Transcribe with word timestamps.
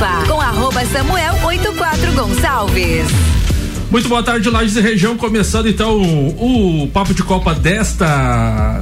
Copa 0.00 0.24
com 0.26 0.40
arroba 0.40 0.82
Samuel 0.86 1.34
84 1.44 2.12
Gonçalves. 2.14 3.06
Muito 3.90 4.08
boa 4.08 4.22
tarde, 4.22 4.48
Lages 4.48 4.74
e 4.76 4.80
região. 4.80 5.14
Começando 5.14 5.68
então 5.68 6.00
o, 6.00 6.88
Papo 6.90 7.12
de 7.12 7.22
Copa 7.22 7.54
desta 7.54 8.80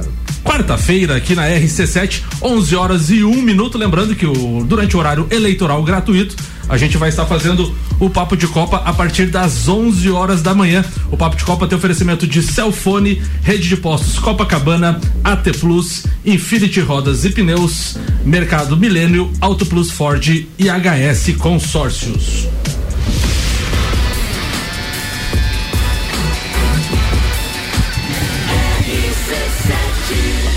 quarta-feira 0.49 1.15
aqui 1.15 1.35
na 1.35 1.47
RC7, 1.47 2.23
11 2.41 2.75
horas 2.75 3.11
e 3.11 3.23
1 3.23 3.39
minuto. 3.43 3.77
Lembrando 3.77 4.15
que 4.15 4.25
o, 4.25 4.65
durante 4.65 4.95
o 4.95 4.99
horário 4.99 5.27
eleitoral 5.29 5.83
gratuito, 5.83 6.35
a 6.67 6.75
gente 6.75 6.97
vai 6.97 7.09
estar 7.09 7.27
fazendo 7.27 7.71
o 7.99 8.09
Papo 8.09 8.35
de 8.35 8.47
Copa 8.47 8.77
a 8.77 8.91
partir 8.91 9.27
das 9.27 9.67
11 9.67 10.09
horas 10.09 10.41
da 10.41 10.55
manhã. 10.55 10.83
O 11.11 11.17
Papo 11.17 11.35
de 11.35 11.45
Copa 11.45 11.67
tem 11.67 11.77
oferecimento 11.77 12.25
de 12.25 12.41
Celfone, 12.41 13.21
Rede 13.43 13.69
de 13.69 13.77
Postos 13.77 14.17
Copacabana, 14.17 14.99
AT 15.23 15.55
Plus, 15.59 16.07
Infinity 16.25 16.79
Rodas 16.79 17.25
e 17.25 17.29
Pneus, 17.29 17.95
Mercado 18.25 18.75
Milênio, 18.75 19.31
Auto 19.39 19.67
Plus 19.67 19.91
Ford 19.91 20.27
e 20.27 20.47
HS 20.57 21.37
Consórcios. 21.37 22.47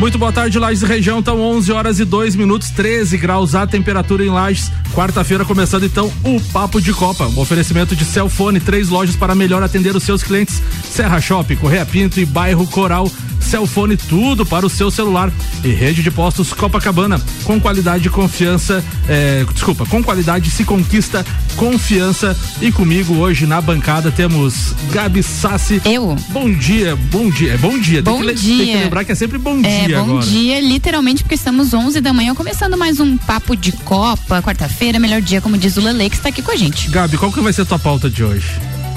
Muito 0.00 0.16
boa 0.16 0.32
tarde, 0.32 0.58
Lages 0.58 0.80
Região. 0.80 1.18
Então, 1.18 1.38
11 1.38 1.72
horas 1.72 2.00
e 2.00 2.06
2 2.06 2.34
minutos, 2.34 2.70
13 2.70 3.18
graus 3.18 3.54
a 3.54 3.66
temperatura 3.66 4.24
em 4.24 4.30
Lages. 4.30 4.72
Quarta-feira 4.94 5.44
começando 5.44 5.84
então 5.84 6.10
o 6.24 6.40
Papo 6.52 6.80
de 6.80 6.90
Copa. 6.94 7.26
Um 7.26 7.38
oferecimento 7.38 7.94
de 7.94 8.06
Celfone, 8.06 8.60
três 8.60 8.88
lojas 8.88 9.14
para 9.14 9.34
melhor 9.34 9.62
atender 9.62 9.94
os 9.94 10.02
seus 10.02 10.22
clientes: 10.22 10.62
Serra 10.90 11.20
Shopping, 11.20 11.56
Correia 11.56 11.84
Pinto 11.84 12.18
e 12.18 12.24
Bairro 12.24 12.66
Coral. 12.66 13.10
Celfone, 13.40 13.96
tudo 13.96 14.46
para 14.46 14.64
o 14.64 14.70
seu 14.70 14.90
celular. 14.90 15.30
E 15.64 15.68
rede 15.68 16.02
de 16.02 16.10
postos 16.10 16.52
Copacabana. 16.52 17.20
Com 17.44 17.60
qualidade 17.60 18.06
e 18.06 18.10
confiança. 18.10 18.84
É, 19.08 19.44
desculpa, 19.52 19.84
com 19.84 20.02
qualidade 20.02 20.50
se 20.50 20.64
conquista 20.64 21.26
confiança. 21.56 22.36
E 22.60 22.70
comigo 22.70 23.16
hoje 23.16 23.46
na 23.46 23.60
bancada 23.60 24.10
temos 24.10 24.74
Gabi 24.92 25.22
Sassi. 25.22 25.80
Eu. 25.84 26.16
Bom 26.28 26.50
dia, 26.50 26.96
bom 27.10 27.28
dia. 27.28 27.54
É 27.54 27.56
bom 27.58 27.78
dia. 27.78 28.02
Bom 28.02 28.18
tem 28.18 28.28
que, 28.28 28.34
dia. 28.34 28.56
Tem 28.56 28.66
que 28.66 28.82
lembrar 28.84 29.04
que 29.04 29.12
é 29.12 29.14
sempre 29.14 29.38
bom 29.38 29.60
É, 29.64 29.86
dia 29.86 29.89
bom 29.98 30.10
agora. 30.10 30.26
dia, 30.26 30.60
literalmente, 30.60 31.22
porque 31.22 31.34
estamos 31.34 31.72
11 31.72 32.00
da 32.00 32.12
manhã, 32.12 32.34
começando 32.34 32.76
mais 32.76 33.00
um 33.00 33.16
papo 33.16 33.56
de 33.56 33.72
Copa, 33.72 34.42
quarta-feira, 34.42 34.98
melhor 34.98 35.20
dia, 35.20 35.40
como 35.40 35.56
diz 35.56 35.76
o 35.76 35.80
Lele, 35.80 36.10
que 36.10 36.16
está 36.16 36.28
aqui 36.28 36.42
com 36.42 36.50
a 36.50 36.56
gente. 36.56 36.88
Gabi, 36.90 37.16
qual 37.16 37.32
que 37.32 37.40
vai 37.40 37.52
ser 37.52 37.62
a 37.62 37.66
tua 37.66 37.78
pauta 37.78 38.08
de 38.08 38.22
hoje? 38.22 38.48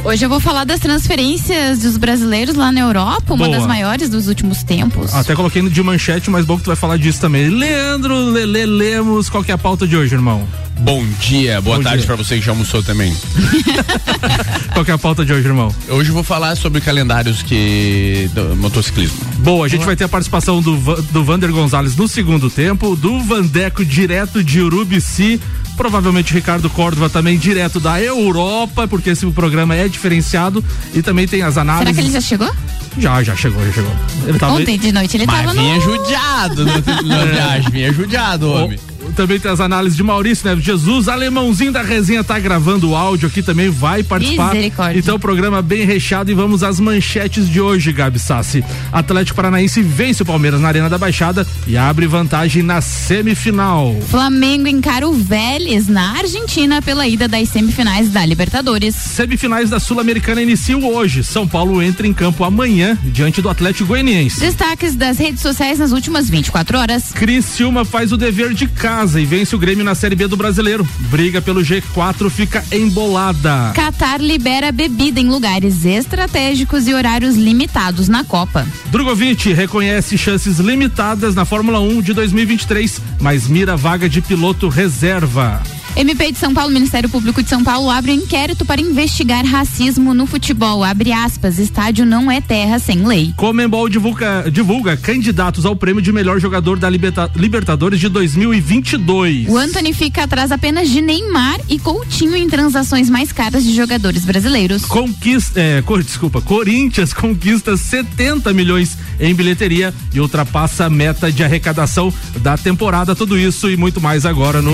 Hoje 0.05 0.25
eu 0.25 0.29
vou 0.29 0.41
falar 0.41 0.65
das 0.65 0.81
transferências 0.81 1.79
dos 1.79 1.95
brasileiros 1.95 2.55
lá 2.55 2.73
na 2.73 2.81
Europa, 2.81 3.33
uma 3.33 3.45
Boa. 3.45 3.57
das 3.57 3.65
maiores 3.65 4.09
dos 4.09 4.27
últimos 4.27 4.61
tempos. 4.61 5.13
Até 5.13 5.33
coloquei 5.33 5.61
no 5.61 5.69
de 5.69 5.81
manchete, 5.81 6.29
mas 6.29 6.45
bom 6.45 6.57
que 6.57 6.63
tu 6.63 6.67
vai 6.67 6.75
falar 6.75 6.97
disso 6.97 7.21
também. 7.21 7.47
Leandro 7.47 8.13
Lele 8.13 8.65
Lemos, 8.65 9.29
qual 9.29 9.41
que 9.41 9.51
é 9.51 9.53
a 9.53 9.57
pauta 9.57 9.87
de 9.87 9.95
hoje, 9.95 10.13
irmão? 10.13 10.45
Bom 10.79 11.05
dia, 11.21 11.61
boa 11.61 11.77
Bom 11.77 11.83
tarde 11.83 11.99
dia. 11.99 12.07
pra 12.07 12.15
você 12.17 12.35
que 12.35 12.41
já 12.41 12.51
almoçou 12.51 12.83
também. 12.83 13.15
Qual 14.73 14.83
que 14.83 14.89
é 14.89 14.93
a 14.93 14.97
pauta 14.97 15.23
de 15.23 15.31
hoje, 15.31 15.47
irmão? 15.47 15.73
Hoje 15.87 16.09
eu 16.09 16.13
vou 16.15 16.23
falar 16.23 16.57
sobre 16.57 16.81
calendários 16.81 17.43
que 17.43 18.29
do 18.33 18.55
motociclismo. 18.55 19.17
Boa, 19.37 19.67
a 19.67 19.69
gente 19.69 19.85
vai 19.85 19.95
ter 19.95 20.03
a 20.03 20.09
participação 20.09 20.61
do, 20.61 20.75
do 21.11 21.23
Vander 21.23 21.51
Gonzalez 21.51 21.95
no 21.95 22.07
segundo 22.07 22.49
tempo, 22.49 22.95
do 22.95 23.21
Vandeco 23.21 23.85
direto 23.85 24.43
de 24.43 24.61
Urubici, 24.61 25.39
provavelmente 25.75 26.33
Ricardo 26.33 26.69
Córdova 26.69 27.09
também 27.09 27.37
direto 27.37 27.79
da 27.79 28.01
Europa, 28.01 28.87
porque 28.87 29.11
esse 29.11 29.25
programa 29.31 29.75
é 29.75 29.87
diferenciado 29.87 30.63
e 30.93 31.01
também 31.01 31.27
tem 31.27 31.41
as 31.41 31.57
análises. 31.57 31.95
Será 31.95 32.01
que 32.01 32.07
ele 32.07 32.13
já 32.13 32.21
chegou? 32.21 32.51
Já, 32.97 33.23
já 33.23 33.35
chegou, 33.35 33.65
já 33.65 33.71
chegou. 33.73 33.91
Ele 34.27 34.37
tava 34.37 34.53
Ontem 34.53 34.77
de 34.77 34.91
noite 34.91 35.17
ele 35.17 35.25
Mas 35.25 35.35
tava 35.45 35.51
vinha 35.53 35.75
no... 35.75 35.81
judiado 35.81 36.65
no- 36.65 37.07
na 37.07 37.25
viagem, 37.25 37.71
vinha 37.71 37.91
judiado, 37.93 38.51
homem. 38.51 38.77
O- 38.77 38.92
Também 39.13 39.39
tem 39.39 39.51
as 39.51 39.59
análises 39.59 39.95
de 39.95 40.03
Maurício 40.03 40.47
Neves 40.47 40.63
Jesus, 40.63 41.07
alemãozinho 41.07 41.71
da 41.71 41.81
resenha 41.81 42.23
tá 42.23 42.39
gravando 42.39 42.89
o 42.89 42.95
áudio 42.95 43.27
aqui 43.27 43.43
também, 43.43 43.69
vai 43.69 44.01
participar. 44.01 44.55
Então, 44.95 45.19
programa 45.19 45.61
bem 45.61 45.85
recheado 45.85 46.31
e 46.31 46.33
vamos 46.33 46.63
às 46.63 46.79
manchetes 46.79 47.47
de 47.47 47.61
hoje, 47.61 47.91
Gabi 47.91 48.19
Sassi. 48.19 48.63
Atlético 48.91 49.35
Paranaense 49.35 49.81
vence 49.81 50.23
o 50.23 50.25
Palmeiras 50.25 50.59
na 50.59 50.67
Arena 50.67 50.89
da 50.89 50.97
Baixada 50.97 51.45
e 51.67 51.77
abre 51.77 52.07
vantagem 52.07 52.63
na 52.63 52.81
semifinal. 52.81 53.95
Flamengo 54.09 54.67
encara 54.67 55.07
o 55.07 55.13
Vélez 55.13 55.87
na 55.87 56.17
Argentina 56.17 56.81
pela 56.81 57.07
ida 57.07 57.27
das 57.27 57.49
semifinais 57.49 58.09
da 58.09 58.25
Libertadores. 58.25 58.95
Semifinais 58.95 59.69
da 59.69 59.79
Sul-Americana 59.79 60.41
iniciam 60.41 60.83
hoje. 60.83 61.23
São 61.23 61.47
Paulo 61.47 61.81
entra 61.81 62.07
em 62.07 62.13
campo 62.13 62.43
amanhã 62.43 62.97
diante 63.03 63.41
do 63.41 63.49
Atlético 63.49 63.89
Goianiense. 63.89 64.39
Destaques 64.39 64.95
das 64.95 65.17
redes 65.17 65.41
sociais 65.41 65.79
nas 65.79 65.91
últimas 65.91 66.29
24 66.29 66.77
horas. 66.77 67.11
Criciúma 67.13 67.85
faz 67.85 68.11
o 68.11 68.17
dever 68.17 68.53
de 68.53 68.67
casa 68.67 69.02
e 69.11 69.25
vence 69.25 69.53
o 69.53 69.59
Grêmio 69.59 69.83
na 69.83 69.93
Série 69.93 70.15
B 70.15 70.27
do 70.27 70.37
Brasileiro. 70.37 70.87
Briga 71.09 71.41
pelo 71.41 71.61
G4 71.61 72.29
fica 72.29 72.63
embolada. 72.71 73.73
Qatar 73.75 74.21
libera 74.21 74.71
bebida 74.71 75.19
em 75.19 75.29
lugares 75.29 75.83
estratégicos 75.83 76.87
e 76.87 76.93
horários 76.93 77.35
limitados 77.35 78.07
na 78.07 78.23
Copa. 78.23 78.65
Drogovic 78.85 79.51
reconhece 79.51 80.17
chances 80.17 80.57
limitadas 80.57 81.35
na 81.35 81.43
Fórmula 81.43 81.81
1 81.81 82.01
de 82.01 82.13
2023, 82.13 83.01
mas 83.19 83.47
mira 83.47 83.75
vaga 83.75 84.07
de 84.07 84.21
piloto 84.21 84.69
reserva. 84.69 85.61
MP 85.95 86.31
de 86.31 86.39
São 86.39 86.53
Paulo, 86.55 86.73
Ministério 86.73 87.07
Público 87.07 87.43
de 87.43 87.47
São 87.47 87.63
Paulo 87.63 87.87
abre 87.87 88.11
inquérito 88.13 88.65
para 88.65 88.81
investigar 88.81 89.45
racismo 89.45 90.11
no 90.15 90.25
futebol. 90.25 90.83
Abre 90.83 91.11
aspas, 91.11 91.59
estádio 91.59 92.03
não 92.03 92.31
é 92.31 92.41
terra 92.41 92.79
sem 92.79 93.05
lei. 93.05 93.31
Comembol 93.37 93.87
divulga, 93.87 94.49
divulga 94.51 94.97
candidatos 94.97 95.67
ao 95.67 95.75
prêmio 95.75 96.01
de 96.01 96.11
melhor 96.11 96.39
jogador 96.39 96.79
da 96.79 96.89
Liberta- 96.89 97.29
Libertadores 97.35 97.99
de 97.99 98.09
2022. 98.09 99.47
O 99.47 99.55
Anthony 99.57 99.93
fica 99.93 100.23
atrás 100.23 100.51
apenas 100.51 100.89
de 100.89 100.99
Neymar 100.99 101.59
e 101.69 101.77
Coutinho 101.77 102.35
em 102.35 102.49
transações 102.49 103.07
mais 103.07 103.31
caras 103.31 103.63
de 103.63 103.75
jogadores 103.75 104.25
brasileiros. 104.25 104.85
Conquista, 104.85 105.59
é, 105.59 105.81
cor- 105.83 106.01
desculpa, 106.03 106.41
Corinthians 106.41 107.13
conquista 107.13 107.77
70 107.77 108.51
milhões 108.51 108.97
em 109.19 109.33
bilheteria 109.35 109.93
e 110.11 110.19
ultrapassa 110.19 110.85
a 110.85 110.89
meta 110.89 111.31
de 111.31 111.43
arrecadação 111.43 112.11
da 112.41 112.57
temporada. 112.57 113.15
Tudo 113.15 113.37
isso 113.37 113.69
e 113.69 113.77
muito 113.77 114.01
mais 114.01 114.25
agora 114.25 114.59
no 114.59 114.73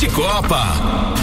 de 0.00 0.08
Copa. 0.08 1.19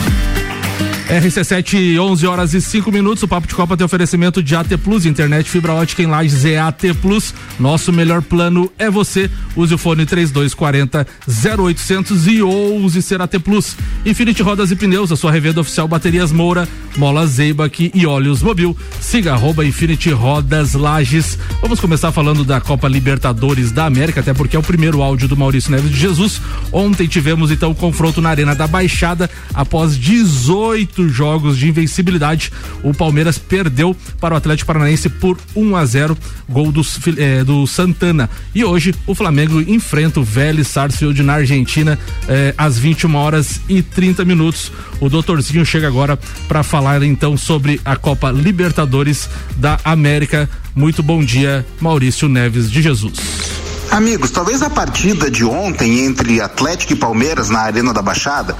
RC7, 1.08 1.98
11 1.98 2.28
horas 2.28 2.54
e 2.54 2.60
5 2.60 2.92
minutos. 2.92 3.24
O 3.24 3.28
Papo 3.30 3.48
de 3.48 3.56
Copa 3.56 3.78
tem 3.78 3.86
oferecimento 3.86 4.44
de 4.44 4.54
AT 4.54 4.78
Plus, 4.84 5.06
internet 5.06 5.50
fibra 5.50 5.74
ótica 5.74 6.04
em 6.04 6.06
Lages 6.06 6.44
é 6.44 6.60
AT 6.60 6.82
Plus. 7.02 7.34
Nosso 7.58 7.94
melhor 7.94 8.22
plano 8.22 8.70
é 8.78 8.90
você. 8.90 9.30
Use 9.56 9.74
o 9.74 9.78
fone 9.78 10.06
3240 10.06 11.08
0800 11.26 12.28
e 12.28 12.42
ouse 12.42 13.02
ser 13.02 13.22
AT 13.22 13.40
Plus. 13.40 13.78
Infinity 14.06 14.44
Rodas 14.44 14.70
e 14.70 14.76
Pneus, 14.76 15.10
a 15.10 15.16
sua 15.16 15.32
revenda 15.32 15.62
oficial 15.62 15.88
Baterias 15.88 16.34
Moura, 16.34 16.68
Mola 16.98 17.26
Zeibach 17.26 17.90
e 17.94 18.06
Óleos 18.06 18.44
Mobil. 18.44 18.76
Siga 19.00 19.32
arroba 19.32 19.66
Infinity 19.66 20.12
Rodas 20.12 20.74
Lages. 20.74 21.40
Vamos 21.62 21.80
começar 21.80 22.12
falando 22.12 22.44
da 22.44 22.60
Copa 22.60 22.90
Libertadores 22.90 23.72
da 23.72 23.86
América, 23.86 24.20
até 24.20 24.34
porque 24.34 24.58
é 24.58 24.60
o 24.60 24.64
primeiro 24.64 25.02
áudio 25.02 25.30
do 25.30 25.38
Maurício 25.38 25.72
Neves 25.72 25.90
de 25.90 25.98
Jesus. 25.98 26.42
Ontem 26.70 27.08
tivemos 27.08 27.50
então 27.50 27.72
o 27.72 27.76
confronto 27.76 28.22
na 28.22 28.30
Arena 28.30 28.54
da 28.54 28.68
Baixada 28.68 29.30
após 29.54 29.98
18 29.98 30.97
jogos 31.12 31.58
de 31.58 31.68
invencibilidade. 31.68 32.52
O 32.84 32.94
Palmeiras 32.94 33.38
perdeu 33.38 33.96
para 34.20 34.34
o 34.34 34.38
Atlético 34.38 34.68
Paranaense 34.68 35.10
por 35.10 35.38
1 35.56 35.76
a 35.76 35.86
0, 35.86 36.18
gol 36.50 36.72
dos 36.72 36.98
fil- 36.98 37.16
eh, 37.18 37.44
do 37.44 37.66
Santana. 37.68 38.30
E 38.56 38.64
hoje 38.64 38.94
o 39.06 39.14
Flamengo 39.14 39.62
enfrenta 39.62 40.20
o 40.20 40.24
Vélez 40.24 40.68
Sarsfield 40.68 41.22
na 41.24 41.34
Argentina 41.34 41.98
eh, 42.28 42.54
às 42.58 42.78
21 42.78 43.16
horas 43.16 43.62
e 43.70 43.82
30 43.82 44.26
minutos. 44.26 44.72
O 45.00 45.10
doutorzinho 45.10 45.66
chega 45.66 45.88
agora 45.88 46.18
para 46.48 46.64
falar 46.64 47.04
então 47.04 47.38
sobre 47.38 47.80
a 47.86 47.96
Copa 47.96 48.32
Libertadores 48.32 49.30
da 49.58 49.80
América. 49.84 50.50
Muito 50.76 51.02
bom 51.04 51.24
dia, 51.24 51.66
Maurício 51.82 52.28
Neves 52.30 52.72
de 52.72 52.82
Jesus. 52.82 53.67
Amigos, 53.92 54.32
talvez 54.32 54.62
a 54.62 54.70
partida 54.70 55.32
de 55.32 55.46
ontem 55.46 56.06
entre 56.06 56.42
Atlético 56.42 56.94
e 56.94 56.96
Palmeiras 56.96 57.50
na 57.50 57.62
Arena 57.62 57.94
da 57.94 58.02
Baixada 58.02 58.56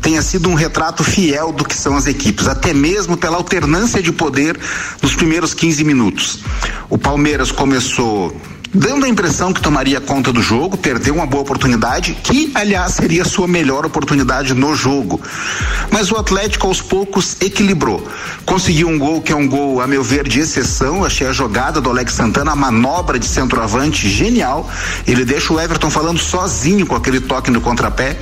tenha 0.00 0.20
sido 0.20 0.48
um 0.48 0.54
retrato 0.54 1.04
fiel 1.04 1.52
do 1.52 1.64
que 1.64 1.76
são 1.76 1.96
as 1.96 2.06
equipes, 2.06 2.48
até 2.48 2.74
mesmo 2.74 3.16
pela 3.16 3.36
alternância 3.36 4.02
de 4.02 4.12
poder 4.12 4.58
nos 5.00 5.14
primeiros 5.14 5.54
15 5.54 5.84
minutos. 5.84 6.40
O 6.90 6.98
Palmeiras 6.98 7.52
começou 7.52 8.36
dando 8.74 9.04
a 9.04 9.08
impressão 9.08 9.52
que 9.52 9.60
tomaria 9.60 10.00
conta 10.00 10.32
do 10.32 10.40
jogo, 10.40 10.76
perdeu 10.76 11.14
uma 11.14 11.26
boa 11.26 11.42
oportunidade, 11.42 12.14
que 12.22 12.50
aliás 12.54 12.94
seria 12.94 13.24
sua 13.24 13.46
melhor 13.46 13.84
oportunidade 13.84 14.54
no 14.54 14.74
jogo. 14.74 15.20
Mas 15.90 16.10
o 16.10 16.16
Atlético 16.16 16.66
aos 16.66 16.80
poucos 16.80 17.36
equilibrou. 17.40 18.06
Conseguiu 18.46 18.88
um 18.88 18.98
gol 18.98 19.20
que 19.20 19.32
é 19.32 19.36
um 19.36 19.46
gol, 19.46 19.80
a 19.80 19.86
meu 19.86 20.02
ver, 20.02 20.26
de 20.26 20.40
exceção. 20.40 21.04
Achei 21.04 21.26
a 21.26 21.32
jogada 21.32 21.80
do 21.80 21.90
Alex 21.90 22.14
Santana, 22.14 22.52
a 22.52 22.56
manobra 22.56 23.18
de 23.18 23.26
centroavante 23.26 24.08
genial. 24.08 24.68
Ele 25.06 25.24
deixa 25.24 25.52
o 25.52 25.60
Everton 25.60 25.90
falando 25.90 26.18
sozinho 26.18 26.86
com 26.86 26.96
aquele 26.96 27.20
toque 27.20 27.50
no 27.50 27.60
contrapé. 27.60 28.16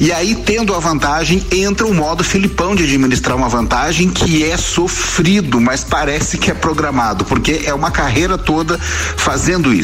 E 0.00 0.10
aí, 0.10 0.34
tendo 0.34 0.74
a 0.74 0.78
vantagem, 0.78 1.44
entra 1.52 1.86
o 1.86 1.94
modo 1.94 2.24
Filipão 2.24 2.74
de 2.74 2.84
administrar 2.84 3.36
uma 3.36 3.48
vantagem 3.48 4.08
que 4.08 4.42
é 4.42 4.56
sofrido, 4.56 5.60
mas 5.60 5.84
parece 5.84 6.38
que 6.38 6.50
é 6.50 6.54
programado, 6.54 7.24
porque 7.24 7.62
é 7.64 7.74
uma 7.74 7.90
carreira 7.90 8.38
toda 8.38 8.78
fazendo 8.78 9.72
isso. 9.72 9.81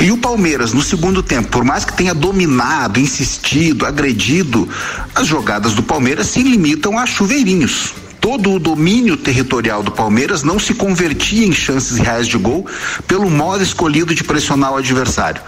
E 0.00 0.10
o 0.10 0.18
Palmeiras, 0.18 0.72
no 0.72 0.82
segundo 0.82 1.22
tempo, 1.22 1.48
por 1.48 1.64
mais 1.64 1.84
que 1.84 1.92
tenha 1.92 2.14
dominado, 2.14 3.00
insistido, 3.00 3.86
agredido, 3.86 4.68
as 5.14 5.26
jogadas 5.26 5.74
do 5.74 5.82
Palmeiras 5.82 6.28
se 6.28 6.42
limitam 6.42 6.98
a 6.98 7.06
chuveirinhos 7.06 7.94
todo 8.24 8.52
o 8.52 8.58
domínio 8.58 9.18
territorial 9.18 9.82
do 9.82 9.92
Palmeiras 9.92 10.42
não 10.42 10.58
se 10.58 10.72
convertia 10.72 11.46
em 11.46 11.52
chances 11.52 11.98
reais 11.98 12.26
de 12.26 12.38
gol 12.38 12.66
pelo 13.06 13.28
modo 13.28 13.62
escolhido 13.62 14.14
de 14.14 14.24
pressionar 14.24 14.72
o 14.72 14.76
adversário. 14.78 15.42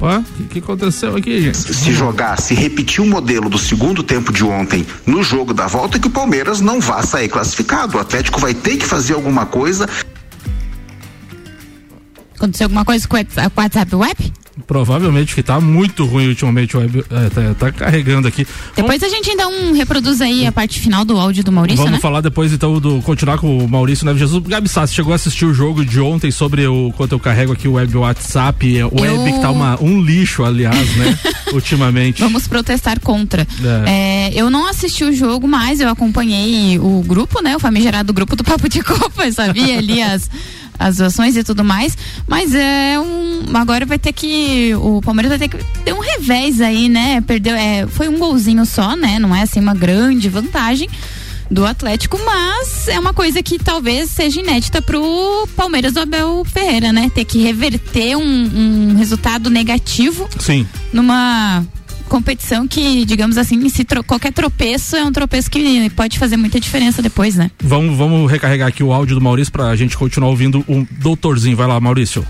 Opa, 0.00 0.20
o 0.20 0.22
que, 0.22 0.44
que, 0.44 0.58
aconteceu 0.60 1.14
aqui, 1.14 1.42
gente? 1.42 1.58
Se 1.58 1.92
jogar, 1.92 2.40
se 2.40 2.54
repetir 2.54 3.04
o 3.04 3.06
modelo 3.06 3.50
do 3.50 3.58
segundo 3.58 4.02
tempo 4.02 4.32
de 4.32 4.42
ontem 4.42 4.86
no 5.04 5.22
jogo 5.22 5.52
da 5.52 5.66
volta, 5.66 5.98
que 5.98 6.06
o 6.06 6.10
Palmeiras 6.10 6.58
não 6.62 6.80
vá 6.80 7.02
sair 7.02 7.28
classificado. 7.28 7.98
O 7.98 8.00
Atlético 8.00 8.40
vai 8.40 8.54
ter 8.54 8.78
que 8.78 8.86
fazer 8.86 9.12
alguma 9.12 9.44
coisa. 9.44 9.86
Aconteceu 12.34 12.64
alguma 12.64 12.82
coisa 12.82 13.06
com 13.06 13.14
o 13.14 13.20
WhatsApp 13.58 13.94
Web? 13.94 14.32
Provavelmente 14.66 15.34
que 15.34 15.42
tá 15.42 15.60
muito 15.60 16.04
ruim 16.04 16.28
ultimamente 16.28 16.76
o 16.76 16.80
web, 16.80 17.04
é, 17.10 17.28
tá, 17.28 17.54
tá, 17.58 17.72
carregando 17.72 18.28
aqui. 18.28 18.46
Depois 18.74 19.00
Vamos... 19.00 19.14
a 19.14 19.16
gente 19.16 19.30
um 19.40 19.72
reproduz 19.72 20.20
aí 20.20 20.46
a 20.46 20.52
parte 20.52 20.78
final 20.78 21.04
do 21.04 21.18
áudio 21.18 21.42
do 21.42 21.52
Maurício, 21.52 21.78
Vamos 21.78 21.92
né? 21.92 22.00
falar 22.00 22.20
depois 22.20 22.52
então 22.52 22.78
do 22.78 23.00
continuar 23.02 23.38
com 23.38 23.58
o 23.58 23.68
Maurício 23.68 24.04
Neves 24.04 24.20
Jesus. 24.20 24.42
Gabi 24.46 24.68
Sassi 24.68 24.94
chegou 24.94 25.12
a 25.12 25.16
assistir 25.16 25.44
o 25.44 25.54
jogo 25.54 25.84
de 25.84 26.00
ontem 26.00 26.30
sobre 26.30 26.66
o 26.66 26.92
quanto 26.96 27.12
eu 27.12 27.20
carrego 27.20 27.52
aqui 27.52 27.66
o 27.66 27.72
web 27.72 27.96
WhatsApp, 27.96 28.78
é, 28.78 28.84
o 28.84 28.92
eu... 28.94 29.20
web 29.20 29.32
que 29.32 29.40
tá 29.40 29.50
uma, 29.50 29.82
um 29.82 30.00
lixo, 30.00 30.44
aliás, 30.44 30.96
né? 30.96 31.18
ultimamente. 31.52 32.20
Vamos 32.20 32.46
protestar 32.46 33.00
contra. 33.00 33.46
É. 33.86 34.30
É, 34.30 34.40
eu 34.40 34.50
não 34.50 34.66
assisti 34.66 35.04
o 35.04 35.12
jogo, 35.12 35.48
mas 35.48 35.80
eu 35.80 35.88
acompanhei 35.88 36.78
o 36.78 37.02
grupo, 37.06 37.42
né? 37.42 37.56
O 37.56 37.60
famigerado 37.60 38.12
grupo 38.12 38.36
do 38.36 38.44
Papo 38.44 38.68
de 38.68 38.82
Copa, 38.82 39.30
sabia 39.32 39.78
ali 39.78 40.02
as 40.02 40.30
as 40.80 40.98
ações 40.98 41.36
e 41.36 41.44
tudo 41.44 41.62
mais, 41.62 41.96
mas 42.26 42.54
é 42.54 42.98
um 42.98 43.44
agora 43.54 43.84
vai 43.84 43.98
ter 43.98 44.14
que 44.14 44.74
o 44.76 45.02
Palmeiras 45.02 45.28
vai 45.28 45.38
ter 45.38 45.48
que 45.48 45.64
ter 45.84 45.92
um 45.92 46.00
revés 46.00 46.60
aí, 46.62 46.88
né? 46.88 47.20
Perdeu, 47.20 47.54
é, 47.54 47.86
foi 47.86 48.08
um 48.08 48.18
golzinho 48.18 48.64
só, 48.64 48.96
né? 48.96 49.18
Não 49.18 49.36
é 49.36 49.42
assim 49.42 49.60
uma 49.60 49.74
grande 49.74 50.30
vantagem 50.30 50.88
do 51.50 51.66
Atlético, 51.66 52.18
mas 52.24 52.88
é 52.88 52.98
uma 52.98 53.12
coisa 53.12 53.42
que 53.42 53.58
talvez 53.58 54.08
seja 54.10 54.40
inédita 54.40 54.80
pro 54.80 55.46
Palmeiras 55.56 55.92
do 55.92 56.00
Abel 56.00 56.44
Ferreira, 56.44 56.92
né? 56.92 57.10
Ter 57.14 57.24
que 57.26 57.42
reverter 57.42 58.16
um, 58.16 58.22
um 58.22 58.96
resultado 58.96 59.50
negativo 59.50 60.28
Sim. 60.38 60.66
numa 60.92 61.62
competição 62.10 62.66
que, 62.66 63.04
digamos 63.04 63.38
assim, 63.38 63.66
se 63.68 63.84
tro 63.84 64.02
qualquer 64.02 64.32
tropeço 64.32 64.96
é 64.96 65.04
um 65.04 65.12
tropeço 65.12 65.48
que 65.48 65.88
pode 65.90 66.18
fazer 66.18 66.36
muita 66.36 66.58
diferença 66.58 67.00
depois, 67.00 67.36
né? 67.36 67.50
Vamos, 67.62 67.96
vamos 67.96 68.30
recarregar 68.30 68.68
aqui 68.68 68.82
o 68.82 68.92
áudio 68.92 69.14
do 69.14 69.20
Maurício 69.20 69.52
pra 69.52 69.74
gente 69.76 69.96
continuar 69.96 70.28
ouvindo 70.28 70.64
um 70.68 70.84
doutorzinho. 70.90 71.56
Vai 71.56 71.68
lá, 71.68 71.80
Maurício. 71.80 72.26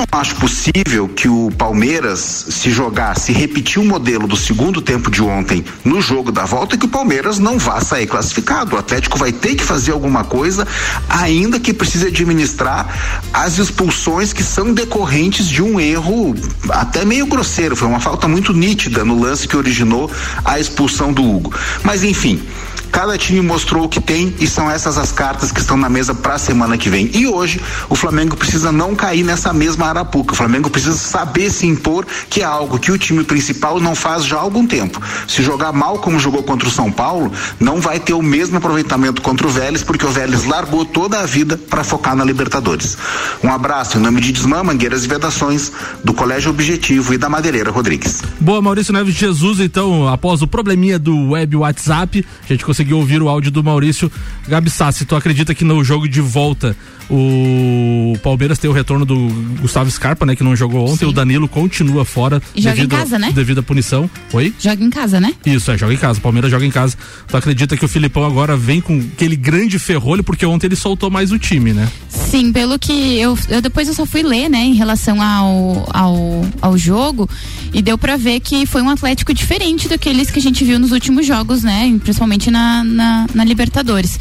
Não 0.00 0.18
acho 0.18 0.34
possível 0.36 1.06
que 1.08 1.28
o 1.28 1.52
Palmeiras 1.58 2.46
se 2.48 2.70
jogar, 2.70 3.18
se 3.18 3.32
repetir 3.32 3.82
o 3.82 3.84
modelo 3.84 4.26
do 4.26 4.34
segundo 4.34 4.80
tempo 4.80 5.10
de 5.10 5.22
ontem 5.22 5.62
no 5.84 6.00
jogo 6.00 6.32
da 6.32 6.46
volta, 6.46 6.78
que 6.78 6.86
o 6.86 6.88
Palmeiras 6.88 7.38
não 7.38 7.58
vá 7.58 7.82
sair 7.82 8.06
classificado. 8.06 8.74
O 8.74 8.78
Atlético 8.78 9.18
vai 9.18 9.30
ter 9.30 9.56
que 9.56 9.62
fazer 9.62 9.92
alguma 9.92 10.24
coisa, 10.24 10.66
ainda 11.06 11.60
que 11.60 11.74
precise 11.74 12.06
administrar 12.06 13.20
as 13.30 13.58
expulsões 13.58 14.32
que 14.32 14.42
são 14.42 14.72
decorrentes 14.72 15.46
de 15.46 15.62
um 15.62 15.78
erro 15.78 16.34
até 16.70 17.04
meio 17.04 17.26
grosseiro. 17.26 17.76
Foi 17.76 17.86
uma 17.86 18.00
falta 18.00 18.26
muito 18.26 18.54
nítida 18.54 19.04
no 19.04 19.20
lance 19.20 19.46
que 19.46 19.56
originou 19.56 20.10
a 20.46 20.58
expulsão 20.58 21.12
do 21.12 21.22
Hugo. 21.22 21.52
Mas 21.84 22.02
enfim. 22.02 22.42
Cada 22.90 23.16
time 23.16 23.40
mostrou 23.40 23.84
o 23.84 23.88
que 23.88 24.00
tem 24.00 24.34
e 24.40 24.48
são 24.48 24.70
essas 24.70 24.98
as 24.98 25.12
cartas 25.12 25.52
que 25.52 25.60
estão 25.60 25.76
na 25.76 25.88
mesa 25.88 26.12
para 26.12 26.34
a 26.34 26.38
semana 26.38 26.76
que 26.76 26.90
vem. 26.90 27.10
E 27.14 27.26
hoje 27.26 27.60
o 27.88 27.94
Flamengo 27.94 28.36
precisa 28.36 28.72
não 28.72 28.96
cair 28.96 29.22
nessa 29.22 29.52
mesma 29.52 29.86
arapuca. 29.90 30.32
O 30.32 30.36
Flamengo 30.36 30.70
precisa 30.70 30.96
saber 30.96 31.50
se 31.50 31.66
impor, 31.66 32.06
que 32.28 32.40
é 32.40 32.44
algo 32.44 32.78
que 32.78 32.90
o 32.90 32.98
time 32.98 33.24
principal 33.24 33.80
não 33.80 33.94
faz 33.94 34.24
já 34.24 34.36
há 34.36 34.40
algum 34.40 34.66
tempo. 34.66 35.00
Se 35.28 35.42
jogar 35.42 35.72
mal 35.72 35.98
como 35.98 36.18
jogou 36.18 36.42
contra 36.42 36.68
o 36.68 36.70
São 36.70 36.90
Paulo, 36.90 37.32
não 37.58 37.80
vai 37.80 38.00
ter 38.00 38.14
o 38.14 38.22
mesmo 38.22 38.56
aproveitamento 38.56 39.22
contra 39.22 39.46
o 39.46 39.50
Vélez, 39.50 39.82
porque 39.82 40.04
o 40.04 40.10
Vélez 40.10 40.44
largou 40.44 40.84
toda 40.84 41.20
a 41.20 41.26
vida 41.26 41.56
para 41.56 41.84
focar 41.84 42.16
na 42.16 42.24
Libertadores. 42.24 42.96
Um 43.42 43.50
abraço 43.50 43.98
em 43.98 44.00
nome 44.00 44.20
de 44.20 44.32
Desmã, 44.32 44.62
Mangueiras 44.62 45.04
e 45.04 45.08
Vedações, 45.08 45.72
do 46.04 46.12
Colégio 46.12 46.50
Objetivo 46.50 47.14
e 47.14 47.18
da 47.18 47.28
Madeireira 47.28 47.70
Rodrigues. 47.70 48.22
Boa, 48.40 48.60
Maurício 48.60 48.92
Neves 48.92 49.14
Jesus, 49.14 49.60
então, 49.60 50.08
após 50.08 50.42
o 50.42 50.46
probleminha 50.46 50.98
do 50.98 51.30
web 51.30 51.56
WhatsApp, 51.56 52.24
a 52.44 52.46
gente 52.46 52.64
conseguiu 52.64 52.98
ouvir 52.98 53.22
o 53.22 53.28
áudio 53.28 53.50
do 53.50 53.62
Maurício 53.62 54.10
Gabi 54.46 54.70
Sassi. 54.70 55.04
Tu 55.04 55.16
acredita 55.16 55.54
que 55.54 55.64
no 55.64 55.82
jogo 55.82 56.08
de 56.08 56.20
volta 56.20 56.76
o 57.10 58.16
Palmeiras 58.22 58.58
tem 58.58 58.70
o 58.70 58.72
retorno 58.72 59.04
do 59.04 59.16
Gustavo 59.60 59.79
Scarpa, 59.88 60.26
né? 60.26 60.34
Que 60.34 60.42
não 60.42 60.56
jogou 60.56 60.84
ontem. 60.84 60.98
Sim. 60.98 61.06
O 61.06 61.12
Danilo 61.12 61.48
continua 61.48 62.04
fora 62.04 62.42
joga 62.54 62.74
devido, 62.74 62.92
em 62.92 62.98
casa, 62.98 63.18
né? 63.18 63.32
devido 63.32 63.58
à 63.58 63.62
punição. 63.62 64.10
Oi? 64.32 64.52
Joga 64.58 64.82
em 64.82 64.90
casa, 64.90 65.20
né? 65.20 65.32
Isso, 65.46 65.70
é, 65.70 65.78
joga 65.78 65.94
em 65.94 65.96
casa. 65.96 66.18
O 66.18 66.22
Palmeiras 66.22 66.50
joga 66.50 66.66
em 66.66 66.70
casa. 66.70 66.96
Tu 67.28 67.36
acredita 67.36 67.76
que 67.76 67.84
o 67.84 67.88
Filipão 67.88 68.24
agora 68.24 68.56
vem 68.56 68.80
com 68.80 68.98
aquele 69.14 69.36
grande 69.36 69.78
ferrolho, 69.78 70.24
porque 70.24 70.44
ontem 70.44 70.66
ele 70.66 70.76
soltou 70.76 71.10
mais 71.10 71.30
o 71.30 71.38
time, 71.38 71.72
né? 71.72 71.88
Sim, 72.08 72.52
pelo 72.52 72.78
que 72.78 73.18
eu, 73.18 73.38
eu 73.48 73.60
depois 73.60 73.88
eu 73.88 73.94
só 73.94 74.06
fui 74.06 74.22
ler, 74.22 74.48
né, 74.48 74.58
em 74.58 74.74
relação 74.74 75.20
ao, 75.20 75.88
ao, 75.92 76.44
ao 76.60 76.78
jogo, 76.78 77.28
e 77.72 77.82
deu 77.82 77.98
para 77.98 78.16
ver 78.16 78.40
que 78.40 78.66
foi 78.66 78.82
um 78.82 78.90
Atlético 78.90 79.32
diferente 79.34 79.88
daqueles 79.88 80.30
que 80.30 80.38
a 80.38 80.42
gente 80.42 80.64
viu 80.64 80.78
nos 80.78 80.92
últimos 80.92 81.26
jogos, 81.26 81.62
né? 81.62 81.98
Principalmente 82.02 82.50
na, 82.50 82.84
na, 82.84 83.26
na 83.34 83.44
Libertadores. 83.44 84.18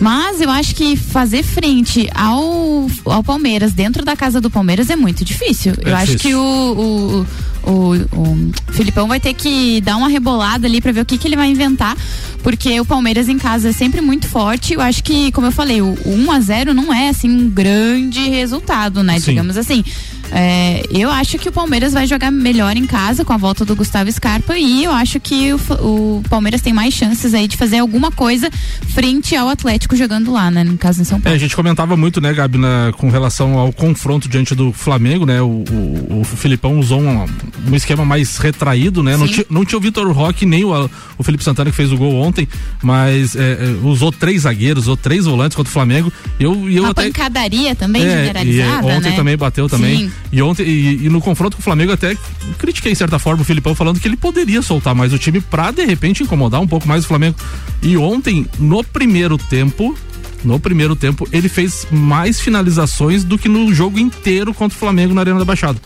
Mas 0.00 0.40
eu 0.40 0.50
acho 0.50 0.74
que 0.74 0.96
fazer 0.96 1.42
frente 1.42 2.08
ao, 2.14 2.88
ao 3.04 3.22
Palmeiras, 3.22 3.72
dentro 3.72 4.04
da 4.04 4.16
casa 4.16 4.40
do 4.40 4.50
Palmeiras, 4.50 4.90
é 4.90 4.93
muito 4.96 5.24
difícil. 5.24 5.72
É 5.72 5.90
eu 5.90 5.96
difícil. 5.96 5.96
acho 5.96 6.18
que 6.18 6.34
o, 6.34 7.26
o, 7.64 7.70
o, 7.70 7.94
o 8.12 8.72
Filipão 8.72 9.08
vai 9.08 9.20
ter 9.20 9.34
que 9.34 9.80
dar 9.80 9.96
uma 9.96 10.08
rebolada 10.08 10.66
ali 10.66 10.80
para 10.80 10.92
ver 10.92 11.00
o 11.00 11.04
que, 11.04 11.18
que 11.18 11.28
ele 11.28 11.36
vai 11.36 11.48
inventar, 11.48 11.96
porque 12.42 12.78
o 12.80 12.84
Palmeiras 12.84 13.28
em 13.28 13.38
casa 13.38 13.70
é 13.70 13.72
sempre 13.72 14.00
muito 14.00 14.26
forte. 14.28 14.74
Eu 14.74 14.80
acho 14.80 15.02
que, 15.02 15.32
como 15.32 15.46
eu 15.46 15.52
falei, 15.52 15.80
o, 15.80 15.96
o 16.04 16.14
1 16.14 16.30
a 16.32 16.40
0 16.40 16.74
não 16.74 16.92
é 16.92 17.08
assim 17.08 17.30
um 17.30 17.48
grande 17.48 18.28
resultado, 18.28 19.02
né? 19.02 19.18
Sim. 19.18 19.30
Digamos 19.32 19.56
assim. 19.56 19.84
É, 20.32 20.82
eu 20.90 21.10
acho 21.10 21.38
que 21.38 21.48
o 21.48 21.52
Palmeiras 21.52 21.92
vai 21.92 22.06
jogar 22.06 22.30
melhor 22.30 22.76
em 22.76 22.86
casa 22.86 23.24
com 23.24 23.32
a 23.32 23.36
volta 23.36 23.64
do 23.64 23.76
Gustavo 23.76 24.10
Scarpa 24.10 24.56
e 24.56 24.84
eu 24.84 24.92
acho 24.92 25.20
que 25.20 25.52
o, 25.52 25.58
o 25.80 26.22
Palmeiras 26.28 26.60
tem 26.60 26.72
mais 26.72 26.94
chances 26.94 27.34
aí 27.34 27.46
de 27.46 27.56
fazer 27.56 27.78
alguma 27.78 28.10
coisa 28.10 28.50
frente 28.88 29.36
ao 29.36 29.48
Atlético 29.48 29.96
jogando 29.96 30.32
lá, 30.32 30.50
né? 30.50 30.64
No 30.64 30.76
caso 30.76 31.00
em 31.00 31.04
São 31.04 31.20
Paulo. 31.20 31.34
É, 31.34 31.36
a 31.36 31.40
gente 31.40 31.54
comentava 31.54 31.96
muito, 31.96 32.20
né, 32.20 32.32
Gabi, 32.32 32.58
na, 32.58 32.92
com 32.96 33.10
relação 33.10 33.58
ao 33.58 33.72
confronto 33.72 34.28
diante 34.28 34.54
do 34.54 34.72
Flamengo, 34.72 35.24
né? 35.24 35.40
O, 35.40 35.64
o, 35.70 36.20
o 36.20 36.24
Filipão 36.24 36.78
usou 36.78 37.00
um, 37.00 37.24
um, 37.68 37.74
esquema 37.74 38.04
mais 38.04 38.36
retraído, 38.36 39.02
né? 39.02 39.16
Não, 39.16 39.26
não, 39.50 39.64
tinha 39.64 39.78
o 39.78 39.80
Vitor 39.80 40.10
Roque 40.12 40.46
nem 40.46 40.64
o, 40.64 40.90
o 41.18 41.22
Felipe 41.22 41.44
Santana 41.44 41.70
que 41.70 41.76
fez 41.76 41.92
o 41.92 41.96
gol 41.96 42.14
ontem, 42.14 42.48
mas 42.82 43.36
é, 43.36 43.52
é 43.52 43.86
usou 43.86 44.10
três 44.10 44.42
zagueiros, 44.42 44.84
usou 44.84 44.96
três 44.96 45.26
volantes 45.26 45.56
contra 45.56 45.70
o 45.70 45.72
Flamengo. 45.72 46.12
Eu, 46.38 46.68
eu 46.68 46.82
Uma 46.84 46.90
até, 46.90 47.04
pancadaria 47.04 47.74
também 47.74 48.02
é, 48.02 48.24
generalizada, 48.24 48.86
e, 48.86 48.96
ontem 48.96 49.10
né? 49.10 49.16
também 49.16 49.36
bateu 49.36 49.68
também. 49.68 49.98
Sim. 49.98 50.12
E 50.32 50.42
ontem, 50.42 50.64
e, 50.66 51.06
e, 51.06 51.08
no 51.08 51.20
confronto 51.20 51.56
com 51.56 51.60
o 51.60 51.64
Flamengo, 51.64 51.92
até 51.92 52.16
critiquei 52.58 52.92
de 52.92 52.98
certa 52.98 53.18
forma 53.18 53.42
o 53.42 53.44
Filipão 53.44 53.74
falando 53.74 54.00
que 54.00 54.08
ele 54.08 54.16
poderia 54.16 54.62
soltar 54.62 54.94
mais 54.94 55.12
o 55.12 55.18
time 55.18 55.40
pra 55.40 55.70
de 55.70 55.84
repente 55.84 56.22
incomodar 56.22 56.60
um 56.60 56.66
pouco 56.66 56.88
mais 56.88 57.04
o 57.04 57.08
Flamengo. 57.08 57.36
E 57.82 57.96
ontem, 57.96 58.46
no 58.58 58.82
primeiro 58.82 59.38
tempo, 59.38 59.96
no 60.44 60.58
primeiro 60.58 60.94
tempo, 60.96 61.26
ele 61.32 61.48
fez 61.48 61.86
mais 61.90 62.40
finalizações 62.40 63.24
do 63.24 63.38
que 63.38 63.48
no 63.48 63.72
jogo 63.72 63.98
inteiro 63.98 64.52
contra 64.52 64.76
o 64.76 64.78
Flamengo 64.78 65.14
na 65.14 65.20
Arena 65.20 65.38
da 65.38 65.44
Baixada. 65.44 65.80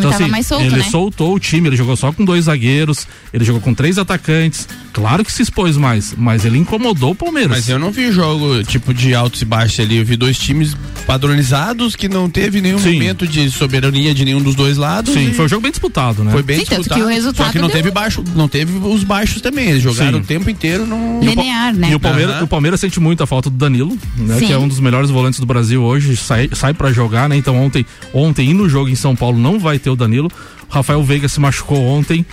Time 0.00 0.10
tava 0.12 0.28
mais 0.28 0.46
solto, 0.46 0.64
ele 0.64 0.76
né? 0.76 0.82
soltou 0.90 1.34
o 1.34 1.38
time, 1.38 1.68
ele 1.68 1.76
jogou 1.76 1.96
só 1.96 2.12
com 2.12 2.24
dois 2.24 2.44
zagueiros, 2.46 3.06
ele 3.32 3.44
jogou 3.44 3.60
com 3.60 3.72
três 3.74 3.98
atacantes. 3.98 4.68
Claro 4.92 5.24
que 5.24 5.32
se 5.32 5.42
expôs 5.42 5.76
mais, 5.76 6.14
mas 6.16 6.44
ele 6.44 6.58
incomodou 6.58 7.12
o 7.12 7.14
Palmeiras. 7.14 7.50
Mas 7.50 7.68
eu 7.68 7.78
não 7.78 7.90
vi 7.90 8.12
jogo 8.12 8.62
tipo 8.64 8.92
de 8.92 9.14
altos 9.14 9.40
e 9.40 9.44
baixos 9.44 9.80
ali. 9.80 9.96
Eu 9.96 10.04
vi 10.04 10.16
dois 10.16 10.38
times 10.38 10.76
padronizados 11.06 11.94
que 11.94 12.08
não 12.08 12.28
teve 12.28 12.60
nenhum 12.60 12.78
Sim. 12.78 12.94
momento 12.94 13.26
de 13.26 13.50
soberania 13.50 14.14
de 14.14 14.24
nenhum 14.24 14.42
dos 14.42 14.54
dois 14.54 14.76
lados. 14.76 15.14
Sim, 15.14 15.30
e 15.30 15.34
foi 15.34 15.44
um 15.44 15.48
jogo 15.48 15.62
bem 15.62 15.70
disputado, 15.70 16.24
né? 16.24 16.30
foi 16.32 16.42
bem 16.42 16.58
Sim, 16.58 16.64
tanto 16.66 16.78
disputado. 16.80 17.00
que 17.00 17.06
o 17.06 17.08
resultado 17.08 17.46
Só 17.46 17.52
que 17.52 17.58
não 17.58 17.68
deu- 17.68 17.76
teve 17.76 17.90
baixo, 17.90 18.24
não 18.34 18.48
teve 18.48 18.76
os 18.78 19.04
baixos 19.04 19.40
também. 19.40 19.70
Eles 19.70 19.82
jogaram 19.82 20.18
Sim. 20.18 20.24
o 20.24 20.26
tempo 20.26 20.50
inteiro 20.50 20.86
num. 20.86 21.20
Linear, 21.20 21.74
né? 21.74 21.90
E 21.90 21.94
o 21.94 22.00
Palmeiras, 22.00 22.34
Aham. 22.36 22.44
o 22.44 22.48
Palmeiras 22.48 22.80
sente 22.80 22.98
muito 23.00 23.22
a 23.22 23.26
falta 23.26 23.48
do 23.48 23.56
Danilo, 23.56 23.96
né? 24.16 24.38
Sim. 24.38 24.46
Que 24.46 24.52
é 24.52 24.58
um 24.58 24.66
dos 24.68 24.80
melhores 24.80 25.10
volantes 25.10 25.38
do 25.40 25.46
Brasil 25.46 25.82
hoje, 25.82 26.16
sai, 26.16 26.48
sai 26.52 26.74
para 26.74 26.92
jogar, 26.92 27.28
né? 27.28 27.36
Então 27.36 27.56
ontem, 27.56 27.86
ontem 28.12 28.50
e 28.50 28.54
no 28.54 28.68
jogo 28.68 28.88
em 28.88 28.94
São 28.94 29.14
Paulo 29.14 29.38
não 29.38 29.58
vai 29.58 29.78
ter 29.82 29.90
o 29.90 29.96
Danilo. 29.96 30.30
O 30.68 30.72
Rafael 30.72 31.02
Veiga 31.02 31.28
se 31.28 31.40
machucou 31.40 31.82
ontem. 31.84 32.24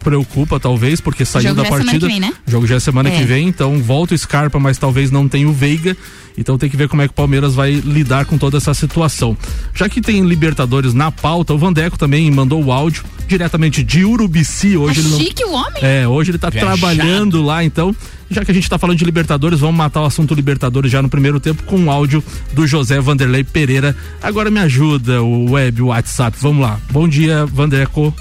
Preocupa, 0.00 0.58
talvez, 0.60 1.00
porque 1.00 1.24
saiu 1.24 1.48
jogo 1.50 1.56
da 1.56 1.62
já 1.62 1.68
é 1.68 1.70
semana 1.72 1.84
partida. 1.90 2.06
que 2.06 2.12
vem, 2.12 2.20
né? 2.20 2.32
O 2.46 2.50
jogo 2.50 2.66
já 2.66 2.76
é 2.76 2.80
semana 2.80 3.08
É. 3.08 3.18
que 3.18 3.24
vem, 3.24 3.48
então 3.48 3.78
volta 3.82 4.14
o 4.14 4.18
Scarpa, 4.18 4.58
mas 4.58 4.78
talvez 4.78 5.10
não 5.10 5.28
tenha 5.28 5.48
o 5.48 5.52
Veiga. 5.52 5.96
Então 6.36 6.56
tem 6.56 6.70
que 6.70 6.76
ver 6.76 6.88
como 6.88 7.02
é 7.02 7.08
que 7.08 7.10
o 7.10 7.16
Palmeiras 7.16 7.54
vai 7.56 7.72
lidar 7.72 8.24
com 8.24 8.38
toda 8.38 8.58
essa 8.58 8.72
situação. 8.72 9.36
Já 9.74 9.88
que 9.88 10.00
tem 10.00 10.24
Libertadores 10.24 10.94
na 10.94 11.10
pauta, 11.10 11.52
o 11.52 11.58
Vandeco 11.58 11.98
também 11.98 12.30
mandou 12.30 12.64
o 12.64 12.70
áudio 12.70 13.02
diretamente 13.26 13.82
de 13.82 14.04
Urubici. 14.04 14.76
Hoje 14.76 15.00
é 15.00 15.02
ele 15.02 15.10
não. 15.10 15.18
chique 15.18 15.44
o 15.44 15.52
homem. 15.52 15.82
É, 15.82 16.06
hoje 16.06 16.30
ele 16.30 16.38
tá 16.38 16.48
Viajado. 16.48 16.78
trabalhando 16.78 17.42
lá, 17.42 17.64
então. 17.64 17.94
Já 18.30 18.44
que 18.44 18.50
a 18.52 18.54
gente 18.54 18.68
tá 18.70 18.78
falando 18.78 18.96
de 18.98 19.04
Libertadores, 19.04 19.58
vamos 19.58 19.74
matar 19.76 20.00
o 20.02 20.04
assunto 20.04 20.32
Libertadores 20.32 20.92
já 20.92 21.02
no 21.02 21.08
primeiro 21.08 21.40
tempo 21.40 21.64
com 21.64 21.76
um 21.76 21.90
áudio 21.90 22.22
do 22.52 22.66
José 22.68 23.00
Vanderlei 23.00 23.42
Pereira. 23.42 23.96
Agora 24.22 24.48
me 24.50 24.60
ajuda 24.60 25.20
o 25.22 25.50
web, 25.50 25.82
o 25.82 25.86
WhatsApp. 25.86 26.36
Vamos 26.40 26.62
lá. 26.62 26.78
Bom 26.92 27.08
dia, 27.08 27.46
Vandeco. 27.46 28.14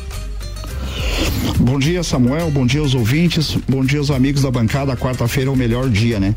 Bom 1.60 1.80
dia, 1.80 2.04
Samuel. 2.04 2.50
Bom 2.52 2.66
dia 2.66 2.82
aos 2.82 2.94
ouvintes. 2.94 3.58
Bom 3.68 3.84
dia 3.84 4.00
aos 4.00 4.12
amigos 4.12 4.42
da 4.42 4.52
bancada. 4.52 4.96
Quarta-feira 4.96 5.50
é 5.50 5.54
o 5.54 5.56
melhor 5.56 5.90
dia, 5.90 6.20
né? 6.20 6.36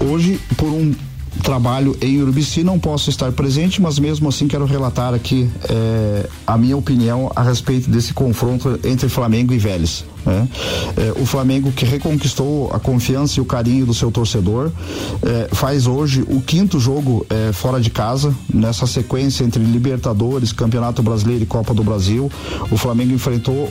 Hoje, 0.00 0.38
por 0.56 0.68
um 0.68 0.94
trabalho 1.42 1.96
em 2.00 2.20
Urubici, 2.20 2.62
não 2.62 2.78
posso 2.78 3.10
estar 3.10 3.32
presente, 3.32 3.80
mas 3.80 3.98
mesmo 3.98 4.28
assim 4.28 4.48
quero 4.48 4.64
relatar 4.64 5.14
aqui 5.14 5.48
eh, 5.68 6.28
a 6.46 6.56
minha 6.58 6.76
opinião 6.76 7.30
a 7.34 7.42
respeito 7.42 7.88
desse 7.88 8.12
confronto 8.12 8.78
entre 8.84 9.08
Flamengo 9.08 9.52
e 9.52 9.58
Vélez. 9.58 10.04
né? 10.24 10.48
Eh, 10.96 11.12
o 11.20 11.26
Flamengo 11.26 11.72
que 11.72 11.84
reconquistou 11.84 12.70
a 12.72 12.78
confiança 12.78 13.38
e 13.38 13.42
o 13.42 13.44
carinho 13.44 13.86
do 13.86 13.94
seu 13.94 14.10
torcedor 14.10 14.70
eh, 15.22 15.48
faz 15.52 15.86
hoje 15.86 16.22
o 16.28 16.40
quinto 16.40 16.78
jogo 16.78 17.26
fora 17.52 17.80
de 17.80 17.90
casa 17.90 18.34
nessa 18.52 18.86
sequência 18.86 19.44
entre 19.44 19.62
Libertadores, 19.62 20.52
Campeonato 20.52 21.02
Brasileiro 21.02 21.42
e 21.42 21.46
Copa 21.46 21.74
do 21.74 21.82
Brasil. 21.82 22.30
O 22.70 22.76
Flamengo 22.76 23.12
enfrentou 23.12 23.70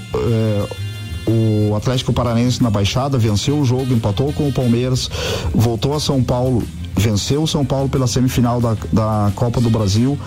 o 1.27 1.75
Atlético 1.75 2.13
Paranense 2.13 2.63
na 2.63 2.69
Baixada 2.69 3.17
venceu 3.17 3.59
o 3.59 3.65
jogo, 3.65 3.93
empatou 3.93 4.31
com 4.31 4.47
o 4.47 4.53
Palmeiras, 4.53 5.09
voltou 5.53 5.93
a 5.93 5.99
São 5.99 6.23
Paulo, 6.23 6.63
venceu 6.97 7.43
o 7.43 7.47
São 7.47 7.65
Paulo 7.65 7.89
pela 7.89 8.07
semifinal 8.07 8.59
da, 8.59 8.75
da 8.91 9.31
Copa 9.35 9.61
do 9.61 9.69
Brasil. 9.69 10.17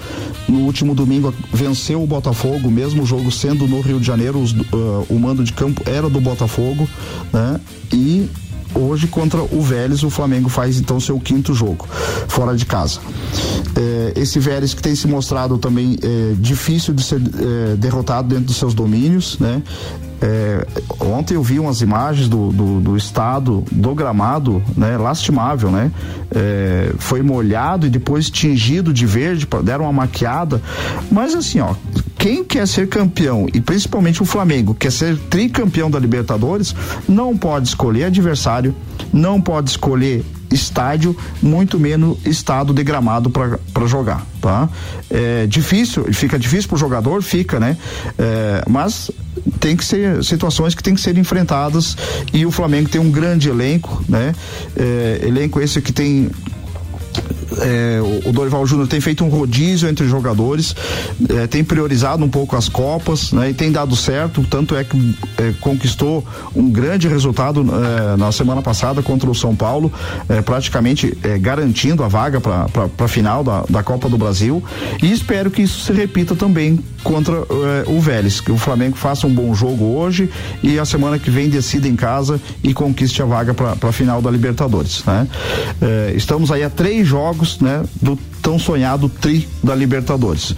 No 0.49 0.61
último 0.61 0.95
domingo 0.95 1.35
venceu 1.53 2.03
o 2.03 2.07
Botafogo, 2.07 2.71
mesmo 2.71 3.05
jogo 3.05 3.31
sendo 3.31 3.67
no 3.67 3.81
Rio 3.81 4.01
de 4.01 4.07
Janeiro, 4.07 4.41
os, 4.41 4.53
uh, 4.53 5.07
o 5.09 5.19
mando 5.19 5.45
de 5.45 5.53
campo 5.53 5.83
era 5.87 6.09
do 6.09 6.21
Botafogo, 6.21 6.89
né? 7.33 7.61
E 7.93 8.29
Hoje 8.75 9.09
contra 9.09 9.43
o 9.43 9.61
Vélez, 9.61 10.03
o 10.05 10.11
Flamengo 10.11 10.49
faz 10.49 10.79
então 10.79 11.01
seu 11.01 11.19
quinto 11.19 11.53
jogo 11.53 11.89
fora 12.29 12.57
de 12.57 12.65
casa. 12.65 13.01
Eh, 13.77 14.13
esse 14.17 14.39
Vélez 14.39 14.75
que 14.75 14.81
tem 14.81 14.95
se 14.95 15.09
mostrado 15.09 15.59
também 15.59 15.99
eh, 16.01 16.35
difícil 16.39 16.95
de 16.95 17.03
ser 17.03 17.21
eh, 17.21 17.77
derrotado 17.77 18.29
dentro 18.29 18.45
dos 18.45 18.57
seus 18.57 18.73
domínios, 18.73 19.39
né? 19.41 19.61
É, 20.23 20.67
ontem 21.01 21.35
eu 21.35 21.43
vi 21.43 21.59
umas 21.59 21.81
imagens 21.81 22.29
do, 22.29 22.51
do, 22.51 22.81
do 22.81 22.97
estado 22.97 23.65
do 23.73 23.95
gramado, 23.95 24.63
né? 24.77 24.97
Lastimável, 24.97 25.71
né? 25.71 25.91
É, 26.31 26.93
foi 26.99 27.23
molhado 27.23 27.87
e 27.87 27.91
depois 27.91 28.29
tingido 28.29 28.93
de 28.93 29.07
verde, 29.07 29.49
deram 29.65 29.85
uma 29.85 29.93
maquiada. 29.93 30.61
Mas 31.11 31.35
assim, 31.35 31.61
ó, 31.61 31.75
quem 32.19 32.45
quer 32.45 32.69
ser 32.69 32.89
campeão, 32.89 33.47
e 33.53 33.61
principalmente 33.61 34.23
o 34.23 34.27
Flamengo, 34.27 34.75
quer 34.75 34.93
ser 34.93 35.17
tricampeão 35.17 35.91
da 35.91 35.99
Libertadores, 35.99 36.75
não 37.09 37.37
pode 37.37 37.69
escolher 37.69 38.05
adversário, 38.05 38.75
não 39.13 39.41
pode 39.41 39.71
escolher 39.71 40.25
estádio, 40.51 41.17
muito 41.43 41.79
menos 41.79 42.19
estado 42.25 42.73
de 42.73 42.83
gramado 42.83 43.31
para 43.31 43.87
jogar, 43.87 44.27
tá? 44.41 44.69
É 45.09 45.47
difícil, 45.47 46.13
fica 46.13 46.39
difícil 46.39 46.69
pro 46.69 46.77
jogador, 46.77 47.23
fica, 47.23 47.61
né? 47.61 47.77
É, 48.19 48.65
mas 48.69 49.11
tem 49.59 49.77
que 49.77 49.85
ser 49.85 50.23
situações 50.25 50.75
que 50.75 50.83
tem 50.83 50.95
que 50.95 51.01
ser 51.01 51.17
enfrentadas 51.17 51.97
e 52.33 52.45
o 52.45 52.51
Flamengo 52.51 52.89
tem 52.89 53.01
um 53.01 53.11
grande 53.11 53.49
elenco, 53.49 54.03
né? 54.09 54.35
É, 54.77 55.21
elenco 55.23 55.61
esse 55.61 55.81
que 55.81 55.93
tem 55.93 56.31
é, 57.59 58.01
o- 58.27 58.33
Dorival 58.33 58.65
Júnior 58.67 58.89
tem 58.89 59.01
feito 59.01 59.25
um 59.25 59.29
rodízio 59.29 59.89
entre 59.89 60.05
os 60.05 60.11
jogadores, 60.11 60.75
é, 61.29 61.47
tem 61.47 61.63
priorizado 61.65 62.25
um 62.25 62.29
pouco 62.29 62.57
as 62.57 62.69
Copas, 62.69 63.33
né? 63.33 63.51
E 63.51 63.55
tem 63.55 63.71
dado 63.73 63.95
certo, 63.97 64.43
tanto 64.49 64.75
é 64.77 64.85
que 64.85 65.17
é, 65.39 65.53
conquistou 65.61 66.25
um 66.55 66.71
grande 66.71 67.09
resultado 67.09 67.65
é, 68.13 68.17
na 68.17 68.31
semana 68.33 68.63
passada 68.63 69.03
contra 69.03 69.29
o 69.31 69.35
São 69.35 69.55
Paulo, 69.55 69.93
é, 70.29 70.41
praticamente 70.41 71.17
é, 71.23 71.39
garantindo 71.39 72.03
a 72.05 72.09
vaga 72.09 72.41
para 72.41 72.67
a 72.99 73.09
final 73.09 73.43
da, 73.43 73.65
da 73.69 73.83
Copa 73.83 74.09
do 74.09 74.17
Brasil. 74.17 74.63
E 75.03 75.11
espero 75.13 75.51
que 75.51 75.63
isso 75.63 75.81
se 75.81 75.93
repita 75.93 76.35
também 76.35 76.79
contra 77.03 77.35
o 77.87 77.99
Vélez, 77.99 78.41
que 78.43 78.53
o 78.53 78.59
Flamengo 78.59 78.95
faça 78.97 79.27
um 79.27 79.33
bom 79.33 79.55
jogo 79.55 79.97
hoje 79.97 80.29
e 80.63 80.79
a 80.79 80.85
semana 80.85 81.19
que 81.19 81.31
vem 81.31 81.49
decida 81.49 81.89
em 81.89 81.97
casa 81.97 82.39
e 82.63 82.75
conquiste 82.75 83.23
a 83.23 83.25
vaga 83.25 83.55
para 83.55 83.89
a 83.89 83.93
final 83.93 84.21
da 84.21 84.31
Libertadores, 84.31 85.03
né? 85.07 85.27
Estamos 86.15 86.53
aí 86.53 86.63
a 86.63 86.69
três 86.69 87.07
jogos, 87.09 87.40
né, 87.61 87.83
do 88.01 88.19
tão 88.43 88.59
sonhado 88.59 89.09
tri 89.09 89.47
da 89.63 89.75
Libertadores. 89.75 90.55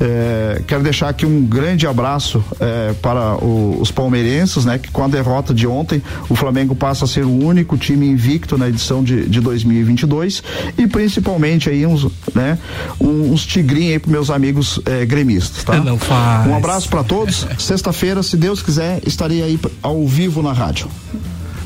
É, 0.00 0.62
quero 0.66 0.82
deixar 0.82 1.08
aqui 1.10 1.26
um 1.26 1.42
grande 1.44 1.86
abraço 1.86 2.42
é, 2.58 2.94
para 3.02 3.36
o- 3.36 3.78
os 3.80 3.90
palmeirenses, 3.90 4.64
né, 4.64 4.78
que 4.78 4.90
com 4.90 5.04
a 5.04 5.08
derrota 5.08 5.52
de 5.52 5.66
ontem 5.66 6.02
o 6.28 6.34
Flamengo 6.34 6.74
passa 6.74 7.04
a 7.04 7.08
ser 7.08 7.24
o 7.24 7.44
único 7.44 7.76
time 7.76 8.06
invicto 8.08 8.56
na 8.56 8.68
edição 8.68 9.02
de, 9.04 9.28
de 9.28 9.40
2022 9.40 10.42
e 10.78 10.86
principalmente 10.86 11.68
aí 11.68 11.84
uns, 11.86 12.06
né, 12.34 12.58
uns 13.00 13.44
tigrinhos 13.44 13.92
aí 13.92 13.98
para 13.98 14.10
meus 14.10 14.30
amigos 14.30 14.80
é, 14.86 15.04
gremistas, 15.04 15.64
tá? 15.64 15.76
Não 15.84 15.98
faz. 15.98 16.46
Um 16.46 16.56
abraço 16.56 16.88
para 16.88 17.04
todos. 17.04 17.46
Sexta-feira, 17.58 18.22
se 18.22 18.36
Deus 18.36 18.62
quiser, 18.62 19.00
estarei 19.06 19.42
aí 19.42 19.60
ao 19.82 20.06
vivo 20.06 20.42
na 20.42 20.52
rádio. 20.52 20.88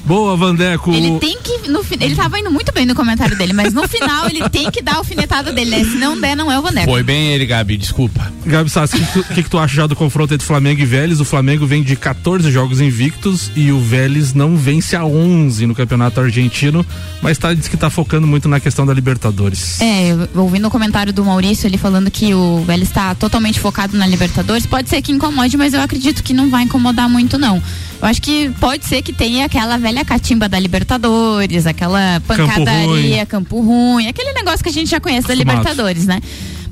Boa, 0.05 0.37
Vandeco. 0.37 0.93
Ele 0.93 1.19
tem 1.21 1.39
que. 1.43 1.69
No, 1.69 1.85
ele 2.01 2.15
tava 2.17 2.39
indo 2.39 2.51
muito 2.51 2.73
bem 2.73 2.85
no 2.85 2.95
comentário 2.95 3.37
dele, 3.39 3.53
mas 3.53 3.73
no 3.73 3.87
final 3.87 4.29
ele 4.29 4.49
tem 4.51 4.71
que 4.71 4.83
dar 4.83 4.95
a 4.95 4.97
alfinetada 4.97 5.53
dele, 5.53 5.71
né? 5.71 5.85
Se 5.85 5.97
não 5.97 6.21
der, 6.21 6.37
não 6.37 6.51
é 6.51 6.59
o 6.59 6.63
Vaneco. 6.63 6.91
Foi 6.91 7.03
bem 7.03 7.29
ele, 7.33 7.47
Gabi, 7.47 7.77
desculpa. 7.77 8.33
Gabi 8.45 8.69
Sassi, 8.69 8.97
o 8.97 8.99
que, 9.01 9.13
tu- 9.13 9.25
que, 9.35 9.43
que 9.45 9.51
tu 9.51 9.59
acha 9.59 9.75
já 9.77 9.87
do 9.87 9.95
confronto 9.95 10.35
entre 10.35 10.45
Flamengo 10.47 10.81
e 10.81 10.85
Vélez? 10.85 11.21
O 11.21 11.25
Flamengo 11.25 11.65
vem 11.67 11.83
de 11.85 11.95
14 11.95 12.51
jogos 12.51 12.81
invictos 12.81 13.51
e 13.55 13.71
o 13.71 13.79
Vélez 13.81 14.35
não 14.35 14.57
vence 14.57 14.97
a 14.97 15.05
11 15.05 15.67
no 15.67 15.75
campeonato 15.75 16.21
argentino, 16.21 16.85
mas 17.23 17.39
tá, 17.39 17.55
diz 17.55 17.69
que 17.69 17.77
tá 17.77 17.89
focando 17.89 18.27
muito 18.27 18.49
na 18.49 18.59
questão 18.59 18.85
da 18.85 18.93
Libertadores. 18.93 19.81
É, 19.81 20.11
ouvindo 20.35 20.67
o 20.67 20.71
comentário 20.71 21.13
do 21.13 21.25
Maurício, 21.25 21.67
ele 21.69 21.79
falando 21.79 22.11
que 22.11 22.35
o 22.35 22.63
Vélez 22.67 22.89
está 22.89 23.15
totalmente 23.15 23.61
focado 23.61 23.97
na 23.97 24.07
Libertadores, 24.07 24.67
pode 24.67 24.89
ser 24.89 25.01
que 25.01 25.13
incomode, 25.13 25.57
mas 25.57 25.73
eu 25.75 25.81
acredito 25.81 26.23
que 26.25 26.33
não 26.35 26.51
vai 26.51 26.65
incomodar 26.65 27.09
muito, 27.09 27.39
não. 27.39 27.63
Eu 28.01 28.09
acho 28.09 28.21
que 28.21 28.51
pode 28.59 28.85
ser 28.85 29.01
que 29.03 29.13
tenha 29.13 29.45
aquela 29.45 29.77
velha 29.79 29.92
catimba 30.05 30.49
da 30.49 30.59
Libertadores, 30.59 31.67
aquela 31.67 32.21
pancadaria, 32.27 33.27
campo 33.27 33.61
ruim, 33.61 34.09
aquele 34.09 34.33
negócio 34.33 34.63
que 34.63 34.69
a 34.69 34.73
gente 34.73 34.91
já 34.91 35.01
conhece 35.01 35.29
da. 35.29 35.35
Libertadores, 35.35 36.07
né? 36.07 36.21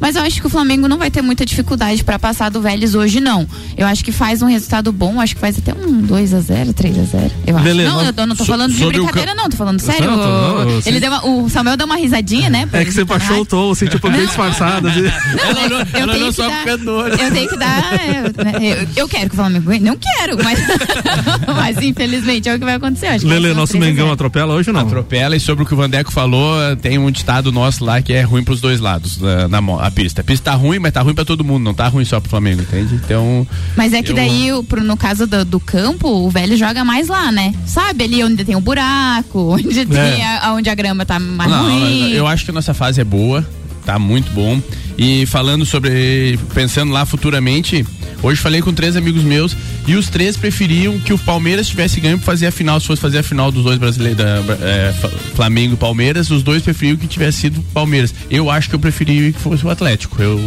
Mas 0.00 0.16
eu 0.16 0.22
acho 0.22 0.40
que 0.40 0.46
o 0.46 0.50
Flamengo 0.50 0.88
não 0.88 0.96
vai 0.98 1.10
ter 1.10 1.20
muita 1.22 1.44
dificuldade 1.44 2.02
para 2.02 2.18
passar 2.18 2.50
do 2.50 2.60
Vélez 2.60 2.94
hoje, 2.94 3.20
não. 3.20 3.46
Eu 3.76 3.86
acho 3.86 4.02
que 4.02 4.10
faz 4.10 4.40
um 4.42 4.46
resultado 4.46 4.90
bom, 4.92 5.20
acho 5.20 5.34
que 5.34 5.40
faz 5.40 5.58
até 5.58 5.74
um 5.74 6.00
2 6.00 6.32
a 6.34 6.40
0 6.40 6.72
3 6.72 6.98
a 6.98 7.02
0 7.02 7.30
Eu 7.46 7.56
acho. 7.56 7.64
Lelê, 7.66 7.84
não, 7.84 8.02
eu, 8.02 8.26
não 8.26 8.34
tô 8.34 8.44
so- 8.44 8.50
falando 8.50 8.72
de 8.72 8.82
o 8.82 8.88
brincadeira, 8.88 9.34
ca- 9.34 9.42
não, 9.42 9.48
tô 9.50 9.56
falando 9.56 9.78
sério. 9.80 10.00
Certo, 10.06 10.16
não, 10.16 10.60
eu- 10.70 10.82
ele 10.86 11.00
deu 11.00 11.10
uma- 11.10 11.26
o 11.26 11.50
Samuel 11.50 11.76
deu 11.76 11.86
uma 11.86 11.96
risadinha, 11.96 12.48
né? 12.48 12.66
É 12.72 12.84
que 12.84 12.92
você 12.92 13.00
na 13.00 13.04
baixou 13.06 13.40
o 13.42 13.44
tom, 13.44 13.70
assim, 13.72 13.86
tipo, 13.86 14.08
bem 14.10 14.24
disfarçado. 14.26 14.88
Assim. 14.88 15.00
Olhou, 15.00 15.80
eu 15.80 15.86
ela 16.00 16.14
olhou 16.14 16.32
tenho 16.32 16.48
que 16.50 16.54
dar- 16.54 16.64
cantor. 16.64 17.08
Eu 17.20 17.30
tenho 17.32 17.48
que 17.48 17.56
dar. 17.58 17.92
Eu, 18.06 18.44
né, 18.44 18.52
eu- 18.82 18.88
eu 18.96 19.08
quero 19.08 19.28
que 19.28 19.34
o 19.34 19.36
Flamengo 19.36 19.66
ganhe. 19.68 19.80
Não 19.84 19.96
quero, 19.96 20.42
mas, 20.42 20.58
mas 21.54 21.76
infelizmente 21.84 22.48
é 22.48 22.54
o 22.54 22.58
que 22.58 22.64
vai 22.64 22.74
acontecer. 22.74 23.06
eu 23.06 23.10
Acho 23.12 23.26
Lele, 23.26 23.52
nosso 23.54 23.72
3 23.72 23.84
a 23.84 23.86
0. 23.86 23.96
Mengão 23.96 24.12
atropela 24.12 24.54
hoje 24.54 24.70
ou 24.70 24.74
não? 24.74 24.80
Atropela 24.82 25.36
e 25.36 25.40
sobre 25.40 25.64
o 25.64 25.66
que 25.66 25.74
o 25.74 25.76
Vandeco 25.76 26.10
falou, 26.12 26.54
tem 26.76 26.98
um 26.98 27.10
ditado 27.10 27.52
nosso 27.52 27.84
lá 27.84 28.00
que 28.00 28.12
é 28.12 28.22
ruim 28.22 28.42
pros 28.44 28.60
dois 28.60 28.80
lados 28.80 29.18
na, 29.20 29.48
na 29.48 29.60
mo- 29.60 29.78
a 29.90 29.92
pista. 29.92 30.20
A 30.20 30.24
pista 30.24 30.50
tá 30.50 30.56
ruim, 30.56 30.78
mas 30.78 30.92
tá 30.92 31.02
ruim 31.02 31.14
pra 31.14 31.24
todo 31.24 31.44
mundo, 31.44 31.62
não 31.62 31.74
tá 31.74 31.88
ruim 31.88 32.04
só 32.04 32.20
pro 32.20 32.30
Flamengo, 32.30 32.62
entende? 32.62 32.94
Então. 32.94 33.46
Mas 33.76 33.92
é 33.92 34.02
que 34.02 34.12
Eu- 34.12 34.16
daí, 34.16 34.50
pro- 34.68 34.82
no 34.82 34.96
caso 34.96 35.26
do, 35.26 35.44
do 35.44 35.60
campo, 35.60 36.08
o 36.08 36.30
velho 36.30 36.56
joga 36.56 36.84
mais 36.84 37.08
lá, 37.08 37.30
né? 37.30 37.52
Sabe 37.66 38.04
ali 38.04 38.24
onde 38.24 38.44
tem 38.44 38.56
o 38.56 38.60
buraco, 38.60 39.54
onde 39.54 39.80
É. 39.80 39.84
tem 39.84 40.24
a, 40.24 40.52
onde 40.54 40.70
a 40.70 40.74
grama 40.74 41.04
tá 41.04 41.18
mais 41.18 41.50
Não, 41.50 41.64
ruim. 41.70 42.10
eu 42.12 42.26
acho 42.26 42.44
que 42.44 42.50
a 42.50 42.54
nossa 42.54 42.72
fase 42.72 43.00
é 43.00 43.04
boa, 43.04 43.46
tá 43.84 43.98
muito 43.98 44.30
bom. 44.32 44.60
E 45.00 45.24
falando 45.24 45.64
sobre. 45.64 46.38
pensando 46.52 46.92
lá 46.92 47.06
futuramente, 47.06 47.86
hoje 48.22 48.38
falei 48.38 48.60
com 48.60 48.70
três 48.70 48.96
amigos 48.96 49.22
meus 49.22 49.56
e 49.86 49.94
os 49.94 50.10
três 50.10 50.36
preferiam 50.36 50.98
que 50.98 51.10
o 51.14 51.18
Palmeiras 51.18 51.66
tivesse 51.68 51.98
ganho 52.00 52.18
pra 52.18 52.26
fazer 52.26 52.46
a 52.48 52.52
final, 52.52 52.78
se 52.78 52.86
fosse 52.86 53.00
fazer 53.00 53.16
a 53.16 53.22
final 53.22 53.50
dos 53.50 53.64
dois 53.64 53.78
brasileiros, 53.78 54.18
da, 54.18 54.42
é, 54.60 54.92
Flamengo 55.34 55.72
e 55.72 55.76
Palmeiras, 55.78 56.30
os 56.30 56.42
dois 56.42 56.62
preferiam 56.62 56.98
que 56.98 57.06
tivesse 57.06 57.38
sido 57.38 57.62
Palmeiras. 57.72 58.14
Eu 58.30 58.50
acho 58.50 58.68
que 58.68 58.74
eu 58.74 58.78
preferia 58.78 59.32
que 59.32 59.40
fosse 59.40 59.64
o 59.64 59.70
Atlético. 59.70 60.22
Eu, 60.22 60.38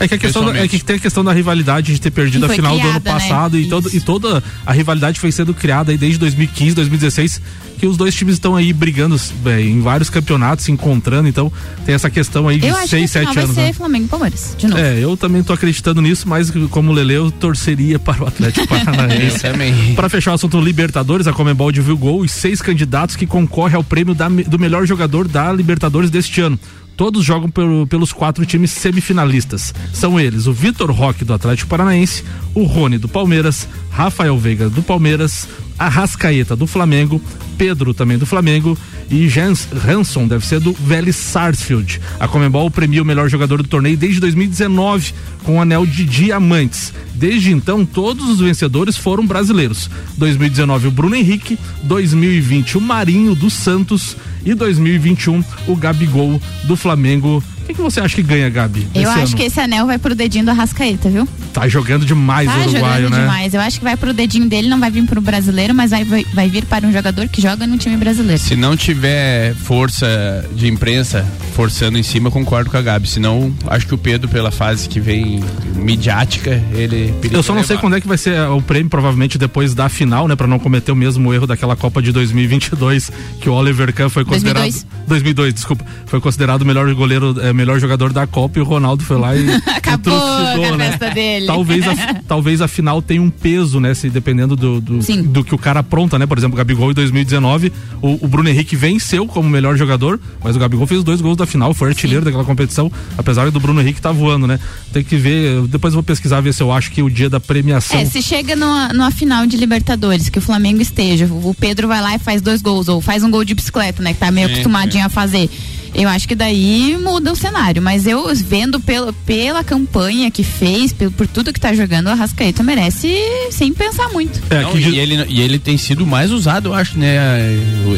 é 0.00 0.08
que 0.08 0.14
a 0.16 0.18
questão 0.18 0.52
é 0.56 0.66
que 0.66 0.82
tem 0.82 0.96
a 0.96 0.98
questão 0.98 1.22
da 1.22 1.32
rivalidade 1.32 1.92
de 1.94 2.00
ter 2.00 2.10
perdido 2.10 2.46
a 2.46 2.48
final 2.48 2.74
criada, 2.74 2.90
do 2.90 2.96
ano 2.96 3.04
né? 3.04 3.12
passado 3.12 3.56
né? 3.56 3.62
e, 3.62 3.68
todo, 3.68 3.94
e 3.94 4.00
toda 4.00 4.42
a 4.66 4.72
rivalidade 4.72 5.20
foi 5.20 5.30
sendo 5.30 5.54
criada 5.54 5.92
aí 5.92 5.96
desde 5.96 6.18
2015, 6.18 6.74
2016 6.74 7.40
que 7.80 7.86
os 7.86 7.96
dois 7.96 8.14
times 8.14 8.34
estão 8.34 8.54
aí 8.54 8.74
brigando 8.74 9.18
é, 9.46 9.62
em 9.62 9.80
vários 9.80 10.10
campeonatos, 10.10 10.66
se 10.66 10.70
encontrando, 10.70 11.26
então 11.26 11.50
tem 11.86 11.94
essa 11.94 12.10
questão 12.10 12.46
aí 12.46 12.58
de 12.58 12.70
6, 12.86 13.10
7 13.10 13.24
anos. 13.26 13.34
Vai 13.34 13.46
ser 13.46 13.60
né? 13.62 13.72
Flamengo 13.72 13.99
e 14.04 14.08
Palmeiras, 14.08 14.54
de 14.56 14.66
novo. 14.66 14.80
É, 14.80 14.98
eu 14.98 15.16
também 15.16 15.42
tô 15.42 15.52
acreditando 15.52 16.00
nisso, 16.00 16.28
mas 16.28 16.50
como 16.70 16.92
Lele, 16.92 17.14
eu 17.14 17.30
torceria 17.30 17.98
para 17.98 18.24
o 18.24 18.26
Atlético 18.26 18.66
Paranaense. 18.66 19.40
para 19.96 20.08
fechar 20.08 20.32
o 20.32 20.34
assunto 20.34 20.60
Libertadores, 20.60 21.26
a 21.26 21.32
Comembol 21.32 21.72
divulgou 21.72 22.20
os 22.20 22.30
seis 22.30 22.60
candidatos 22.60 23.16
que 23.16 23.26
concorrem 23.26 23.76
ao 23.76 23.84
prêmio 23.84 24.14
da, 24.14 24.28
do 24.28 24.58
melhor 24.58 24.86
jogador 24.86 25.26
da 25.28 25.52
Libertadores 25.52 26.10
deste 26.10 26.40
ano. 26.40 26.58
Todos 26.96 27.24
jogam 27.24 27.50
pelo, 27.50 27.86
pelos 27.86 28.12
quatro 28.12 28.44
times 28.44 28.70
semifinalistas. 28.72 29.72
São 29.90 30.20
eles 30.20 30.46
o 30.46 30.52
Vitor 30.52 30.90
Roque 30.90 31.24
do 31.24 31.32
Atlético 31.32 31.70
Paranaense, 31.70 32.22
o 32.54 32.64
Rony 32.64 32.98
do 32.98 33.08
Palmeiras, 33.08 33.66
Rafael 33.90 34.36
Veiga 34.36 34.68
do 34.68 34.82
Palmeiras, 34.82 35.48
Arrascaeta 35.80 36.54
do 36.54 36.66
Flamengo, 36.66 37.20
Pedro 37.56 37.94
também 37.94 38.18
do 38.18 38.26
Flamengo 38.26 38.76
e 39.10 39.26
Jens 39.30 39.66
Hanson 39.86 40.28
deve 40.28 40.46
ser 40.46 40.60
do 40.60 40.74
Vélez 40.74 41.16
Sarsfield. 41.16 42.00
A 42.20 42.28
Comembol 42.28 42.70
premia 42.70 43.02
o 43.02 43.04
melhor 43.04 43.30
jogador 43.30 43.62
do 43.62 43.68
torneio 43.68 43.96
desde 43.96 44.20
2019 44.20 45.14
com 45.42 45.56
o 45.56 45.60
anel 45.60 45.86
de 45.86 46.04
diamantes. 46.04 46.92
Desde 47.14 47.50
então, 47.50 47.84
todos 47.86 48.28
os 48.28 48.40
vencedores 48.40 48.96
foram 48.96 49.26
brasileiros. 49.26 49.90
2019 50.18 50.88
o 50.88 50.90
Bruno 50.90 51.16
Henrique, 51.16 51.58
2020 51.84 52.76
o 52.76 52.80
Marinho 52.80 53.34
do 53.34 53.48
Santos 53.48 54.16
e 54.44 54.52
2021 54.52 55.42
o 55.66 55.74
Gabigol 55.74 56.40
do 56.64 56.76
Flamengo 56.76 57.42
quem 57.70 57.74
que 57.76 57.82
você 57.82 58.00
acha 58.00 58.16
que 58.16 58.22
ganha, 58.22 58.48
Gabi? 58.50 58.86
Eu 58.94 59.08
acho 59.10 59.20
ano? 59.20 59.36
que 59.36 59.42
esse 59.44 59.60
anel 59.60 59.86
vai 59.86 59.98
pro 59.98 60.14
dedinho 60.14 60.44
do 60.44 60.50
Arrascaeta, 60.50 61.08
viu? 61.08 61.28
Tá 61.52 61.68
jogando 61.68 62.04
demais 62.04 62.48
tá 62.48 62.56
o 62.56 62.60
uruguaio, 62.62 63.04
jogando 63.04 63.10
né? 63.10 63.20
demais. 63.20 63.54
Eu 63.54 63.60
acho 63.60 63.78
que 63.78 63.84
vai 63.84 63.96
pro 63.96 64.12
dedinho 64.12 64.48
dele, 64.48 64.68
não 64.68 64.78
vai 64.78 64.90
vir 64.90 65.04
pro 65.04 65.20
brasileiro, 65.20 65.74
mas 65.74 65.90
vai, 65.90 66.04
vai, 66.04 66.24
vai 66.34 66.48
vir 66.48 66.64
para 66.64 66.86
um 66.86 66.92
jogador 66.92 67.28
que 67.28 67.40
joga 67.40 67.66
no 67.66 67.78
time 67.78 67.96
brasileiro. 67.96 68.40
Se 68.40 68.56
não 68.56 68.76
tiver 68.76 69.54
força 69.54 70.44
de 70.54 70.68
imprensa 70.68 71.24
forçando 71.54 71.98
em 71.98 72.02
cima, 72.02 72.30
concordo 72.30 72.70
com 72.70 72.76
a 72.76 72.82
Gabi. 72.82 73.08
Senão, 73.08 73.52
acho 73.66 73.86
que 73.86 73.94
o 73.94 73.98
Pedro, 73.98 74.28
pela 74.28 74.50
fase 74.50 74.88
que 74.88 75.00
vem 75.00 75.42
midiática, 75.74 76.62
ele. 76.72 77.14
Eu 77.30 77.42
só 77.42 77.52
não 77.52 77.60
levar. 77.60 77.68
sei 77.68 77.76
quando 77.78 77.96
é 77.96 78.00
que 78.00 78.08
vai 78.08 78.18
ser 78.18 78.40
o 78.48 78.62
prêmio, 78.62 78.90
provavelmente 78.90 79.38
depois 79.38 79.74
da 79.74 79.88
final, 79.88 80.26
né? 80.26 80.34
Pra 80.34 80.46
não 80.46 80.58
cometer 80.58 80.92
o 80.92 80.96
mesmo 80.96 81.32
erro 81.32 81.46
daquela 81.46 81.76
Copa 81.76 82.02
de 82.02 82.12
2022, 82.12 83.10
que 83.40 83.48
o 83.48 83.52
Oliver 83.52 83.92
Kahn 83.92 84.08
foi 84.08 84.24
considerado. 84.24 84.62
2002, 84.62 85.06
2002 85.06 85.54
desculpa. 85.54 85.84
Foi 86.06 86.20
considerado 86.20 86.62
o 86.62 86.66
melhor 86.66 86.92
goleiro, 86.94 87.36
é, 87.40 87.52
melhor 87.60 87.78
jogador 87.78 88.12
da 88.12 88.26
Copa 88.26 88.58
e 88.58 88.62
o 88.62 88.64
Ronaldo 88.64 89.04
foi 89.04 89.18
lá 89.18 89.36
e. 89.36 89.46
Acabou 89.76 90.14
a 90.14 90.76
né? 90.76 90.90
festa 90.90 91.10
dele. 91.10 91.46
Talvez 91.46 91.86
a, 91.86 92.14
talvez 92.26 92.60
a 92.60 92.68
final 92.68 93.02
tenha 93.02 93.20
um 93.20 93.30
peso, 93.30 93.78
né? 93.80 93.92
Se 93.94 94.08
dependendo 94.08 94.56
do, 94.56 94.80
do, 94.80 94.98
do 95.24 95.44
que 95.44 95.54
o 95.54 95.58
cara 95.58 95.80
apronta, 95.80 96.18
né? 96.18 96.26
Por 96.26 96.38
exemplo, 96.38 96.54
o 96.54 96.58
Gabigol 96.58 96.90
em 96.90 96.94
2019, 96.94 97.72
o, 98.00 98.24
o, 98.24 98.28
Bruno 98.28 98.48
Henrique 98.48 98.76
venceu 98.76 99.26
como 99.26 99.48
melhor 99.48 99.76
jogador, 99.76 100.18
mas 100.42 100.56
o 100.56 100.58
Gabigol 100.58 100.86
fez 100.86 101.02
dois 101.04 101.20
gols 101.20 101.36
da 101.36 101.46
final, 101.46 101.74
foi 101.74 101.88
artilheiro 101.88 102.22
Sim. 102.22 102.26
daquela 102.26 102.44
competição, 102.44 102.90
apesar 103.18 103.50
do 103.50 103.60
Bruno 103.60 103.80
Henrique 103.80 104.00
tá 104.00 104.12
voando, 104.12 104.46
né? 104.46 104.58
Tem 104.92 105.04
que 105.04 105.16
ver, 105.16 105.62
depois 105.62 105.92
eu 105.92 105.96
vou 105.96 106.02
pesquisar, 106.02 106.40
ver 106.40 106.54
se 106.54 106.62
eu 106.62 106.72
acho 106.72 106.90
que 106.90 107.02
o 107.02 107.10
dia 107.10 107.28
da 107.28 107.40
premiação. 107.40 107.98
É, 107.98 108.04
se 108.04 108.22
chega 108.22 108.56
numa, 108.56 108.92
numa 108.92 109.10
final 109.10 109.46
de 109.46 109.56
Libertadores, 109.56 110.28
que 110.28 110.38
o 110.38 110.42
Flamengo 110.42 110.80
esteja, 110.80 111.26
o 111.26 111.54
Pedro 111.58 111.88
vai 111.88 112.00
lá 112.00 112.14
e 112.14 112.18
faz 112.18 112.40
dois 112.40 112.62
gols, 112.62 112.88
ou 112.88 113.00
faz 113.00 113.22
um 113.22 113.30
gol 113.30 113.44
de 113.44 113.54
bicicleta, 113.54 114.02
né? 114.02 114.14
Que 114.14 114.20
tá 114.20 114.30
meio 114.30 114.48
é, 114.48 114.52
acostumadinho 114.52 115.02
é. 115.02 115.06
a 115.06 115.08
fazer 115.08 115.50
eu 115.94 116.08
acho 116.08 116.26
que 116.28 116.34
daí 116.34 116.96
muda 117.00 117.32
o 117.32 117.36
cenário. 117.36 117.82
Mas 117.82 118.06
eu 118.06 118.34
vendo 118.34 118.80
pelo, 118.80 119.12
pela 119.12 119.62
campanha 119.64 120.30
que 120.30 120.42
fez, 120.42 120.92
pelo, 120.92 121.10
por 121.10 121.26
tudo 121.26 121.52
que 121.52 121.60
tá 121.60 121.72
jogando, 121.74 122.06
o 122.06 122.10
Arrascaeta 122.10 122.62
merece 122.62 123.08
sem 123.50 123.72
pensar 123.72 124.08
muito. 124.10 124.40
É, 124.50 124.62
Não, 124.62 124.76
e, 124.78 124.98
ele, 124.98 125.24
e 125.28 125.40
ele 125.40 125.58
tem 125.58 125.76
sido 125.76 126.06
mais 126.06 126.30
usado, 126.30 126.70
eu 126.70 126.74
acho, 126.74 126.98
né? 126.98 127.18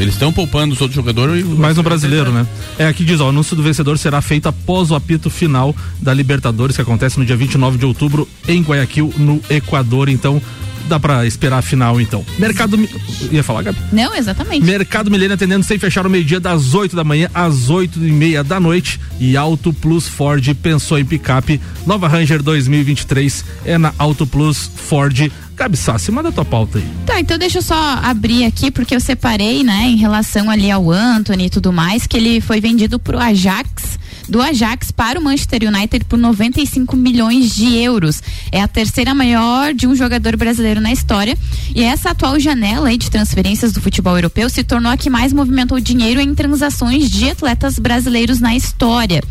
Eles 0.00 0.14
estão 0.14 0.32
poupando 0.32 0.74
os 0.74 0.80
outros 0.80 0.96
jogadores. 0.96 1.44
Mais 1.44 1.78
um 1.78 1.82
brasileiro, 1.82 2.32
né? 2.32 2.46
É, 2.78 2.86
aqui 2.86 3.04
diz, 3.04 3.20
ó, 3.20 3.26
o 3.26 3.28
anúncio 3.28 3.54
do 3.56 3.62
vencedor 3.62 3.98
será 3.98 4.20
feito 4.20 4.48
após 4.48 4.90
o 4.90 4.94
apito 4.94 5.30
final 5.30 5.74
da 6.00 6.12
Libertadores, 6.12 6.76
que 6.76 6.82
acontece 6.82 7.18
no 7.18 7.24
dia 7.24 7.36
29 7.36 7.78
de 7.78 7.86
outubro 7.86 8.28
em 8.48 8.62
Guayaquil, 8.62 9.12
no 9.16 9.40
Equador. 9.50 10.08
Então, 10.08 10.40
dá 10.88 10.98
pra 10.98 11.26
esperar 11.26 11.58
a 11.58 11.62
final, 11.62 12.00
então. 12.00 12.24
Mercado. 12.38 12.78
Ia 13.30 13.42
falar, 13.42 13.62
Gabi? 13.62 13.78
Não, 13.92 14.14
exatamente. 14.14 14.64
Mercado 14.64 15.10
Milênio 15.10 15.34
atendendo 15.34 15.64
sem 15.64 15.78
fechar 15.78 16.06
o 16.06 16.10
meio-dia, 16.10 16.40
das 16.40 16.74
8 16.74 16.94
da 16.94 17.04
manhã 17.04 17.28
às 17.34 17.70
8 17.70 17.98
e 17.98 18.12
meia 18.12 18.44
da 18.44 18.58
noite. 18.58 19.00
E 19.18 19.36
Auto 19.36 19.72
Plus 19.72 20.08
Ford 20.08 20.54
pensou 20.54 20.98
em 20.98 21.04
picape. 21.04 21.60
Nova 21.86 22.08
Ranger 22.08 22.42
2023 22.42 23.44
é 23.64 23.78
na 23.78 23.92
Auto 23.98 24.26
Plus 24.26 24.70
Ford. 24.74 25.30
Gabi 25.54 25.76
Sassi, 25.76 26.10
manda 26.10 26.32
tua 26.32 26.44
pauta 26.44 26.78
aí. 26.78 26.84
Tá, 27.06 27.20
então 27.20 27.38
deixa 27.38 27.58
eu 27.58 27.62
só 27.62 27.98
abrir 28.02 28.44
aqui, 28.44 28.70
porque 28.70 28.96
eu 28.96 29.00
separei, 29.00 29.62
né, 29.62 29.84
em 29.86 29.96
relação 29.96 30.50
ali 30.50 30.70
ao 30.70 30.90
Anthony 30.90 31.46
e 31.46 31.50
tudo 31.50 31.72
mais, 31.72 32.06
que 32.06 32.16
ele 32.16 32.40
foi 32.40 32.60
vendido 32.60 32.98
pro 32.98 33.18
Ajax 33.18 33.81
do 34.28 34.40
Ajax 34.40 34.90
para 34.90 35.18
o 35.18 35.22
Manchester 35.22 35.62
United 35.68 36.04
por 36.06 36.18
95 36.18 36.96
milhões 36.96 37.54
de 37.54 37.76
euros. 37.76 38.22
É 38.50 38.60
a 38.60 38.68
terceira 38.68 39.14
maior 39.14 39.74
de 39.74 39.86
um 39.86 39.94
jogador 39.94 40.36
brasileiro 40.36 40.80
na 40.80 40.92
história. 40.92 41.36
E 41.74 41.82
essa 41.82 42.10
atual 42.10 42.38
janela 42.38 42.96
de 42.96 43.10
transferências 43.10 43.72
do 43.72 43.80
futebol 43.80 44.16
europeu 44.16 44.48
se 44.48 44.64
tornou 44.64 44.92
a 44.92 44.96
que 44.96 45.10
mais 45.10 45.32
movimentou 45.32 45.80
dinheiro 45.80 46.20
em 46.20 46.34
transações 46.34 47.10
de 47.10 47.30
atletas 47.30 47.78
brasileiros 47.78 48.40
na 48.40 48.54
história. 48.54 49.22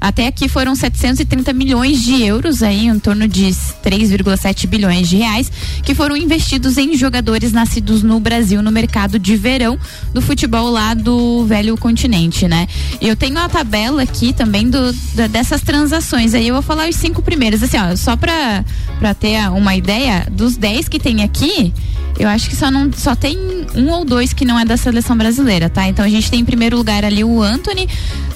Até 0.00 0.26
aqui 0.26 0.48
foram 0.48 0.74
730 0.74 1.52
milhões 1.52 2.02
de 2.02 2.22
euros, 2.22 2.62
aí 2.62 2.86
em 2.86 2.98
torno 2.98 3.26
de 3.26 3.46
3,7 3.46 4.66
bilhões 4.66 5.08
de 5.08 5.16
reais, 5.16 5.50
que 5.82 5.94
foram 5.94 6.16
investidos 6.16 6.76
em 6.78 6.96
jogadores 6.96 7.52
nascidos 7.52 8.02
no 8.02 8.20
Brasil 8.20 8.62
no 8.62 8.70
mercado 8.70 9.18
de 9.18 9.36
verão 9.36 9.78
do 10.12 10.20
futebol 10.20 10.70
lá 10.70 10.94
do 10.94 11.44
velho 11.46 11.76
continente, 11.76 12.46
né? 12.48 12.66
Eu 13.00 13.16
tenho 13.16 13.38
a 13.38 13.48
tabela 13.48 14.02
aqui 14.02 14.32
também 14.32 14.68
do, 14.68 14.92
da, 15.14 15.26
dessas 15.26 15.60
transações. 15.60 16.34
Aí 16.34 16.48
eu 16.48 16.54
vou 16.54 16.62
falar 16.62 16.88
os 16.88 16.96
cinco 16.96 17.22
primeiros, 17.22 17.62
assim, 17.62 17.78
ó, 17.78 17.94
só 17.96 18.16
para 18.16 18.64
para 18.98 19.12
ter 19.12 19.38
uma 19.50 19.76
ideia, 19.76 20.26
dos 20.30 20.56
10 20.56 20.88
que 20.88 20.98
tem 20.98 21.22
aqui, 21.22 21.72
eu 22.18 22.28
acho 22.28 22.48
que 22.48 22.56
só 22.56 22.70
não 22.70 22.90
só 22.92 23.14
tem 23.14 23.38
um 23.74 23.90
ou 23.90 24.04
dois 24.04 24.32
que 24.32 24.44
não 24.44 24.58
é 24.58 24.64
da 24.64 24.76
seleção 24.76 25.16
brasileira, 25.16 25.68
tá? 25.68 25.86
Então 25.86 26.04
a 26.04 26.08
gente 26.08 26.30
tem 26.30 26.40
em 26.40 26.44
primeiro 26.44 26.76
lugar 26.76 27.04
ali 27.04 27.22
o 27.22 27.42
Anthony 27.42 27.88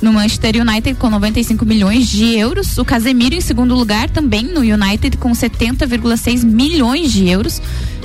no 0.02 0.12
Manchester 0.12 0.56
United 0.60 0.98
com 0.98 1.08
95 1.08 1.49
milhões 1.54 2.08
de 2.08 2.36
euros, 2.36 2.78
o 2.78 2.84
Casemiro 2.84 3.34
em 3.34 3.40
segundo 3.40 3.74
lugar 3.74 4.08
também 4.08 4.44
no 4.44 4.60
United 4.60 5.16
com 5.16 5.32
70,6 5.32 6.44
milhões 6.44 7.12
de 7.12 7.28
euros. 7.28 7.60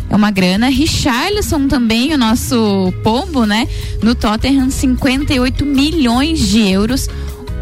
É 0.10 0.16
uma 0.16 0.32
grana. 0.32 0.70
Richarlison 0.70 1.68
também, 1.68 2.14
o 2.14 2.18
nosso 2.18 2.94
pombo, 3.04 3.46
né? 3.46 3.68
No 4.02 4.14
Tottenham, 4.14 4.70
58 4.70 5.66
milhões 5.66 6.40
de 6.40 6.60
euros. 6.70 7.10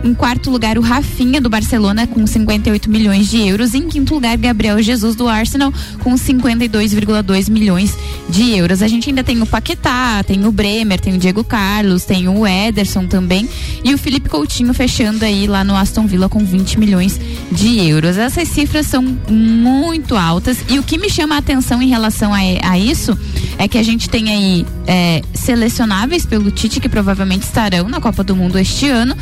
Em 0.04 0.14
quarto 0.14 0.52
lugar, 0.52 0.78
o 0.78 0.82
Rafinha 0.82 1.40
do 1.40 1.50
Barcelona 1.50 2.06
com 2.06 2.28
58 2.28 2.90
milhões 2.90 3.30
de 3.30 3.48
euros. 3.48 3.74
Em 3.74 3.88
quinto 3.88 4.14
lugar, 4.14 4.36
Gabriel 4.38 4.82
Jesus 4.82 5.16
do 5.16 5.30
Arsenal 5.30 5.74
com 6.00 6.14
52,2 6.16 7.50
milhões 7.50 7.98
de 8.30 8.52
euros. 8.52 8.82
A 8.82 8.88
gente 8.90 9.10
ainda 9.10 9.24
tem 9.24 9.42
o 9.42 9.46
Paquetá, 9.46 10.22
tem 10.24 10.46
o 10.46 10.52
Bremer, 10.52 11.00
tem 11.00 11.16
o 11.16 11.18
Diego 11.18 11.42
Carlos, 11.42 12.04
tem 12.04 12.28
o 12.28 12.46
Ederson 12.46 13.08
também 13.08 13.48
e 13.82 13.94
o 13.94 13.98
Felipe 13.98 14.28
Coutinho 14.28 14.74
fechando 14.74 15.24
aí 15.24 15.48
lá 15.48 15.64
no 15.64 15.76
Aston 15.76 16.06
Villa 16.06 16.28
com 16.28 16.44
20 16.44 16.80
milhões 16.80 17.20
de 17.50 17.80
euros. 17.88 18.18
Essas 18.18 18.50
cifras 18.50 18.88
são 18.88 19.02
muito 19.30 20.18
altas 20.18 20.58
e 20.70 20.80
o 20.80 20.84
que 20.84 20.98
me 20.98 21.10
chama 21.10 21.36
a 21.36 21.38
atenção 21.38 21.82
em 21.82 21.88
relação 21.88 22.34
a, 22.34 22.40
a 22.40 22.78
isso 22.78 23.18
é 23.58 23.70
que 23.70 23.78
a 23.78 23.84
gente 23.84 24.10
tem 24.10 24.30
aí 24.30 24.66
é, 24.86 25.22
selecionáveis 25.34 26.26
pelo 26.26 26.52
Tite 26.52 26.82
que 26.82 26.90
provavelmente 26.90 27.44
estarão 27.44 27.88
na 27.88 28.02
Copa 28.02 28.24
do 28.24 28.36
Mundo 28.36 28.60
este 28.60 28.90
ano 28.90 29.16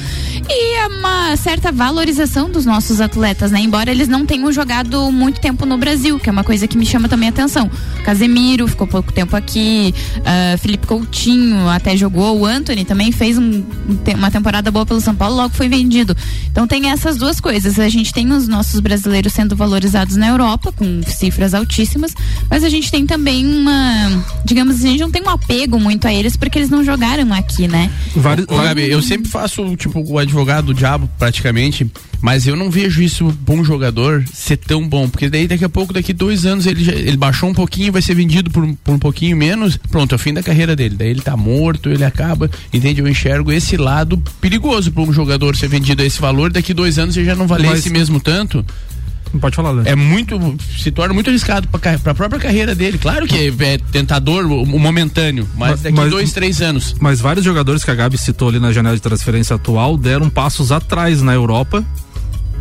e 0.49 0.70
uma 0.87 1.35
certa 1.37 1.71
valorização 1.71 2.49
dos 2.49 2.65
nossos 2.65 3.01
atletas, 3.01 3.51
né? 3.51 3.59
Embora 3.59 3.91
eles 3.91 4.07
não 4.07 4.25
tenham 4.25 4.51
jogado 4.51 5.11
muito 5.11 5.39
tempo 5.39 5.65
no 5.65 5.77
Brasil, 5.77 6.19
que 6.19 6.29
é 6.29 6.31
uma 6.31 6.43
coisa 6.43 6.67
que 6.67 6.77
me 6.77 6.85
chama 6.85 7.07
também 7.07 7.29
a 7.29 7.31
atenção. 7.31 7.69
Casemiro 8.03 8.67
ficou 8.67 8.87
pouco 8.87 9.11
tempo 9.11 9.35
aqui, 9.35 9.93
uh, 10.19 10.57
Felipe 10.57 10.87
Coutinho 10.87 11.67
até 11.69 11.95
jogou, 11.95 12.39
o 12.39 12.45
Anthony 12.45 12.85
também 12.85 13.11
fez 13.11 13.37
um, 13.37 13.63
uma 14.15 14.29
temporada 14.29 14.69
boa 14.71 14.85
pelo 14.85 15.01
São 15.01 15.15
Paulo, 15.15 15.35
logo 15.35 15.53
foi 15.53 15.67
vendido. 15.67 16.15
Então 16.51 16.67
tem 16.67 16.89
essas 16.89 17.17
duas 17.17 17.39
coisas. 17.39 17.79
A 17.79 17.89
gente 17.89 18.13
tem 18.13 18.31
os 18.31 18.47
nossos 18.47 18.79
brasileiros 18.79 19.33
sendo 19.33 19.55
valorizados 19.55 20.15
na 20.15 20.27
Europa, 20.27 20.71
com 20.71 21.01
cifras 21.03 21.53
altíssimas, 21.53 22.13
mas 22.49 22.63
a 22.63 22.69
gente 22.69 22.91
tem 22.91 23.05
também 23.05 23.47
uma, 23.47 24.23
digamos 24.45 24.75
assim, 24.75 24.87
a 24.87 24.91
gente 24.91 25.01
não 25.01 25.11
tem 25.11 25.23
um 25.23 25.29
apego 25.29 25.79
muito 25.79 26.07
a 26.07 26.13
eles 26.13 26.35
porque 26.35 26.59
eles 26.59 26.69
não 26.69 26.83
jogaram 26.83 27.33
aqui, 27.33 27.67
né? 27.67 27.89
Vários, 28.15 28.45
Gabi, 28.45 28.89
eu 28.89 29.01
sempre 29.01 29.29
faço, 29.29 29.75
tipo, 29.75 30.03
o 30.05 30.17
advogado 30.17 30.60
advogado 30.61 30.65
do 30.65 30.73
diabo, 30.73 31.09
praticamente, 31.17 31.89
mas 32.21 32.47
eu 32.47 32.55
não 32.55 32.69
vejo 32.69 33.01
isso 33.01 33.25
bom 33.41 33.63
jogador 33.63 34.23
ser 34.33 34.57
tão 34.57 34.87
bom, 34.87 35.09
porque 35.09 35.29
daí 35.29 35.47
daqui 35.47 35.65
a 35.65 35.69
pouco, 35.69 35.91
daqui 35.91 36.13
dois 36.13 36.45
anos, 36.45 36.65
ele, 36.65 36.83
já, 36.83 36.93
ele 36.93 37.17
baixou 37.17 37.49
um 37.49 37.53
pouquinho, 37.53 37.91
vai 37.91 38.01
ser 38.01 38.13
vendido 38.13 38.49
por, 38.51 38.65
por 38.83 38.93
um 38.93 38.99
pouquinho 38.99 39.35
menos, 39.35 39.77
pronto, 39.89 40.13
é 40.13 40.15
o 40.15 40.19
fim 40.19 40.33
da 40.33 40.43
carreira 40.43 40.75
dele. 40.75 40.95
Daí 40.95 41.09
ele 41.09 41.21
tá 41.21 41.35
morto, 41.35 41.89
ele 41.89 42.05
acaba, 42.05 42.49
entende? 42.71 43.01
Eu 43.01 43.07
enxergo 43.07 43.51
esse 43.51 43.75
lado 43.75 44.21
perigoso 44.39 44.91
para 44.91 45.03
um 45.03 45.11
jogador 45.11 45.55
ser 45.55 45.67
vendido 45.67 46.01
a 46.01 46.05
esse 46.05 46.21
valor, 46.21 46.51
daqui 46.51 46.73
dois 46.73 46.97
anos 46.97 47.17
ele 47.17 47.25
já 47.25 47.35
não 47.35 47.47
valer 47.47 47.67
Mas- 47.67 47.79
esse 47.79 47.89
mesmo 47.89 48.19
tanto. 48.19 48.65
Pode 49.39 49.55
falar, 49.55 49.71
Léo. 49.71 49.83
É 49.87 49.95
muito. 49.95 50.39
se 50.77 50.91
torna 50.91 51.13
muito 51.13 51.29
arriscado 51.29 51.67
pra, 51.67 51.97
pra 51.99 52.13
própria 52.13 52.39
carreira 52.39 52.75
dele. 52.75 52.97
Claro 52.97 53.25
que 53.27 53.53
é 53.59 53.77
tentador, 53.91 54.45
o, 54.45 54.63
o 54.63 54.79
momentâneo, 54.79 55.47
mas 55.55 55.71
Mas- 55.71 55.81
daqui 55.81 55.95
mas- 55.97 56.09
dois, 56.11 56.31
três 56.33 56.61
anos. 56.61 56.95
Mas 56.99 57.21
vários 57.21 57.45
jogadores 57.45 57.83
que 57.83 57.91
a 57.91 57.95
Gabi 57.95 58.17
citou 58.17 58.49
ali 58.49 58.59
na 58.59 58.71
janela 58.71 58.95
de 58.95 59.01
transferência 59.01 59.55
atual 59.55 59.97
deram 59.97 60.29
passos 60.29 60.71
atrás 60.71 61.21
na 61.21 61.33
Europa 61.33 61.83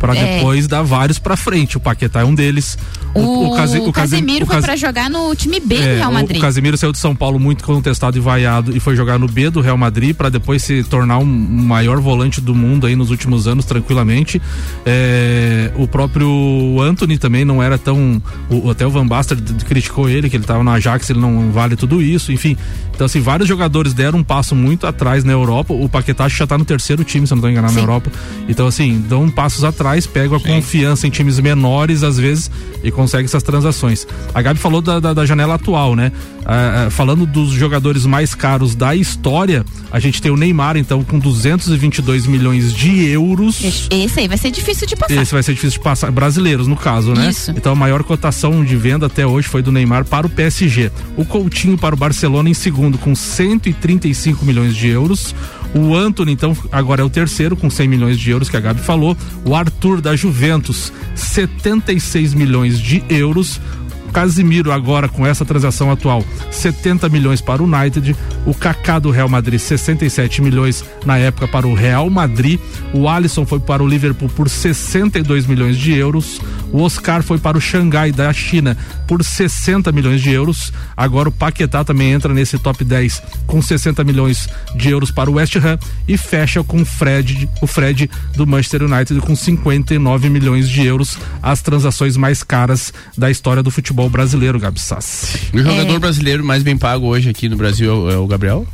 para 0.00 0.16
É. 0.16 0.36
depois 0.38 0.66
dar 0.66 0.82
vários 0.82 1.18
para 1.20 1.36
frente. 1.36 1.76
O 1.76 1.80
Paquetá 1.80 2.22
é 2.22 2.24
um 2.24 2.34
deles. 2.34 2.76
O, 3.14 3.54
Casi- 3.54 3.78
o 3.78 3.92
Casi- 3.92 4.10
Casemiro 4.16 4.44
o 4.44 4.48
foi 4.48 4.60
pra 4.62 4.74
jogar 4.76 5.08
no 5.10 5.34
time 5.36 5.60
B 5.60 5.76
do 5.76 5.82
É, 5.82 5.96
Real 5.96 6.10
o- 6.10 6.14
Madrid. 6.14 6.38
O 6.38 6.40
Casemiro 6.40 6.76
saiu 6.76 6.90
de 6.92 6.98
São 6.98 7.14
Paulo 7.14 7.38
muito 7.38 7.62
contestado 7.62 8.16
e 8.16 8.20
vaiado 8.20 8.76
e 8.76 8.80
foi 8.80 8.96
jogar 8.96 9.18
no 9.18 9.26
B 9.28 9.50
do 9.50 9.60
Real 9.60 9.76
Madrid 9.76 10.14
para 10.16 10.28
depois 10.30 10.62
se 10.62 10.82
tornar 10.84 11.18
um 11.18 11.24
maior 11.26 12.00
volante 12.00 12.40
do 12.40 12.54
mundo 12.54 12.86
aí 12.86 12.96
nos 12.96 13.10
últimos 13.10 13.46
anos 13.46 13.64
tranquilamente. 13.64 14.40
É, 14.86 15.70
o 15.76 15.86
próprio 15.86 16.80
Anthony 16.80 17.18
também 17.18 17.44
não 17.44 17.62
era 17.62 17.76
tão 17.76 18.22
o, 18.48 18.70
até 18.70 18.86
o 18.86 18.90
Van 18.90 19.06
Basten 19.06 19.38
criticou 19.66 20.08
ele 20.08 20.30
que 20.30 20.36
ele 20.36 20.44
estava 20.44 20.64
no 20.64 20.70
Ajax, 20.70 21.10
ele 21.10 21.20
não 21.20 21.50
vale 21.50 21.76
tudo 21.76 22.00
isso, 22.00 22.32
enfim. 22.32 22.56
Então 23.00 23.06
assim, 23.06 23.20
vários 23.20 23.48
jogadores 23.48 23.94
deram 23.94 24.18
um 24.18 24.22
passo 24.22 24.54
muito 24.54 24.86
atrás 24.86 25.24
na 25.24 25.32
Europa. 25.32 25.72
O 25.72 25.88
Paquetá 25.88 26.28
já 26.28 26.46
tá 26.46 26.58
no 26.58 26.66
terceiro 26.66 27.02
time, 27.02 27.26
se 27.26 27.32
eu 27.32 27.36
não 27.36 27.40
tô 27.40 27.48
enganado, 27.48 27.72
na 27.72 27.80
Sim. 27.80 27.86
Europa. 27.86 28.12
Então 28.46 28.66
assim, 28.66 29.02
dão 29.08 29.30
passos 29.30 29.64
atrás, 29.64 30.06
pegam 30.06 30.36
a 30.36 30.40
confiança 30.40 31.06
em 31.06 31.10
times 31.10 31.40
menores 31.40 32.02
às 32.02 32.18
vezes 32.18 32.50
e 32.84 32.90
conseguem 32.90 33.24
essas 33.24 33.42
transações. 33.42 34.06
A 34.34 34.42
Gabi 34.42 34.60
falou 34.60 34.82
da, 34.82 35.00
da, 35.00 35.14
da 35.14 35.24
janela 35.24 35.54
atual, 35.54 35.96
né? 35.96 36.12
Ah, 36.44 36.86
ah, 36.86 36.90
falando 36.90 37.26
dos 37.26 37.50
jogadores 37.50 38.06
mais 38.06 38.34
caros 38.34 38.74
da 38.74 38.94
história, 38.94 39.64
a 39.92 40.00
gente 40.00 40.20
tem 40.20 40.30
o 40.30 40.36
Neymar, 40.36 40.76
então, 40.76 41.04
com 41.04 41.18
222 41.18 42.26
milhões 42.26 42.72
de 42.72 43.06
euros. 43.06 43.88
Esse 43.90 44.20
aí 44.20 44.28
vai 44.28 44.38
ser 44.38 44.50
difícil 44.50 44.86
de 44.86 44.96
passar. 44.96 45.14
Esse 45.14 45.32
vai 45.32 45.42
ser 45.42 45.54
difícil 45.54 45.78
de 45.78 45.84
passar. 45.84 46.10
Brasileiros, 46.10 46.66
no 46.66 46.76
caso, 46.76 47.12
né? 47.12 47.30
Isso. 47.30 47.52
Então 47.52 47.72
a 47.72 47.76
maior 47.76 48.02
cotação 48.02 48.64
de 48.64 48.76
venda 48.76 49.06
até 49.06 49.26
hoje 49.26 49.48
foi 49.48 49.62
do 49.62 49.70
Neymar 49.70 50.04
para 50.04 50.26
o 50.26 50.30
PSG. 50.30 50.90
O 51.16 51.24
Coutinho 51.24 51.78
para 51.78 51.94
o 51.94 51.98
Barcelona 51.98 52.48
em 52.48 52.54
segundo, 52.54 52.89
com 52.98 53.14
135 53.14 54.44
milhões 54.44 54.74
de 54.76 54.88
euros. 54.88 55.34
O 55.74 55.94
Anthony, 55.94 56.32
então, 56.32 56.56
agora 56.72 57.02
é 57.02 57.04
o 57.04 57.10
terceiro, 57.10 57.56
com 57.56 57.70
100 57.70 57.88
milhões 57.88 58.18
de 58.18 58.30
euros, 58.30 58.48
que 58.48 58.56
a 58.56 58.60
Gabi 58.60 58.80
falou. 58.80 59.16
O 59.44 59.54
Arthur 59.54 60.00
da 60.00 60.16
Juventus, 60.16 60.92
76 61.14 62.34
milhões 62.34 62.80
de 62.80 63.02
euros. 63.08 63.60
Casimiro 64.10 64.72
agora 64.72 65.08
com 65.08 65.26
essa 65.26 65.44
transação 65.44 65.90
atual, 65.90 66.24
70 66.50 67.08
milhões 67.08 67.40
para 67.40 67.62
o 67.62 67.66
United, 67.66 68.16
o 68.44 68.54
Kaká 68.54 68.98
do 68.98 69.10
Real 69.10 69.28
Madrid 69.28 69.60
67 69.60 70.42
milhões 70.42 70.84
na 71.04 71.18
época 71.18 71.46
para 71.46 71.66
o 71.66 71.74
Real 71.74 72.08
Madrid, 72.10 72.58
o 72.92 73.08
Alisson 73.08 73.46
foi 73.46 73.60
para 73.60 73.82
o 73.82 73.88
Liverpool 73.88 74.28
por 74.28 74.48
62 74.48 75.46
milhões 75.46 75.76
de 75.76 75.92
euros, 75.92 76.40
o 76.72 76.82
Oscar 76.82 77.22
foi 77.22 77.38
para 77.38 77.58
o 77.58 77.60
Xangai 77.60 78.12
da 78.12 78.32
China 78.32 78.76
por 79.06 79.24
60 79.24 79.90
milhões 79.92 80.22
de 80.22 80.30
euros. 80.30 80.72
Agora 80.96 81.28
o 81.28 81.32
Paquetá 81.32 81.84
também 81.84 82.12
entra 82.12 82.32
nesse 82.32 82.58
top 82.58 82.84
10 82.84 83.22
com 83.46 83.60
60 83.60 84.04
milhões 84.04 84.48
de 84.76 84.88
euros 84.88 85.10
para 85.10 85.30
o 85.30 85.34
West 85.34 85.56
Ham 85.56 85.78
e 86.06 86.16
fecha 86.16 86.62
com 86.62 86.82
o 86.82 86.84
Fred, 86.84 87.48
o 87.60 87.66
Fred 87.66 88.08
do 88.36 88.46
Manchester 88.46 88.84
United 88.84 89.20
com 89.20 89.34
59 89.34 90.30
milhões 90.30 90.68
de 90.68 90.86
euros, 90.86 91.18
as 91.42 91.60
transações 91.60 92.16
mais 92.16 92.42
caras 92.42 92.92
da 93.18 93.30
história 93.30 93.62
do 93.62 93.70
futebol 93.70 93.99
brasileiro, 94.08 94.58
Gabi 94.58 94.80
Sassi. 94.80 95.38
O 95.52 95.58
jogador 95.58 95.94
É. 95.96 95.98
brasileiro 95.98 96.44
mais 96.44 96.62
bem 96.62 96.76
pago 96.76 97.06
hoje 97.06 97.28
aqui 97.28 97.48
no 97.48 97.56
Brasil 97.56 98.10
é 98.10 98.16
o, 98.16 98.24
é 98.24 98.28
Gabriel? 98.28 98.66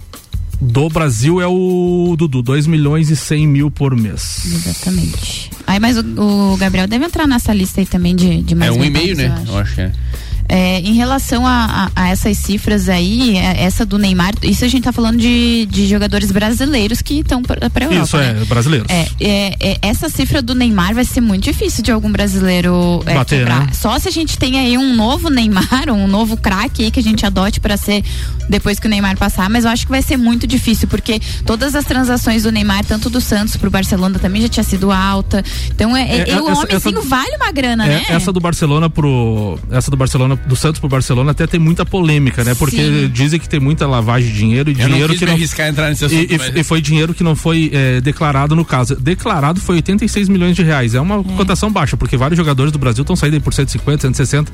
Do 0.61 0.89
Brasil 0.89 1.41
é 1.41 1.47
o 1.47 2.15
Dudu, 2.17 2.41
2 2.43 2.67
milhões 2.67 3.11
e 3.11 3.17
100 3.17 3.47
mil 3.47 3.71
por 3.71 3.95
mês. 3.95 4.43
Exatamente. 4.47 5.51
Aí, 5.67 5.79
mas 5.79 5.99
o, 5.99 6.53
o 6.53 6.57
Gabriel 6.57 6.87
deve 6.87 7.05
entrar 7.05 7.27
nessa 7.27 7.53
lista 7.53 7.81
aí 7.81 7.87
também 7.87 8.17
de, 8.17 8.43
de 8.43 8.55
mais 8.55 8.75
é 8.75 8.79
um 8.79 8.83
e-mail, 8.83 9.17
pagos, 9.17 9.31
né? 9.31 9.45
eu 9.49 9.59
acho 9.59 9.75
que 9.75 9.81
é. 9.83 9.93
É, 10.49 10.81
em 10.81 10.95
relação 10.95 11.47
a, 11.47 11.91
a- 11.95 12.03
a 12.03 12.09
essas 12.09 12.37
cifras 12.39 12.89
aí, 12.89 13.37
é, 13.37 13.65
essa 13.65 13.85
do 13.85 13.99
Neymar, 13.99 14.33
isso 14.43 14.65
a 14.65 14.69
gente 14.69 14.85
tá 14.85 14.93
falando 14.93 15.19
de, 15.19 15.67
de 15.67 15.87
jogadores 15.87 16.31
brasileiros 16.31 17.03
que 17.03 17.21
estão 17.21 17.43
pra, 17.43 17.69
pra 17.71 17.85
Europa. 17.87 18.03
Isso 18.05 18.17
né? 18.17 18.37
é, 18.41 18.45
brasileiros. 18.45 18.87
É, 18.91 19.07
é, 19.21 19.57
é, 19.61 19.79
essa 19.83 20.09
cifra 20.09 20.41
do 20.41 20.55
Neymar 20.55 20.95
vai 20.95 21.05
ser 21.05 21.21
muito 21.21 21.45
difícil 21.45 21.83
de 21.83 21.91
algum 21.91 22.11
brasileiro 22.11 23.03
é, 23.07 23.15
Bater, 23.15 23.45
né? 23.49 23.69
Só 23.73 23.99
se 23.99 24.09
a 24.09 24.13
gente 24.13 24.39
tem 24.39 24.59
aí 24.59 24.79
um 24.79 24.95
novo 24.95 25.29
Neymar, 25.31 25.89
um 25.91 26.07
novo 26.07 26.37
craque 26.37 26.85
aí 26.85 26.91
que 26.91 27.01
a 27.01 27.03
gente 27.03 27.25
adote 27.27 27.59
pra 27.61 27.77
ser 27.77 28.05
depois 28.49 28.79
que 28.79 28.87
o 28.87 28.91
Neymar 28.91 29.17
passar, 29.17 29.51
mas 29.51 29.65
eu 29.65 29.71
acho 29.71 29.85
que 29.85 29.91
vai 29.91 30.03
ser 30.03 30.17
muito 30.17 30.47
difícil, 30.47 30.87
porque 30.87 31.21
todas 31.45 31.75
as 31.75 31.85
transações 31.85 32.45
do 32.45 32.53
Neymar, 32.53 32.85
tanto 32.85 33.11
do 33.11 33.21
Santos 33.21 33.57
pro 33.57 33.69
Barcelona 33.71 34.19
também 34.19 34.41
já 34.43 34.49
tinha 34.49 34.63
sido 34.65 34.93
alta. 34.93 35.43
Então 35.69 35.97
é, 35.97 36.03
é, 36.19 36.31
É, 36.31 36.41
o 36.41 36.49
essa- 36.49 36.61
homenzinho 36.67 36.99
essa- 37.01 37.09
vale 37.09 37.37
uma 37.37 37.51
grana, 37.51 37.85
É, 37.85 37.89
né? 37.89 38.05
Essa 38.09 38.33
do 38.33 38.39
Barcelona 38.41 38.89
pro. 38.89 39.59
Essa 39.71 39.91
do 39.91 39.97
Barcelona, 39.97 40.36
do 40.47 40.55
Santos 40.57 40.79
pro 40.81 40.89
Barcelona 40.89 41.31
até 41.33 41.47
tem 41.47 41.59
muita 41.61 41.85
polêmica, 41.87 42.45
né? 42.45 42.55
Porque 42.55 42.77
Sim. 42.77 43.11
dizem 43.13 43.39
que 43.41 43.49
tem 43.49 43.61
muita 43.61 43.87
lavagem 43.87 44.31
de 44.31 44.37
dinheiro 44.39 44.71
e 44.71 44.75
Eu 44.75 44.79
não 44.81 44.87
dinheiro 44.89 45.09
quis 45.11 45.19
que 45.19 45.25
me 45.25 45.31
não. 45.31 45.37
arriscar 45.37 45.69
entrar 45.69 45.89
nesse 45.89 46.05
E, 46.05 46.07
assunto. 46.07 46.33
e- 46.33 46.39
mas- 46.39 46.53
e 46.57 46.63
foi 46.65 46.81
dinheiro 46.81 47.15
que 47.15 47.23
não 47.25 47.35
foi 47.37 47.71
é, 47.73 48.01
declarado 48.01 48.55
no 48.55 48.65
caso. 48.65 48.97
Declarado 48.97 49.61
foi 49.61 49.77
86 49.77 50.29
milhões 50.29 50.55
de 50.57 50.63
reais. 50.63 50.95
É 50.95 51.01
uma 51.01 51.23
cotação 51.23 51.71
baixa, 51.71 51.97
porque 51.97 52.17
vários 52.17 52.37
jogadores 52.37 52.73
do 52.73 52.79
Brasil 52.79 53.03
estão 53.03 53.17
saindo 53.17 53.35
aí 53.35 53.41
por 53.41 53.55
150, 53.55 54.03
160. 54.03 54.53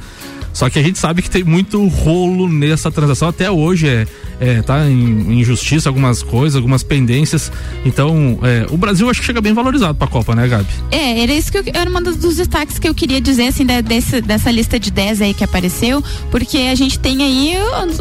Só 0.53 0.69
que 0.69 0.79
a 0.79 0.83
gente 0.83 0.99
sabe 0.99 1.23
que 1.23 1.31
tem 1.31 1.43
muito 1.43 1.87
rolo 1.87 2.47
nessa 2.49 2.91
transação. 2.91 3.27
Até 3.29 3.51
hoje 3.51 3.89
é, 3.89 4.07
é 4.39 4.61
tá 4.63 4.87
em, 4.89 5.41
em 5.41 5.45
justiça 5.45 5.89
algumas 5.89 6.23
coisas, 6.23 6.57
algumas 6.57 6.83
pendências. 6.83 7.51
Então, 7.87 8.39
é, 8.43 8.67
o 8.71 8.77
Brasil 8.77 9.09
acho 9.09 9.21
que 9.21 9.27
chega 9.27 9.41
bem 9.41 9.55
valorizado 9.55 9.95
pra 9.95 10.07
Copa, 10.07 10.35
né, 10.35 10.47
Gabi? 10.47 10.67
É, 10.91 11.23
era 11.23 11.33
isso 11.33 11.51
que 11.51 11.59
eu, 11.59 11.65
era 11.73 11.89
um 11.91 12.03
dos 12.03 12.17
dos 12.17 12.37
destaques 12.37 12.79
que 12.79 12.87
eu 12.89 12.95
queria 12.95 13.21
dizer, 13.21 13.47
assim, 13.49 13.65
da- 13.65 13.81
desse- 13.81 14.21
dessa 14.21 14.51
lista 14.51 14.79
de 14.79 14.91
10 14.91 15.23
aí 15.23 15.33
que 15.33 15.43
apareceu, 15.43 15.72
porque 16.31 16.59
a 16.59 16.75
gente 16.75 16.99
tem 16.99 17.23
aí 17.23 17.55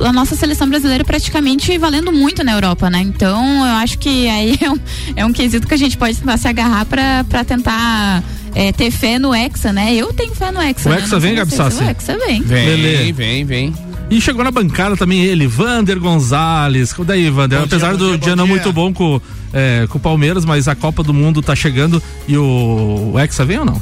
a 0.05 0.13
nossa 0.13 0.35
seleção 0.35 0.67
brasileira 0.67 1.03
praticamente 1.03 1.77
valendo 1.77 2.11
muito 2.11 2.43
na 2.43 2.53
Europa, 2.53 2.89
né? 2.89 3.01
Então, 3.01 3.43
eu 3.65 3.75
acho 3.75 3.97
que 3.97 4.27
aí 4.27 4.57
é 4.61 4.69
um, 4.69 4.79
é 5.15 5.25
um 5.25 5.33
quesito 5.33 5.67
que 5.67 5.73
a 5.73 5.77
gente 5.77 5.97
pode 5.97 6.17
tentar 6.17 6.37
se 6.37 6.47
agarrar 6.47 6.85
pra, 6.85 7.23
pra 7.23 7.43
tentar 7.43 8.23
é, 8.53 8.71
ter 8.71 8.91
fé 8.91 9.17
no 9.17 9.33
Hexa, 9.33 9.71
né? 9.71 9.93
Eu 9.93 10.13
tenho 10.13 10.33
fé 10.35 10.51
no 10.51 10.61
Hexa. 10.61 10.89
O 10.89 10.91
né? 10.91 10.99
Hexa 10.99 11.19
vem, 11.19 11.35
Gabi 11.35 11.53
Sassi? 11.53 11.83
O 11.83 11.89
Hexa 11.89 12.17
vem. 12.17 12.41
Vem, 12.41 12.65
Lelê. 12.67 13.11
vem, 13.11 13.45
vem. 13.45 13.73
E 14.09 14.19
chegou 14.19 14.43
na 14.43 14.51
bancada 14.51 14.97
também 14.97 15.23
ele, 15.23 15.47
Vander 15.47 15.97
Gonzalez. 15.97 16.93
Daí, 17.05 17.29
Vander? 17.29 17.59
Bom 17.59 17.65
dia, 17.65 17.77
Apesar 17.77 17.91
bom 17.93 17.97
do 17.97 18.09
dia, 18.09 18.17
dia 18.17 18.35
não 18.35 18.43
dia. 18.45 18.55
muito 18.55 18.73
bom 18.73 18.93
com, 18.93 19.21
é, 19.53 19.87
com 19.89 19.97
o 19.97 20.01
Palmeiras, 20.01 20.43
mas 20.43 20.67
a 20.67 20.75
Copa 20.75 21.01
do 21.01 21.13
Mundo 21.13 21.41
tá 21.41 21.55
chegando 21.55 22.03
e 22.27 22.35
o, 22.35 23.11
o 23.13 23.19
Hexa 23.19 23.45
vem 23.45 23.59
ou 23.59 23.65
não? 23.65 23.81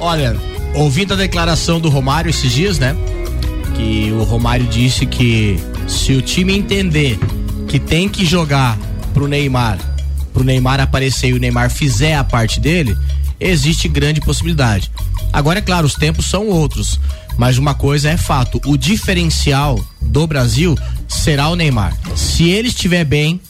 Olha, 0.00 0.36
ouvindo 0.74 1.14
a 1.14 1.16
declaração 1.16 1.80
do 1.80 1.88
Romário 1.88 2.28
esses 2.28 2.52
dias, 2.52 2.78
né? 2.78 2.96
Que 3.78 4.10
o 4.10 4.24
Romário 4.24 4.66
disse 4.66 5.06
que 5.06 5.56
se 5.86 6.12
o 6.12 6.20
time 6.20 6.52
entender 6.52 7.16
que 7.68 7.78
tem 7.78 8.08
que 8.08 8.26
jogar 8.26 8.76
pro 9.14 9.28
Neymar, 9.28 9.78
pro 10.32 10.42
Neymar 10.42 10.80
aparecer 10.80 11.28
e 11.28 11.34
o 11.34 11.38
Neymar 11.38 11.70
fizer 11.70 12.16
a 12.16 12.24
parte 12.24 12.58
dele, 12.58 12.96
existe 13.38 13.86
grande 13.86 14.20
possibilidade. 14.20 14.90
Agora, 15.32 15.60
é 15.60 15.62
claro, 15.62 15.86
os 15.86 15.94
tempos 15.94 16.26
são 16.26 16.48
outros. 16.48 16.98
Mas 17.36 17.56
uma 17.56 17.72
coisa 17.72 18.10
é 18.10 18.16
fato: 18.16 18.60
o 18.66 18.76
diferencial 18.76 19.78
do 20.02 20.26
Brasil 20.26 20.76
será 21.06 21.48
o 21.48 21.54
Neymar. 21.54 21.96
Se 22.16 22.50
ele 22.50 22.66
estiver 22.66 23.04
bem, 23.04 23.40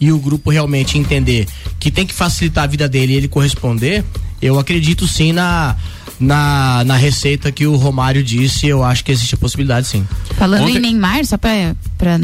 e 0.00 0.10
o 0.10 0.18
grupo 0.18 0.50
realmente 0.50 0.98
entender 0.98 1.46
que 1.78 1.92
tem 1.92 2.04
que 2.04 2.14
facilitar 2.14 2.64
a 2.64 2.66
vida 2.66 2.88
dele 2.88 3.12
e 3.12 3.16
ele 3.16 3.28
corresponder, 3.28 4.04
eu 4.42 4.58
acredito 4.58 5.06
sim 5.06 5.32
na, 5.32 5.76
na, 6.18 6.82
na 6.84 6.96
receita 6.96 7.50
que 7.52 7.66
o 7.66 7.76
Romário 7.76 8.22
disse. 8.22 8.66
Eu 8.66 8.82
acho 8.84 9.04
que 9.04 9.12
existe 9.12 9.34
a 9.34 9.38
possibilidade 9.38 9.86
sim. 9.86 10.06
Falando 10.36 10.62
Ontem- 10.64 10.76
em 10.78 10.80
Neymar, 10.80 11.24
só 11.24 11.36
pra, 11.36 11.74
pra 11.98 12.18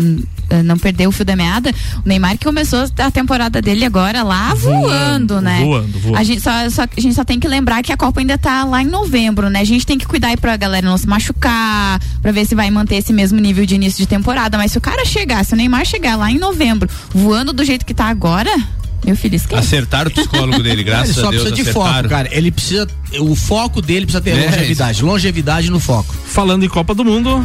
eh, 0.50 0.62
não 0.62 0.79
perder 0.79 1.07
o 1.09 1.12
fio 1.12 1.24
da 1.24 1.35
meada, 1.35 1.72
o 2.05 2.09
Neymar 2.09 2.38
que 2.38 2.44
começou 2.44 2.85
a 2.98 3.11
temporada 3.11 3.61
dele 3.61 3.85
agora 3.85 4.22
lá 4.22 4.55
voando, 4.55 5.40
né? 5.40 5.61
voando, 5.62 5.98
voando. 5.98 6.16
A 6.18 6.22
gente 6.24 6.40
só, 6.40 6.50
só- 6.70 6.83
a 6.85 7.00
gente 7.00 7.14
só 7.14 7.24
tem 7.24 7.40
que 7.40 7.48
lembrar 7.48 7.83
que 7.83 7.92
a 7.92 7.96
Copa 7.96 8.20
ainda 8.20 8.38
tá 8.38 8.64
lá 8.64 8.83
em 8.83 8.87
novembro, 8.87 9.48
né? 9.50 9.61
A 9.61 9.64
gente 9.64 9.85
tem 9.87 9.98
que 9.98 10.07
cuidar 10.07 10.29
aí 10.29 10.37
pra 10.37 10.57
galera 10.57 10.87
não 10.87 10.96
se 10.96 11.07
machucar, 11.07 12.00
pra 12.22 12.33
ver 12.33 12.46
se 12.46 12.55
vai 12.55 12.70
manter 12.70 12.96
esse 12.96 13.12
mesmo 13.12 13.40
nível 13.40 13.66
de 13.66 13.74
início 13.74 13.98
de 13.98 14.07
temporada. 14.07 14.57
Mas 14.57 14.72
se 14.72 14.79
o 14.79 14.81
cara 14.81 15.05
chegar, 15.05 15.44
se 15.44 15.52
o 15.55 15.57
Neymar 15.57 15.85
chegar 15.85 16.16
lá 16.16 16.31
em 16.31 16.38
novembro, 16.38 16.88
voando 17.12 17.52
do 17.52 17.64
jeito 17.64 17.85
que 17.85 17.92
tá 17.94 18.07
agora, 18.07 18.50
meu 19.05 19.17
filho, 19.17 19.35
esquece. 19.37 19.61
Acertaram 19.61 20.11
o 20.11 20.15
psicólogo 20.15 20.63
dele, 20.63 20.71
ele 20.77 20.85
graças 20.85 21.15
só 21.17 21.29
a 21.29 21.31
Deus. 21.31 21.43
precisa 21.45 21.55
de 21.55 21.63
acertaram. 21.71 21.97
foco, 21.97 22.09
cara. 22.09 22.29
Ele 22.33 22.51
precisa. 22.51 22.87
O 23.21 23.35
foco 23.35 23.83
dele 23.83 24.07
precisa 24.07 24.21
ter 24.23 24.31
É, 24.37 24.47
longevidade. 24.47 25.03
Longevidade 25.05 25.71
no 25.71 25.79
foco. 25.81 26.15
Falando 26.27 26.65
em 26.65 26.69
Copa 26.69 26.95
do 26.95 27.05
Mundo. 27.05 27.45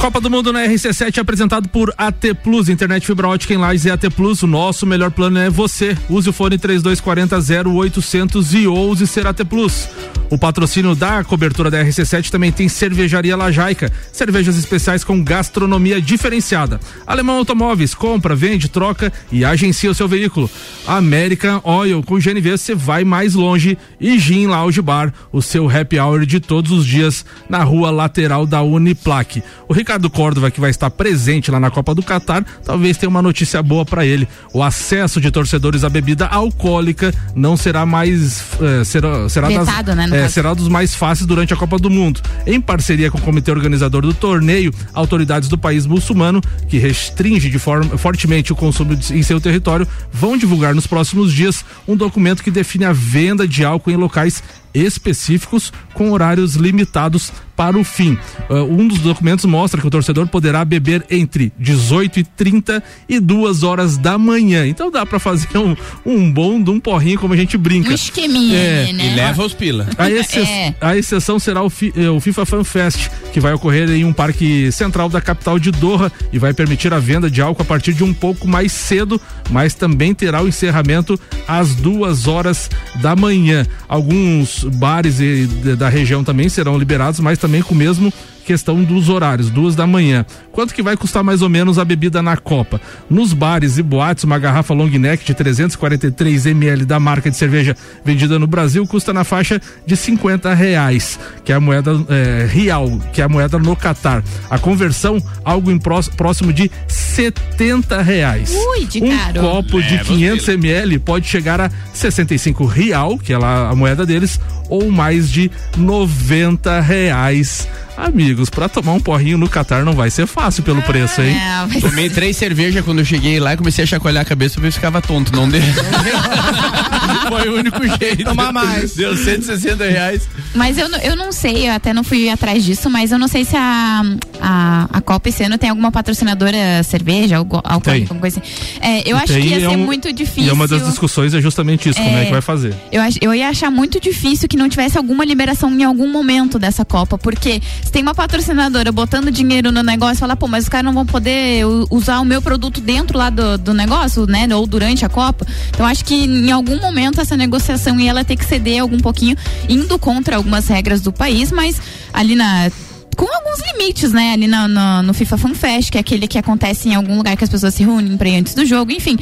Copa 0.00 0.20
do 0.20 0.30
Mundo 0.30 0.52
na 0.52 0.64
RC7 0.64 1.16
é 1.16 1.20
apresentado 1.20 1.68
por 1.68 1.92
AT 1.96 2.34
Plus, 2.44 2.68
internet 2.68 3.06
fibra 3.06 3.28
ótica 3.28 3.54
em 3.54 3.56
Lages 3.56 3.86
e 3.86 3.90
AT 3.90 4.10
Plus. 4.14 4.42
O 4.42 4.46
nosso 4.46 4.86
melhor 4.86 5.10
plano 5.10 5.38
é 5.38 5.50
você. 5.50 5.96
Use 6.08 6.28
o 6.28 6.32
fone 6.32 6.58
3240 6.58 7.70
0800 7.70 8.54
e 8.54 8.66
ouse 8.66 9.06
ser 9.06 9.26
AT 9.26 9.42
Plus. 9.44 9.88
O 10.28 10.36
patrocínio 10.36 10.94
da 10.94 11.22
cobertura 11.22 11.70
da 11.70 11.82
RC7 11.84 12.30
também 12.30 12.50
tem 12.50 12.68
Cervejaria 12.68 13.36
Lajaica, 13.36 13.92
cervejas 14.12 14.56
especiais 14.56 15.04
com 15.04 15.22
gastronomia 15.22 16.00
diferenciada. 16.00 16.80
Alemão 17.06 17.38
Automóveis, 17.38 17.94
compra, 17.94 18.34
vende, 18.34 18.68
troca 18.68 19.12
e 19.30 19.44
agencia 19.44 19.90
o 19.90 19.94
seu 19.94 20.08
veículo. 20.08 20.50
American 20.86 21.60
Oil, 21.62 22.02
com 22.02 22.18
GNV 22.18 22.58
você 22.58 22.74
vai 22.74 23.04
mais 23.04 23.34
longe. 23.34 23.78
E 24.00 24.18
Gin 24.18 24.46
Lounge 24.46 24.82
Bar, 24.82 25.12
o 25.32 25.40
seu 25.40 25.70
happy 25.70 25.98
hour 25.98 26.26
de 26.26 26.40
todos 26.40 26.72
os 26.72 26.84
dias 26.84 27.24
na 27.48 27.62
rua 27.62 27.90
lateral 27.90 28.46
da 28.46 28.62
Uniplaque. 28.62 29.42
O 29.68 29.72
Ricardo 29.86 30.10
Córdova, 30.10 30.50
que 30.50 30.60
vai 30.60 30.70
estar 30.70 30.90
presente 30.90 31.48
lá 31.48 31.60
na 31.60 31.70
Copa 31.70 31.94
do 31.94 32.02
Catar, 32.02 32.44
talvez 32.64 32.96
tenha 32.96 33.08
uma 33.08 33.22
notícia 33.22 33.62
boa 33.62 33.84
para 33.84 34.04
ele. 34.04 34.26
O 34.52 34.60
acesso 34.60 35.20
de 35.20 35.30
torcedores 35.30 35.84
à 35.84 35.88
bebida 35.88 36.26
alcoólica 36.26 37.14
não 37.36 37.56
será 37.56 37.86
mais. 37.86 38.42
Eh, 38.60 38.82
será 38.82 39.28
será, 39.28 39.46
Vetado, 39.46 39.94
das, 39.94 40.10
né, 40.10 40.22
caso. 40.22 40.34
será 40.34 40.54
dos 40.54 40.66
mais 40.66 40.92
fáceis 40.92 41.24
durante 41.24 41.54
a 41.54 41.56
Copa 41.56 41.78
do 41.78 41.88
Mundo. 41.88 42.20
Em 42.44 42.60
parceria 42.60 43.12
com 43.12 43.18
o 43.18 43.20
comitê 43.20 43.52
organizador 43.52 44.02
do 44.02 44.12
torneio, 44.12 44.74
autoridades 44.92 45.48
do 45.48 45.56
país 45.56 45.86
muçulmano, 45.86 46.40
que 46.68 46.78
restringe 46.78 47.48
de 47.48 47.58
forma, 47.60 47.96
fortemente 47.96 48.52
o 48.52 48.56
consumo 48.56 48.96
de- 48.96 49.16
em 49.16 49.22
seu 49.22 49.40
território, 49.40 49.86
vão 50.12 50.36
divulgar 50.36 50.74
nos 50.74 50.88
próximos 50.88 51.32
dias 51.32 51.64
um 51.86 51.94
documento 51.94 52.42
que 52.42 52.50
define 52.50 52.86
a 52.86 52.92
venda 52.92 53.46
de 53.46 53.64
álcool 53.64 53.92
em 53.92 53.96
locais 53.96 54.42
específicos 54.84 55.72
com 55.94 56.10
horários 56.10 56.54
limitados 56.54 57.32
para 57.56 57.78
o 57.78 57.82
fim. 57.84 58.18
Uh, 58.50 58.56
um 58.64 58.86
dos 58.86 58.98
documentos 58.98 59.46
mostra 59.46 59.80
que 59.80 59.86
o 59.86 59.90
torcedor 59.90 60.26
poderá 60.28 60.62
beber 60.62 61.06
entre 61.10 61.50
18 61.58 62.20
e 62.20 62.24
30 62.24 62.82
e 63.08 63.18
duas 63.18 63.62
horas 63.62 63.96
da 63.96 64.18
manhã. 64.18 64.66
Então 64.66 64.90
dá 64.90 65.06
para 65.06 65.18
fazer 65.18 65.56
um, 65.56 65.74
um 66.04 66.30
bom 66.30 66.62
de 66.62 66.68
um 66.70 66.78
porrinho 66.78 67.18
como 67.18 67.32
a 67.32 67.36
gente 67.36 67.56
brinca. 67.56 67.90
Um 67.90 67.94
esqueminha, 67.94 68.58
É, 68.58 68.92
né? 68.92 69.12
E 69.12 69.16
leva 69.16 69.42
os 69.42 69.54
pila. 69.54 69.88
A, 69.96 70.10
exce- 70.10 70.40
É. 70.40 70.74
a 70.82 70.96
exceção 70.98 71.38
será 71.38 71.62
o, 71.62 71.70
fi- 71.70 71.94
eh, 71.96 72.10
o 72.10 72.20
FIFA 72.20 72.44
Fan 72.44 72.64
Fest, 72.64 73.08
que 73.32 73.40
vai 73.40 73.54
ocorrer 73.54 73.88
em 73.90 74.04
um 74.04 74.12
parque 74.12 74.70
central 74.70 75.08
da 75.08 75.22
capital 75.22 75.58
de 75.58 75.70
Doha 75.70 76.12
e 76.30 76.38
vai 76.38 76.52
permitir 76.52 76.92
a 76.92 76.98
venda 76.98 77.30
de 77.30 77.40
álcool 77.40 77.62
a 77.62 77.64
partir 77.64 77.94
de 77.94 78.04
um 78.04 78.12
pouco 78.12 78.46
mais 78.46 78.70
cedo, 78.70 79.18
mas 79.50 79.72
também 79.72 80.12
terá 80.12 80.42
o 80.42 80.48
encerramento 80.48 81.18
às 81.48 81.74
duas 81.74 82.26
horas 82.28 82.68
da 83.00 83.16
manhã. 83.16 83.66
Alguns 83.88 84.65
bares 84.74 85.20
e- 85.20 85.46
da 85.78 85.88
região 85.88 86.22
também 86.24 86.48
serão 86.48 86.78
liberados, 86.78 87.20
mas 87.20 87.38
também 87.38 87.62
com 87.62 87.74
o 87.74 87.76
mesmo 87.76 88.12
questão 88.46 88.82
dos 88.82 89.08
horários, 89.08 89.50
duas 89.50 89.74
da 89.74 89.86
manhã. 89.86 90.24
Quanto 90.52 90.72
que 90.72 90.82
vai 90.82 90.96
custar 90.96 91.22
mais 91.24 91.42
ou 91.42 91.48
menos 91.48 91.78
a 91.78 91.84
bebida 91.84 92.22
na 92.22 92.36
Copa? 92.36 92.80
Nos 93.10 93.32
bares 93.32 93.76
e 93.76 93.82
boates, 93.82 94.24
uma 94.24 94.38
garrafa 94.38 94.72
long 94.72 94.88
neck 94.88 95.24
de 95.24 95.34
343 95.34 96.46
ml 96.46 96.84
da 96.86 97.00
marca 97.00 97.28
de 97.28 97.36
cerveja 97.36 97.76
vendida 98.04 98.38
no 98.38 98.46
Brasil 98.46 98.86
custa 98.86 99.12
na 99.12 99.24
faixa 99.24 99.60
de 99.84 99.96
50 99.96 100.54
reais, 100.54 101.18
que 101.44 101.52
é 101.52 101.56
a 101.56 101.60
moeda 101.60 101.92
eh, 102.08 102.46
real, 102.48 102.88
que 103.12 103.20
é 103.20 103.24
a 103.24 103.28
moeda 103.28 103.58
no 103.58 103.74
Catar. 103.74 104.22
A 104.48 104.58
conversão, 104.58 105.20
algo 105.44 105.70
em 105.70 105.78
próximo 105.78 106.52
de 106.52 106.70
70 106.86 108.00
reais. 108.00 108.54
Ui, 108.54 108.86
de 108.86 109.02
um 109.02 109.16
caro. 109.16 109.40
copo 109.40 109.82
de 109.82 109.96
É, 109.96 109.98
500 109.98 110.48
ml 110.48 110.98
pode 111.00 111.26
chegar 111.26 111.60
a 111.60 111.70
65 111.92 112.64
real, 112.64 113.18
que 113.18 113.32
é 113.32 113.38
lá 113.38 113.68
a 113.68 113.74
moeda 113.74 114.06
deles, 114.06 114.40
ou 114.68 114.90
mais 114.90 115.30
de 115.30 115.50
90 115.76 116.80
reais. 116.80 117.68
Amigos, 117.96 118.50
pra 118.50 118.68
tomar 118.68 118.92
um 118.92 119.00
porrinho 119.00 119.38
no 119.38 119.48
Catar 119.48 119.84
não 119.84 119.94
vai 119.94 120.10
ser 120.10 120.26
fácil 120.26 120.62
pelo 120.62 120.82
preço, 120.82 121.20
hein? 121.22 121.34
É, 121.36 121.66
mas- 121.66 121.82
Tomei 121.82 122.10
três 122.10 122.36
cervejas 122.36 122.84
quando 122.84 122.98
eu 122.98 123.04
cheguei 123.04 123.40
lá 123.40 123.54
e 123.54 123.56
comecei 123.56 123.84
a 123.84 123.86
chacoalhar 123.86 124.22
a 124.22 124.24
cabeça 124.24 124.54
pra 124.54 124.62
ver 124.64 124.70
se 124.72 124.76
ficava 124.78 125.00
tonto. 125.00 125.34
Não 125.34 125.48
deu. 125.48 125.62
Foi 127.28 127.48
o 127.48 127.56
único 127.58 127.80
jeito. 127.98 128.24
Tomar 128.24 128.52
mais. 128.52 128.94
Deu 128.94 129.16
160 129.16 129.84
reais. 129.84 130.28
Mas 130.54 130.78
eu, 130.78 130.88
não- 130.88 130.98
eu 131.00 131.16
não 131.16 131.32
sei, 131.32 131.68
eu 131.68 131.72
até 131.72 131.92
não 131.92 132.04
fui 132.04 132.28
atrás 132.28 132.64
disso, 132.64 132.88
mas 132.88 133.10
eu 133.12 133.18
não 133.18 133.28
sei 133.28 133.44
se 133.44 133.56
a, 133.56 134.02
a, 134.40 134.88
a 134.92 135.00
Copa 135.00 135.28
esse 135.28 135.42
ano 135.42 135.58
tem 135.58 135.70
alguma 135.70 135.90
patrocinadora 135.90 136.82
cerveja, 136.84 137.36
algo, 137.38 137.60
alcoólica, 137.64 138.04
alguma 138.04 138.20
coisa 138.20 138.40
assim. 138.40 138.50
É, 138.80 139.10
eu 139.10 139.16
acho 139.16 139.32
que 139.32 139.40
ia 139.40 139.56
é 139.56 139.60
ser 139.60 139.68
um- 139.68 139.78
muito 139.78 140.12
difícil. 140.12 140.44
E 140.44 140.50
uma 140.52 140.68
das 140.68 140.84
discussões 140.86 141.34
é 141.34 141.40
justamente 141.40 141.88
isso, 141.88 142.00
como 142.00 142.16
é 142.16 142.22
É. 142.22 142.24
que 142.26 142.32
vai 142.32 142.40
fazer. 142.40 142.74
Eu, 142.92 143.02
ach- 143.02 143.18
eu 143.20 143.34
ia 143.34 143.48
achar 143.48 143.70
muito 143.70 144.00
difícil 144.00 144.48
que 144.48 144.56
não 144.56 144.68
tivesse 144.68 144.96
alguma 144.96 145.24
liberação 145.24 145.70
em 145.72 145.82
algum 145.84 146.10
momento 146.10 146.58
dessa 146.58 146.84
Copa, 146.84 147.18
porque 147.18 147.60
se 147.86 147.92
tem 147.92 148.02
uma 148.02 148.14
patrocinadora 148.14 148.90
botando 148.90 149.30
dinheiro 149.30 149.70
no 149.70 149.82
negócio, 149.82 150.16
fala, 150.16 150.34
pô, 150.36 150.48
mas 150.48 150.64
os 150.64 150.68
caras 150.68 150.84
não 150.84 150.92
vão 150.92 151.06
poder 151.06 151.64
usar 151.90 152.18
o 152.20 152.24
meu 152.24 152.42
produto 152.42 152.80
dentro 152.80 153.16
lá 153.16 153.30
do, 153.30 153.56
do 153.56 153.72
negócio, 153.72 154.26
né? 154.26 154.46
Ou 154.54 154.66
durante 154.66 155.04
a 155.04 155.08
Copa. 155.08 155.46
Então 155.70 155.86
acho 155.86 156.04
que 156.04 156.14
em 156.14 156.50
algum 156.50 156.80
momento 156.80 157.20
essa 157.20 157.36
negociação 157.36 157.98
ia 158.00 158.10
ela 158.10 158.24
ter 158.24 158.36
que 158.36 158.44
ceder 158.44 158.80
algum 158.82 158.98
pouquinho, 158.98 159.36
indo 159.68 159.98
contra 159.98 160.36
algumas 160.36 160.66
regras 160.68 161.00
do 161.00 161.12
país, 161.12 161.52
mas 161.52 161.80
ali 162.12 162.34
na 162.34 162.70
com 163.16 163.24
alguns 163.34 163.60
limites, 163.72 164.12
né? 164.12 164.32
Ali 164.34 164.46
na- 164.46 164.68
no, 164.68 165.02
no 165.04 165.14
FIFA 165.14 165.38
Fan 165.38 165.54
Fest, 165.54 165.90
que 165.90 165.96
é 165.96 166.00
aquele 166.02 166.26
que 166.28 166.36
acontece 166.36 166.88
em 166.90 166.94
algum 166.94 167.16
lugar 167.16 167.34
que 167.34 167.44
as 167.44 167.48
pessoas 167.48 167.72
se 167.72 167.82
reúnem 167.82 168.14
pra 168.16 168.28
ir 168.28 168.36
antes 168.36 168.52
do 168.54 168.66
jogo, 168.66 168.92
enfim. 168.92 169.16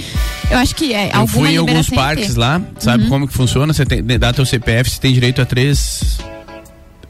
Eu 0.51 0.59
acho 0.59 0.75
que 0.75 0.93
é, 0.93 1.11
Eu 1.15 1.27
fui 1.29 1.51
em 1.53 1.59
alguns 1.59 1.87
parques 1.91 2.35
lá, 2.35 2.61
sabe 2.81 3.07
como 3.09 3.29
que 3.29 3.35
funciona? 3.35 3.73
Você 3.73 3.87
tem, 3.87 4.03
dá 4.19 4.33
teu 4.33 4.45
CPF, 4.45 4.91
você 4.91 4.99
tem 5.01 5.13
direito 5.13 5.41
a 5.41 5.45
três. 5.47 6.19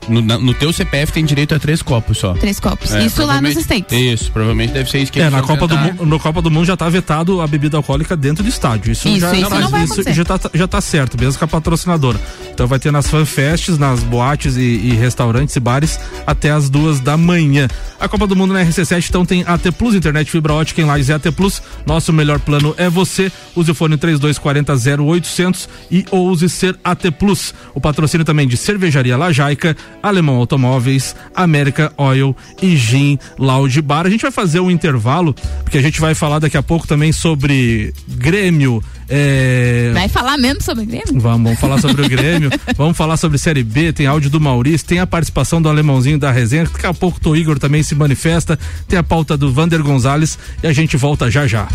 No, 0.08 0.20
na- 0.20 0.38
no 0.38 0.52
teu 0.54 0.72
CPF 0.72 1.12
tem 1.12 1.24
direito 1.24 1.54
a 1.54 1.58
três 1.58 1.80
copos 1.82 2.18
só. 2.18 2.34
Três 2.34 2.60
copos. 2.60 2.92
É, 2.92 3.04
Isso 3.04 3.22
lá 3.24 3.40
nos 3.40 3.54
provavelmente- 3.54 3.60
States. 3.60 3.92
Isso, 4.22 4.30
provavelmente 4.32 4.72
deve 4.72 4.90
ser 4.90 4.98
isso 4.98 5.10
que 5.12 5.20
É, 5.20 5.30
na 5.30 5.40
Copa, 5.42 5.66
do, 5.66 5.74
tentar. 5.76 5.94
Mu- 5.94 6.06
no 6.06 6.20
Copa 6.20 6.42
do 6.42 6.50
Mundo 6.50 6.66
já 6.66 6.76
tá 6.76 6.88
vetado 6.88 7.40
a 7.40 7.46
bebida 7.46 7.76
alcoólica 7.76 8.16
dentro 8.16 8.42
do 8.42 8.48
estádio. 8.48 8.92
Isso, 8.92 9.08
Isso, 9.08 9.20
já, 9.20 9.34
isso 9.34 9.48
vai 9.70 9.84
isso 9.84 10.02
já, 10.12 10.24
tá, 10.24 10.40
já 10.52 10.68
tá 10.68 10.80
certo, 10.80 11.18
mesmo 11.18 11.38
com 11.38 11.44
a 11.44 11.48
patrocinadora. 11.48 12.20
Então 12.54 12.68
vai 12.68 12.78
ter 12.78 12.92
nas 12.92 13.10
fanfests, 13.10 13.76
nas 13.76 14.04
boates 14.04 14.56
e, 14.56 14.60
e 14.60 14.94
restaurantes 14.94 15.56
e 15.56 15.60
bares 15.60 15.98
até 16.24 16.50
as 16.50 16.70
duas 16.70 17.00
da 17.00 17.16
manhã. 17.16 17.68
A 17.98 18.08
Copa 18.08 18.28
do 18.28 18.36
Mundo 18.36 18.54
na 18.54 18.64
RC7 18.64 19.08
então 19.08 19.26
tem 19.26 19.42
AT 19.46 19.72
Plus, 19.76 19.94
internet 19.94 20.30
fibra 20.30 20.54
ótica 20.54 20.80
em 20.80 20.84
Lages 20.84 21.08
e 21.08 21.12
AT 21.12 21.32
Plus. 21.32 21.60
Nosso 21.84 22.12
melhor 22.12 22.38
plano 22.38 22.72
é 22.78 22.88
você. 22.88 23.30
Use 23.56 23.70
o 23.70 23.74
fone 23.74 23.96
3240 23.96 25.02
0800 25.02 25.68
e 25.90 26.04
ouse 26.12 26.48
ser 26.48 26.78
AT 26.84 27.10
Plus. 27.18 27.52
O 27.74 27.80
patrocínio 27.80 28.24
também 28.24 28.46
de 28.46 28.56
Cervejaria 28.56 29.16
Lajaica, 29.16 29.76
Alemão 30.00 30.36
Automóveis, 30.36 31.16
América 31.34 31.92
Oil 31.96 32.36
e 32.62 32.76
Gin 32.76 33.18
Lounge 33.36 33.82
Bar. 33.82 34.06
A 34.06 34.10
gente 34.10 34.22
vai 34.22 34.30
fazer 34.30 34.60
um 34.60 34.70
intervalo, 34.70 35.34
porque 35.64 35.78
a 35.78 35.82
gente 35.82 36.00
vai 36.00 36.14
falar 36.14 36.38
daqui 36.38 36.56
a 36.56 36.62
pouco 36.62 36.86
também 36.86 37.10
sobre 37.10 37.92
Grêmio. 38.06 38.80
É, 39.08 39.90
Vai 39.92 40.08
falar 40.08 40.36
mesmo 40.36 40.62
sobre 40.62 40.84
Grêmio? 40.84 41.20
Vamos, 41.20 41.44
vamos 41.44 41.60
falar 41.60 41.80
sobre 41.80 42.02
o 42.02 42.08
Grêmio, 42.08 42.50
vamos 42.76 42.96
falar 42.96 43.16
sobre 43.16 43.38
Série 43.38 43.62
B, 43.62 43.92
tem 43.92 44.06
áudio 44.06 44.30
do 44.30 44.40
Maurício, 44.40 44.86
tem 44.86 44.98
a 44.98 45.06
participação 45.06 45.60
do 45.60 45.68
alemãozinho 45.68 46.18
da 46.18 46.30
resenha, 46.30 46.64
daqui 46.64 46.86
a 46.86 46.94
pouco 46.94 47.18
o 47.30 47.36
Igor 47.36 47.58
também 47.58 47.82
se 47.82 47.94
manifesta, 47.94 48.58
tem 48.88 48.98
a 48.98 49.02
pauta 49.02 49.36
do 49.36 49.52
Vander 49.52 49.82
Gonzalez 49.82 50.38
e 50.62 50.66
a 50.66 50.72
gente 50.72 50.96
volta 50.96 51.30
já 51.30 51.46
já. 51.46 51.68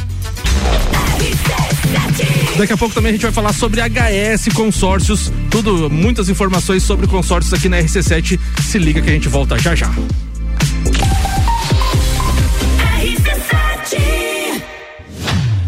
Daqui 2.57 2.73
a 2.73 2.77
pouco 2.77 2.93
também 2.93 3.11
a 3.11 3.13
gente 3.13 3.21
vai 3.21 3.31
falar 3.31 3.53
sobre 3.53 3.79
HS 3.79 4.53
Consórcios, 4.53 5.31
tudo, 5.49 5.89
muitas 5.89 6.27
informações 6.27 6.83
sobre 6.83 7.07
consórcios 7.07 7.53
aqui 7.53 7.69
na 7.69 7.77
RC7. 7.77 8.37
Se 8.61 8.77
liga 8.77 9.01
que 9.01 9.09
a 9.09 9.13
gente 9.13 9.29
volta 9.29 9.57
já 9.57 9.73
já. 9.73 9.89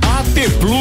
AT 0.02 0.50
Plus 0.60 0.81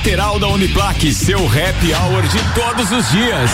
lateral 0.00 0.38
da 0.38 0.48
Uniplaque. 0.48 1.12
Seu 1.12 1.38
happy 1.46 1.92
hour 1.92 2.22
de 2.22 2.38
todos 2.54 2.90
os 2.90 3.10
dias. 3.10 3.50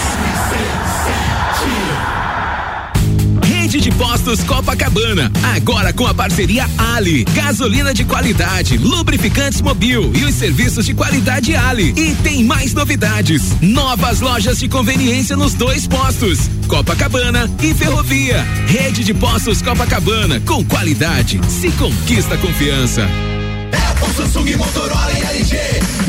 Rede 3.44 3.80
de 3.80 3.90
Postos 3.90 4.44
Copacabana. 4.44 5.32
Agora 5.56 5.92
com 5.92 6.06
a 6.06 6.14
parceria 6.14 6.68
Ali. 6.94 7.24
Gasolina 7.24 7.92
de 7.92 8.04
qualidade, 8.04 8.78
lubrificantes 8.78 9.60
mobil 9.60 10.12
e 10.14 10.24
os 10.24 10.36
serviços 10.36 10.86
de 10.86 10.94
qualidade 10.94 11.56
Ali. 11.56 11.92
E 11.96 12.14
tem 12.22 12.44
mais 12.44 12.72
novidades. 12.72 13.42
Novas 13.60 14.20
lojas 14.20 14.60
de 14.60 14.68
conveniência 14.68 15.36
nos 15.36 15.52
dois 15.52 15.88
postos. 15.88 16.48
Copacabana 16.68 17.50
e 17.60 17.74
Ferrovia. 17.74 18.46
Rede 18.68 19.02
de 19.02 19.12
Postos 19.12 19.60
Copacabana. 19.60 20.38
Com 20.46 20.64
qualidade. 20.64 21.40
Se 21.48 21.72
conquista 21.72 22.36
confiança. 22.38 23.02
Apple, 23.90 24.14
Samsung, 24.14 24.56
Motorola 24.56 25.12
e 25.12 25.38
LG. 25.38 25.95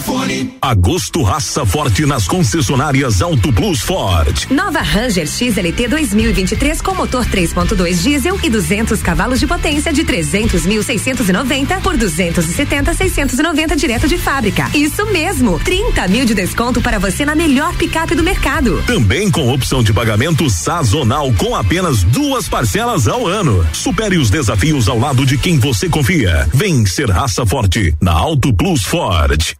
a 0.00 0.10
Cellfone. 0.10 0.56
Agosto 0.60 1.22
raça 1.22 1.64
forte 1.66 2.06
nas 2.06 2.26
concessionárias 2.26 3.20
Auto 3.20 3.52
Plus 3.52 3.80
Ford. 3.80 4.46
Nova 4.50 4.80
Ranger 4.80 5.26
XLT 5.26 5.88
2023 5.88 6.80
com 6.80 6.94
motor 6.94 7.26
3.2 7.26 8.02
diesel 8.02 8.38
e 8.42 8.48
200 8.48 9.02
cavalos 9.02 9.38
de 9.38 9.46
potência 9.46 9.92
de 9.92 10.02
300.690 10.04 11.80
por 11.82 11.96
270.690 11.96 13.76
direto 13.76 14.08
de 14.08 14.16
fábrica. 14.18 14.70
Isso 14.74 15.04
mesmo, 15.06 15.58
30 15.60 16.08
mil 16.08 16.24
de 16.24 16.34
desconto 16.34 16.80
para 16.80 16.98
você 16.98 17.24
na 17.24 17.34
melhor 17.34 17.74
picape 17.76 18.14
do 18.14 18.22
mercado. 18.22 18.82
Também 18.86 19.30
com 19.30 19.52
opção 19.52 19.82
de 19.82 19.92
pagamento 19.92 20.48
sazonal 20.48 21.32
com 21.34 21.54
apenas 21.54 22.02
duas 22.02 22.48
parcelas 22.48 23.06
ao 23.06 23.26
ano. 23.26 23.66
Supere 23.72 24.16
os 24.16 24.30
desafios 24.30 24.88
ao 24.88 24.98
lado 24.98 25.26
de 25.26 25.36
quem 25.36 25.58
você 25.58 25.88
confia. 25.88 26.48
Vem 26.54 26.86
ser 26.86 27.10
raça 27.10 27.44
forte 27.44 27.94
na 28.00 28.12
Auto 28.12 28.52
Plus 28.52 28.82
Ford. 28.84 29.59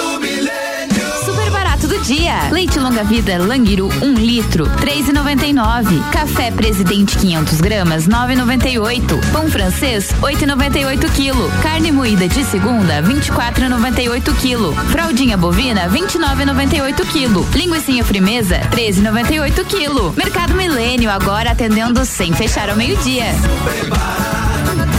dia. 2.01 2.49
Leite 2.51 2.79
longa 2.79 3.03
vida 3.03 3.37
Languiru 3.37 3.89
1 4.01 4.05
um 4.05 4.13
litro 4.13 4.65
3,99. 4.65 6.09
Café 6.11 6.51
Presidente 6.51 7.17
500 7.17 7.61
gramas 7.61 8.07
9,98. 8.07 9.31
Pão 9.31 9.49
francês 9.49 10.09
8,98 10.21 11.09
quilo. 11.11 11.49
Carne 11.61 11.91
moída 11.91 12.27
de 12.27 12.43
segunda 12.45 13.01
24,98 13.03 14.33
quilo. 14.35 14.73
Fraldinha 14.91 15.37
bovina 15.37 15.87
29,98 15.89 17.05
quilo. 17.11 17.47
Linguiça 17.53 18.03
frimeza 18.03 18.59
13,98 18.71 19.65
quilo. 19.65 20.13
Mercado 20.15 20.55
Milênio 20.55 21.11
agora 21.11 21.51
atendendo 21.51 22.03
sem 22.05 22.33
fechar 22.33 22.69
ao 22.69 22.75
meio 22.75 22.97
dia. 22.97 23.25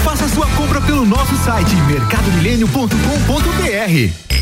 Faça 0.04 0.28
sua 0.28 0.46
compra 0.48 0.80
pelo 0.80 1.06
nosso 1.06 1.36
site 1.36 1.74
mercadomilênio.com.br. 1.74 4.41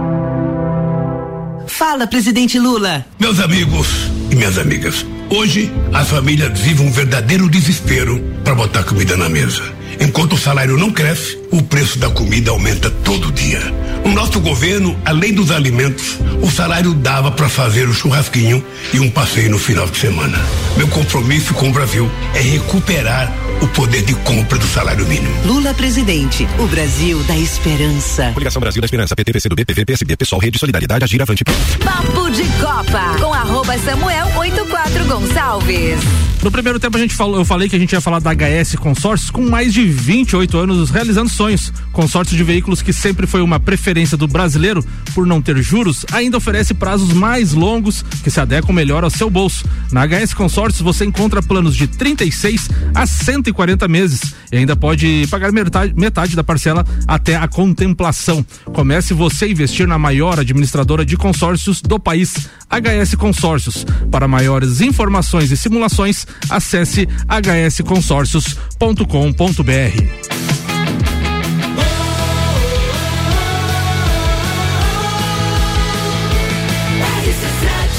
Fala, 1.67 2.07
presidente 2.07 2.59
Lula. 2.59 3.05
Meus 3.19 3.39
amigos 3.39 3.87
e 4.29 4.35
minhas 4.35 4.57
amigas, 4.57 5.05
hoje 5.29 5.71
as 5.93 6.09
famílias 6.09 6.59
vivem 6.59 6.87
um 6.87 6.91
verdadeiro 6.91 7.49
desespero 7.49 8.19
para 8.43 8.55
botar 8.55 8.83
comida 8.83 9.15
na 9.17 9.29
mesa. 9.29 9.63
Enquanto 10.01 10.33
o 10.33 10.37
salário 10.37 10.77
não 10.77 10.91
cresce, 10.91 11.37
o 11.51 11.61
preço 11.61 11.99
da 11.99 12.09
comida 12.09 12.49
aumenta 12.49 12.89
todo 12.89 13.31
dia. 13.31 13.61
No 14.03 14.13
nosso 14.13 14.39
governo, 14.39 14.99
além 15.05 15.31
dos 15.31 15.51
alimentos, 15.51 16.17
o 16.41 16.49
salário 16.49 16.91
dava 16.95 17.29
para 17.29 17.47
fazer 17.47 17.87
o 17.87 17.93
churrasquinho 17.93 18.65
e 18.91 18.99
um 18.99 19.11
passeio 19.11 19.51
no 19.51 19.59
final 19.59 19.87
de 19.87 19.99
semana. 19.99 20.43
Meu 20.75 20.87
compromisso 20.87 21.53
com 21.53 21.69
o 21.69 21.71
Brasil 21.71 22.09
é 22.33 22.39
recuperar 22.39 23.31
o 23.61 23.67
poder 23.67 24.01
de 24.01 24.15
compra 24.15 24.57
do 24.57 24.65
salário 24.65 25.05
mínimo. 25.07 25.31
Lula 25.45 25.71
presidente, 25.75 26.47
o 26.57 26.65
Brasil 26.65 27.21
da 27.23 27.37
esperança. 27.37 28.31
Coligação 28.33 28.59
Brasil 28.59 28.81
da 28.81 28.85
Esperança, 28.85 29.15
PT, 29.15 29.33
PCdoB, 29.33 29.65
PV, 29.65 29.85
PSB, 29.85 30.17
Pessoal, 30.17 30.41
Rede 30.41 30.57
Solidariedade, 30.57 31.03
Agir 31.03 31.21
Avante. 31.21 31.43
Papo 31.43 32.29
de 32.31 32.43
Copa 32.59 33.17
com 33.19 33.31
arroba 33.31 33.77
Samuel 33.77 34.27
84 34.35 35.05
Gonçalves. 35.05 35.99
No 36.41 36.49
primeiro 36.49 36.79
tempo 36.79 36.97
a 36.97 36.99
gente 36.99 37.13
falou, 37.13 37.37
eu 37.37 37.45
falei 37.45 37.69
que 37.69 37.75
a 37.75 37.79
gente 37.79 37.91
ia 37.91 38.01
falar 38.01 38.19
da 38.19 38.31
HS 38.33 38.75
Consórcios 38.75 39.29
com 39.29 39.43
mais 39.43 39.71
de 39.71 39.87
28 39.91 40.57
anos 40.57 40.89
realizando 40.89 41.29
sonhos. 41.29 41.71
Consórcio 41.91 42.35
de 42.35 42.43
veículos 42.43 42.81
que 42.81 42.93
sempre 42.93 43.27
foi 43.27 43.41
uma 43.41 43.59
preferência 43.59 44.17
do 44.17 44.27
brasileiro 44.27 44.83
por 45.13 45.27
não 45.27 45.41
ter 45.41 45.61
juros, 45.61 46.05
ainda 46.11 46.37
oferece 46.37 46.73
prazos 46.73 47.13
mais 47.13 47.53
longos 47.53 48.03
que 48.23 48.31
se 48.31 48.39
adequam 48.39 48.73
melhor 48.73 49.03
ao 49.03 49.09
seu 49.09 49.29
bolso. 49.29 49.65
Na 49.91 50.07
HS 50.07 50.33
Consórcios 50.33 50.81
você 50.81 51.05
encontra 51.05 51.41
planos 51.41 51.75
de 51.75 51.87
36 51.87 52.69
a 52.95 53.05
140 53.05 53.87
meses 53.87 54.33
e 54.51 54.57
ainda 54.57 54.75
pode 54.75 55.27
pagar 55.29 55.51
metade, 55.51 55.93
metade 55.95 56.35
da 56.35 56.43
parcela 56.43 56.85
até 57.07 57.35
a 57.35 57.47
contemplação. 57.47 58.45
Comece 58.65 59.13
você 59.13 59.45
a 59.45 59.49
investir 59.49 59.87
na 59.87 59.97
maior 59.97 60.39
administradora 60.39 61.05
de 61.05 61.17
consórcios 61.17 61.81
do 61.81 61.99
país, 61.99 62.49
HS 62.69 63.15
Consórcios. 63.15 63.85
Para 64.09 64.27
maiores 64.27 64.81
informações 64.81 65.51
e 65.51 65.57
simulações, 65.57 66.25
acesse 66.49 67.07
hsconsórcios.com.br. 67.27 69.80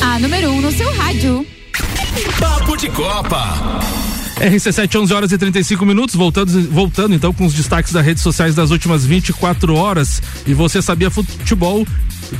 A 0.00 0.18
número 0.20 0.50
1 0.50 0.54
um 0.54 0.60
no 0.60 0.70
seu 0.70 0.92
rádio. 0.94 1.44
Papo 2.38 2.76
de 2.76 2.88
Copa. 2.90 4.11
RC7, 4.42 5.00
11 5.00 5.14
horas 5.14 5.32
e 5.32 5.38
35 5.38 5.86
minutos, 5.86 6.16
voltando, 6.16 6.68
voltando 6.68 7.14
então 7.14 7.32
com 7.32 7.46
os 7.46 7.54
destaques 7.54 7.92
das 7.92 8.04
redes 8.04 8.24
sociais 8.24 8.56
das 8.56 8.72
últimas 8.72 9.06
24 9.06 9.72
horas. 9.76 10.20
E 10.44 10.52
você 10.52 10.82
sabia 10.82 11.10
futebol? 11.10 11.86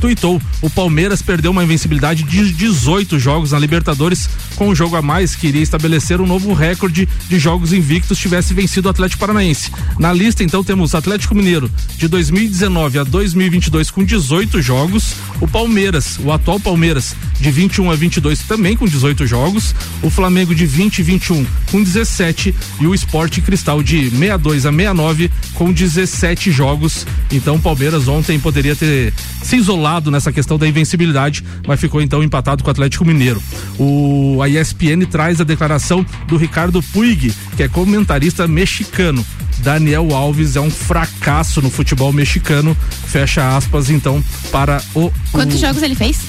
Tuitou. 0.00 0.40
O 0.60 0.70
Palmeiras 0.70 1.22
perdeu 1.22 1.50
uma 1.50 1.62
invencibilidade 1.62 2.22
de 2.22 2.52
18 2.52 3.18
jogos 3.18 3.52
na 3.52 3.58
Libertadores, 3.58 4.28
com 4.56 4.68
um 4.68 4.74
jogo 4.74 4.96
a 4.96 5.02
mais 5.02 5.36
que 5.36 5.46
iria 5.46 5.62
estabelecer 5.62 6.20
um 6.20 6.26
novo 6.26 6.52
recorde 6.52 7.08
de 7.28 7.38
jogos 7.38 7.72
invictos 7.72 8.18
tivesse 8.18 8.54
vencido 8.54 8.88
o 8.88 8.90
Atlético 8.90 9.20
Paranaense. 9.20 9.70
Na 9.98 10.12
lista, 10.12 10.42
então, 10.42 10.64
temos 10.64 10.94
Atlético 10.94 11.34
Mineiro 11.34 11.70
de 11.96 12.08
2019 12.08 12.98
a 12.98 13.04
2022 13.04 13.90
com 13.90 14.02
18 14.02 14.62
jogos, 14.62 15.14
o 15.40 15.46
Palmeiras, 15.46 16.18
o 16.18 16.32
atual 16.32 16.58
Palmeiras, 16.58 17.14
de 17.40 17.50
21 17.50 17.90
a 17.90 17.94
22 17.94 18.40
também 18.40 18.76
com 18.76 18.86
18 18.86 19.26
jogos, 19.26 19.74
o 20.02 20.10
Flamengo 20.10 20.54
de 20.54 20.66
20 20.66 20.98
e 20.98 21.02
21 21.02 21.46
com 21.70 21.82
17 21.92 22.54
e 22.80 22.86
o 22.86 22.94
Esporte 22.94 23.40
Cristal 23.40 23.82
de 23.82 24.10
62 24.10 24.66
a 24.66 24.70
69 24.70 25.30
com 25.54 25.72
17 25.72 26.50
jogos. 26.50 27.06
Então, 27.30 27.56
o 27.56 27.60
Palmeiras 27.60 28.08
ontem 28.08 28.38
poderia 28.38 28.74
ter 28.74 29.12
se 29.42 29.56
isolado 29.56 30.10
nessa 30.10 30.32
questão 30.32 30.56
da 30.56 30.66
invencibilidade, 30.66 31.44
mas 31.66 31.80
ficou 31.80 32.00
então 32.00 32.22
empatado 32.22 32.62
com 32.62 32.68
o 32.68 32.70
Atlético 32.70 33.04
Mineiro. 33.04 33.42
O 33.78 34.40
a 34.42 34.48
ESPN 34.48 35.04
traz 35.10 35.40
a 35.40 35.44
declaração 35.44 36.04
do 36.26 36.36
Ricardo 36.36 36.82
Puig, 36.82 37.32
que 37.56 37.62
é 37.62 37.68
comentarista 37.68 38.48
mexicano. 38.48 39.24
Daniel 39.58 40.14
Alves 40.14 40.56
é 40.56 40.60
um 40.60 40.70
fracasso 40.70 41.60
no 41.62 41.70
futebol 41.70 42.12
mexicano. 42.12 42.76
Fecha 43.06 43.56
aspas, 43.56 43.90
então, 43.90 44.22
para 44.50 44.82
o. 44.94 45.10
Quantos 45.30 45.56
o, 45.56 45.60
jogos 45.60 45.82
ele 45.82 45.94
fez? 45.94 46.20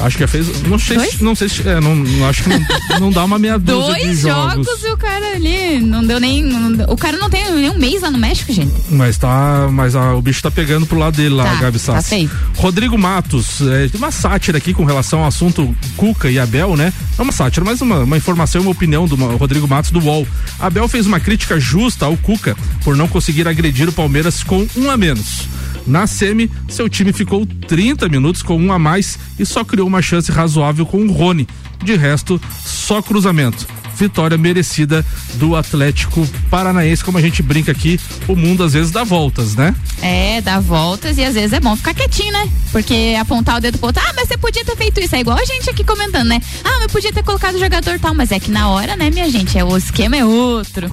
Acho 0.00 0.16
que 0.16 0.26
fez. 0.26 0.62
Não 0.62 0.78
sei, 0.78 0.98
se, 1.00 1.22
não 1.22 1.34
sei 1.34 1.48
se. 1.48 1.68
É, 1.68 1.80
não, 1.80 2.26
acho 2.28 2.42
que 2.42 2.48
não, 2.48 2.60
não 3.00 3.10
dá 3.12 3.24
uma 3.24 3.38
meia 3.38 3.58
dúzia 3.58 3.92
Dois 3.94 4.16
de 4.16 4.22
jogos. 4.28 4.66
jogos 4.66 4.84
e 4.84 4.88
o 4.92 4.96
cara 4.96 5.34
ali 5.34 5.78
não 5.80 6.02
deu 6.04 6.18
nem. 6.18 6.42
não 6.42 6.84
o 6.92 6.96
cara 6.96 7.16
não 7.18 7.28
tem 7.28 7.50
nem 7.54 7.70
um 7.70 7.78
mês 7.78 8.00
lá 8.02 8.10
no 8.10 8.18
México, 8.18 8.52
gente. 8.52 8.72
Mas 8.90 9.18
tá. 9.18 9.68
Mas 9.70 9.94
a- 9.94 10.14
o 10.14 10.22
bicho 10.22 10.42
tá 10.42 10.50
pegando 10.50 10.86
pro 10.86 10.98
lado 10.98 11.16
dele 11.16 11.34
lá, 11.34 11.44
Tá, 11.44 11.54
Gabi 11.56 11.78
tá 11.78 11.94
Sassi. 11.94 12.08
feio. 12.08 12.30
Rodrigo 12.56 12.96
Matos, 12.98 13.60
é, 13.62 13.88
tem 13.88 13.98
uma 13.98 14.10
sátira 14.10 14.58
aqui 14.58 14.72
com 14.72 14.84
relação 14.84 15.20
ao 15.20 15.26
assunto 15.26 15.74
Cuca 15.96 16.30
e 16.30 16.38
Abel, 16.38 16.76
né? 16.76 16.92
Não 17.18 17.24
uma 17.24 17.32
sátira, 17.32 17.64
mas 17.64 17.80
uma, 17.80 17.98
uma 18.00 18.16
informação 18.16 18.60
e 18.60 18.64
uma 18.64 18.70
opinião 18.72 19.06
do 19.06 19.16
Rodrigo 19.36 19.68
Matos 19.68 19.90
do 19.90 20.00
UOL. 20.00 20.26
Abel 20.58 20.88
fez 20.88 21.06
uma 21.06 21.20
crítica 21.20 21.60
justa 21.60 22.06
ao 22.06 22.16
Cuca 22.16 22.56
por 22.82 22.96
não 22.96 23.06
conseguir 23.06 23.46
agredir 23.46 23.88
o 23.88 23.92
Palmeiras 23.92 24.42
com 24.42 24.66
um 24.76 24.90
a 24.90 24.96
menos. 24.96 25.48
Na 25.86 26.06
semi, 26.06 26.50
seu 26.68 26.88
time 26.88 27.12
ficou 27.12 27.46
30 27.46 28.08
minutos 28.08 28.42
com 28.42 28.56
um 28.56 28.72
a 28.72 28.78
mais 28.78 29.18
e 29.38 29.46
só 29.46 29.64
criou 29.64 29.86
uma 29.86 30.02
chance 30.02 30.30
razoável 30.30 30.86
com 30.86 30.98
o 30.98 31.12
Rony. 31.12 31.46
De 31.82 31.96
resto, 31.96 32.40
só 32.64 33.00
cruzamento. 33.00 33.66
Vitória 33.96 34.38
merecida 34.38 35.04
do 35.34 35.54
Atlético 35.56 36.26
Paranaense, 36.48 37.04
como 37.04 37.18
a 37.18 37.20
gente 37.20 37.42
brinca 37.42 37.70
aqui, 37.72 38.00
o 38.26 38.34
mundo 38.34 38.64
às 38.64 38.72
vezes 38.72 38.90
dá 38.90 39.04
voltas, 39.04 39.54
né? 39.54 39.74
É, 40.00 40.40
dá 40.40 40.58
voltas 40.58 41.18
e 41.18 41.24
às 41.24 41.34
vezes 41.34 41.52
é 41.52 41.60
bom 41.60 41.76
ficar 41.76 41.92
quietinho, 41.92 42.32
né? 42.32 42.48
Porque 42.72 43.14
apontar 43.20 43.58
o 43.58 43.60
dedo 43.60 43.76
pro 43.76 43.88
outro, 43.88 44.02
ah, 44.06 44.12
mas 44.16 44.28
você 44.28 44.38
podia 44.38 44.64
ter 44.64 44.76
feito 44.76 45.00
isso. 45.00 45.14
É 45.14 45.20
igual 45.20 45.36
a 45.36 45.44
gente 45.44 45.68
aqui 45.68 45.84
comentando, 45.84 46.28
né? 46.28 46.40
Ah, 46.64 46.78
mas 46.80 46.90
podia 46.90 47.12
ter 47.12 47.22
colocado 47.22 47.56
o 47.56 47.58
jogador 47.58 47.98
tal. 47.98 48.14
Mas 48.14 48.32
é 48.32 48.40
que 48.40 48.50
na 48.50 48.68
hora, 48.68 48.96
né, 48.96 49.10
minha 49.10 49.30
gente? 49.30 49.58
É, 49.58 49.64
o 49.64 49.76
esquema 49.76 50.16
é 50.16 50.24
outro. 50.24 50.90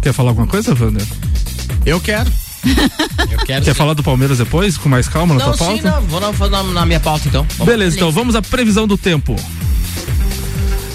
Quer 0.00 0.14
falar 0.14 0.30
alguma 0.30 0.46
coisa, 0.46 0.74
Wander? 0.74 1.06
Eu 1.84 2.00
quero. 2.00 2.30
Quer 3.46 3.74
falar 3.74 3.94
do 3.94 4.02
Palmeiras 4.02 4.38
depois, 4.38 4.76
com 4.76 4.88
mais 4.88 5.08
calma 5.08 5.34
na 5.34 5.46
Não, 5.46 5.52
tua 5.52 5.66
sim, 5.66 5.82
pauta? 5.82 6.00
não. 6.00 6.32
Vou 6.32 6.50
na, 6.50 6.62
na 6.62 6.86
minha 6.86 7.00
pauta 7.00 7.28
então. 7.28 7.46
Vamos. 7.56 7.72
Beleza, 7.72 7.96
então 7.96 8.10
vamos 8.10 8.34
à 8.34 8.42
previsão 8.42 8.86
do 8.86 8.96
tempo. 8.98 9.36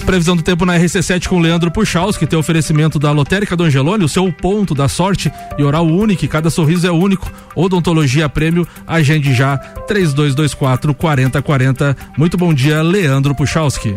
Previsão 0.04 0.36
do 0.36 0.42
tempo 0.42 0.66
na 0.66 0.78
RC7 0.78 1.28
com 1.28 1.40
Leandro 1.40 1.70
Puchaus, 1.70 2.18
que 2.18 2.26
tem 2.26 2.38
oferecimento 2.38 2.98
da 2.98 3.10
Lotérica 3.10 3.56
do 3.56 3.64
Angelone, 3.64 4.04
o 4.04 4.08
seu 4.08 4.30
ponto 4.30 4.74
da 4.74 4.86
sorte 4.86 5.32
e 5.56 5.62
oral 5.62 5.86
único, 5.86 6.28
cada 6.28 6.50
sorriso 6.50 6.86
é 6.86 6.90
único. 6.90 7.32
Odontologia 7.56 8.28
Prêmio, 8.28 8.68
agende 8.86 9.32
já 9.32 9.56
3224 9.56 10.92
4040. 10.94 11.96
Muito 12.18 12.36
bom 12.36 12.52
dia, 12.52 12.82
Leandro 12.82 13.34
Puchalski. 13.34 13.96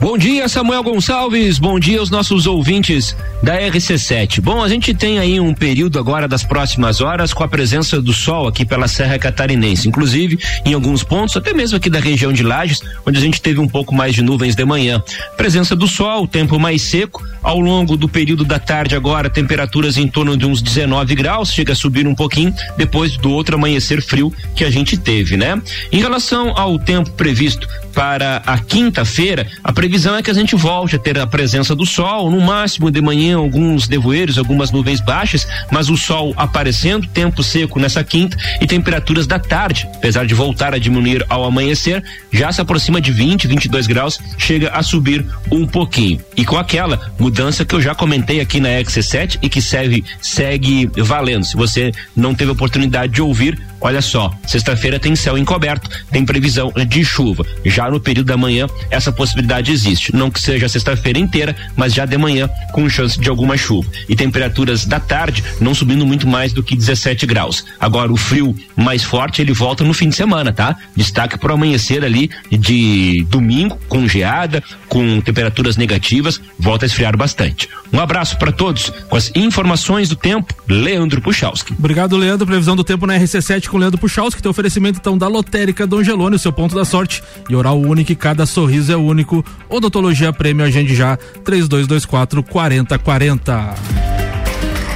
Bom 0.00 0.18
dia, 0.18 0.48
Samuel 0.48 0.82
Gonçalves. 0.82 1.58
Bom 1.58 1.78
dia 1.78 2.00
aos 2.00 2.10
nossos 2.10 2.46
ouvintes 2.46 3.16
da 3.42 3.56
RC7. 3.58 4.40
Bom, 4.40 4.62
a 4.62 4.68
gente 4.68 4.92
tem 4.92 5.18
aí 5.18 5.38
um 5.38 5.54
período 5.54 5.98
agora 5.98 6.26
das 6.26 6.42
próximas 6.42 7.00
horas 7.00 7.32
com 7.32 7.44
a 7.44 7.48
presença 7.48 8.00
do 8.00 8.12
sol 8.12 8.48
aqui 8.48 8.64
pela 8.64 8.88
Serra 8.88 9.18
Catarinense. 9.18 9.88
Inclusive, 9.88 10.38
em 10.64 10.74
alguns 10.74 11.04
pontos, 11.04 11.36
até 11.36 11.52
mesmo 11.52 11.76
aqui 11.76 11.88
da 11.88 12.00
região 12.00 12.32
de 12.32 12.42
Lages, 12.42 12.80
onde 13.06 13.18
a 13.18 13.20
gente 13.20 13.40
teve 13.40 13.60
um 13.60 13.68
pouco 13.68 13.94
mais 13.94 14.14
de 14.14 14.22
nuvens 14.22 14.56
de 14.56 14.64
manhã. 14.64 15.02
Presença 15.36 15.76
do 15.76 15.86
sol, 15.86 16.26
tempo 16.26 16.58
mais 16.58 16.82
seco. 16.82 17.22
Ao 17.42 17.58
longo 17.58 17.96
do 17.96 18.08
período 18.08 18.44
da 18.44 18.58
tarde, 18.58 18.94
agora, 18.94 19.28
temperaturas 19.28 19.96
em 19.96 20.06
torno 20.06 20.36
de 20.36 20.46
uns 20.46 20.62
19 20.62 21.14
graus, 21.16 21.52
chega 21.52 21.72
a 21.72 21.76
subir 21.76 22.06
um 22.06 22.14
pouquinho, 22.14 22.54
depois 22.76 23.16
do 23.16 23.30
outro 23.32 23.56
amanhecer 23.56 24.00
frio 24.00 24.32
que 24.54 24.64
a 24.64 24.70
gente 24.70 24.96
teve, 24.96 25.36
né? 25.36 25.60
Em 25.90 26.00
relação 26.00 26.56
ao 26.56 26.78
tempo 26.78 27.10
previsto 27.10 27.66
para 27.92 28.42
a 28.46 28.58
quinta-feira, 28.58 29.46
a 29.62 29.72
previsão 29.72 29.91
é 30.16 30.22
que 30.22 30.30
a 30.30 30.34
gente 30.34 30.56
volte 30.56 30.96
a 30.96 30.98
ter 30.98 31.18
a 31.18 31.26
presença 31.26 31.74
do 31.74 31.84
sol, 31.84 32.30
no 32.30 32.40
máximo 32.40 32.90
de 32.90 33.00
manhã 33.00 33.36
alguns 33.36 33.86
nevoeiros, 33.88 34.38
algumas 34.38 34.70
nuvens 34.70 35.00
baixas, 35.00 35.46
mas 35.70 35.90
o 35.90 35.96
sol 35.96 36.32
aparecendo, 36.36 37.06
tempo 37.08 37.42
seco 37.42 37.78
nessa 37.78 38.02
quinta 38.02 38.36
e 38.60 38.66
temperaturas 38.66 39.26
da 39.26 39.38
tarde, 39.38 39.86
apesar 39.94 40.24
de 40.24 40.34
voltar 40.34 40.72
a 40.74 40.78
diminuir 40.78 41.24
ao 41.28 41.44
amanhecer, 41.44 42.02
já 42.32 42.50
se 42.50 42.60
aproxima 42.60 43.00
de 43.02 43.12
20, 43.12 43.46
22 43.46 43.86
graus, 43.86 44.18
chega 44.38 44.70
a 44.70 44.82
subir 44.82 45.26
um 45.50 45.66
pouquinho. 45.66 46.20
E 46.36 46.44
com 46.44 46.56
aquela 46.56 46.98
mudança 47.18 47.64
que 47.64 47.74
eu 47.74 47.80
já 47.80 47.94
comentei 47.94 48.40
aqui 48.40 48.60
na 48.60 48.70
XC7 48.70 49.38
e 49.42 49.48
que 49.48 49.60
segue, 49.60 50.04
segue 50.20 50.90
valendo. 50.96 51.44
Se 51.44 51.56
você 51.56 51.92
não 52.16 52.34
teve 52.34 52.50
oportunidade 52.50 53.12
de 53.12 53.20
ouvir, 53.20 53.60
Olha 53.82 54.00
só, 54.00 54.32
sexta-feira 54.46 54.98
tem 54.98 55.16
céu 55.16 55.36
encoberto, 55.36 55.90
tem 56.10 56.24
previsão 56.24 56.72
de 56.88 57.04
chuva. 57.04 57.44
Já 57.64 57.90
no 57.90 57.98
período 57.98 58.28
da 58.28 58.36
manhã, 58.36 58.66
essa 58.90 59.10
possibilidade 59.10 59.72
existe. 59.72 60.14
Não 60.14 60.30
que 60.30 60.40
seja 60.40 60.68
sexta-feira 60.68 61.18
inteira, 61.18 61.56
mas 61.76 61.92
já 61.92 62.06
de 62.06 62.16
manhã, 62.16 62.48
com 62.72 62.88
chance 62.88 63.18
de 63.18 63.28
alguma 63.28 63.56
chuva. 63.56 63.90
E 64.08 64.14
temperaturas 64.14 64.84
da 64.86 65.00
tarde 65.00 65.42
não 65.60 65.74
subindo 65.74 66.06
muito 66.06 66.28
mais 66.28 66.52
do 66.52 66.62
que 66.62 66.76
17 66.76 67.26
graus. 67.26 67.64
Agora, 67.80 68.12
o 68.12 68.16
frio 68.16 68.54
mais 68.76 69.02
forte, 69.02 69.42
ele 69.42 69.52
volta 69.52 69.82
no 69.82 69.92
fim 69.92 70.08
de 70.08 70.14
semana, 70.14 70.52
tá? 70.52 70.76
Destaque 70.96 71.36
para 71.36 71.50
o 71.50 71.54
amanhecer 71.54 72.04
ali 72.04 72.30
de 72.50 73.26
domingo, 73.28 73.76
com 73.88 74.06
geada, 74.06 74.62
com 74.88 75.20
temperaturas 75.20 75.76
negativas, 75.76 76.40
volta 76.58 76.84
a 76.84 76.86
esfriar 76.86 77.16
bastante. 77.16 77.68
Um 77.92 78.00
abraço 78.00 78.38
para 78.38 78.50
todos. 78.50 78.90
Com 79.08 79.16
as 79.16 79.30
informações 79.34 80.08
do 80.08 80.16
tempo, 80.16 80.54
Leandro 80.66 81.20
Puchalski. 81.20 81.74
Obrigado, 81.78 82.16
Leandro. 82.16 82.46
Previsão 82.46 82.74
do 82.74 82.82
tempo 82.82 83.06
na 83.06 83.18
RC7 83.18 83.66
com 83.72 83.78
Leandro 83.78 83.98
Puchalski, 83.98 84.36
que 84.36 84.42
tem 84.42 84.50
oferecimento 84.50 84.98
então 85.00 85.16
da 85.16 85.26
Lotérica 85.26 85.86
do 85.86 85.96
Angelone, 85.96 86.36
o 86.36 86.38
seu 86.38 86.52
ponto 86.52 86.74
da 86.74 86.84
sorte. 86.84 87.22
E 87.48 87.56
oral 87.56 87.80
único, 87.80 88.12
e 88.12 88.14
cada 88.14 88.44
sorriso 88.44 88.92
é 88.92 88.96
único. 88.96 89.42
Odontologia 89.68 90.32
Prêmio, 90.32 90.64
agende 90.64 90.94
já 90.94 91.16
3224 91.42 92.42
4040. 92.42 93.74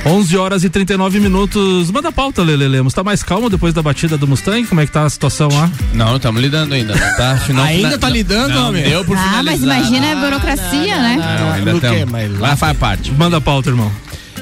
11 0.05 0.37
horas 0.37 0.63
e 0.63 0.69
39 0.71 1.19
minutos. 1.19 1.91
Manda 1.91 2.11
a 2.11 2.13
pauta, 2.13 2.41
Lele 2.43 2.69
Lemos. 2.69 2.95
Tá 2.95 3.03
mais 3.03 3.25
calmo 3.25 3.51
depois 3.51 3.75
da 3.75 3.83
batida 3.83 4.17
do 4.17 4.25
Mustang? 4.29 4.65
Como 4.67 4.81
é 4.81 4.87
que 4.87 4.93
tá 4.93 5.03
a 5.03 5.11
situação 5.11 5.49
lá? 5.49 5.69
Não, 5.95 6.15
estamos 6.15 6.41
lidando 6.41 6.75
ainda. 6.75 6.95
não 6.95 7.17
Tá, 7.17 7.37
final, 7.39 7.65
Ainda 7.65 7.99
tá 7.99 8.09
lidando, 8.09 8.55
não, 8.55 8.69
homem? 8.69 8.85
Deu 8.85 9.05
por 9.05 9.17
Ah, 9.17 9.43
mas 9.43 9.59
finalizar. 9.59 9.79
imagina 9.79 10.13
a 10.13 10.17
burocracia, 10.25 10.97
né? 11.03 11.39
Não, 11.41 11.53
ainda 11.53 11.71
quê? 11.73 11.77
estamos. 11.79 12.13
Mas 12.13 12.39
Lá 12.39 12.55
faz 12.55 12.79
parte. 12.79 13.11
Manda 13.13 13.39
a 13.39 13.41
pauta, 13.41 13.71
irmão. 13.71 13.91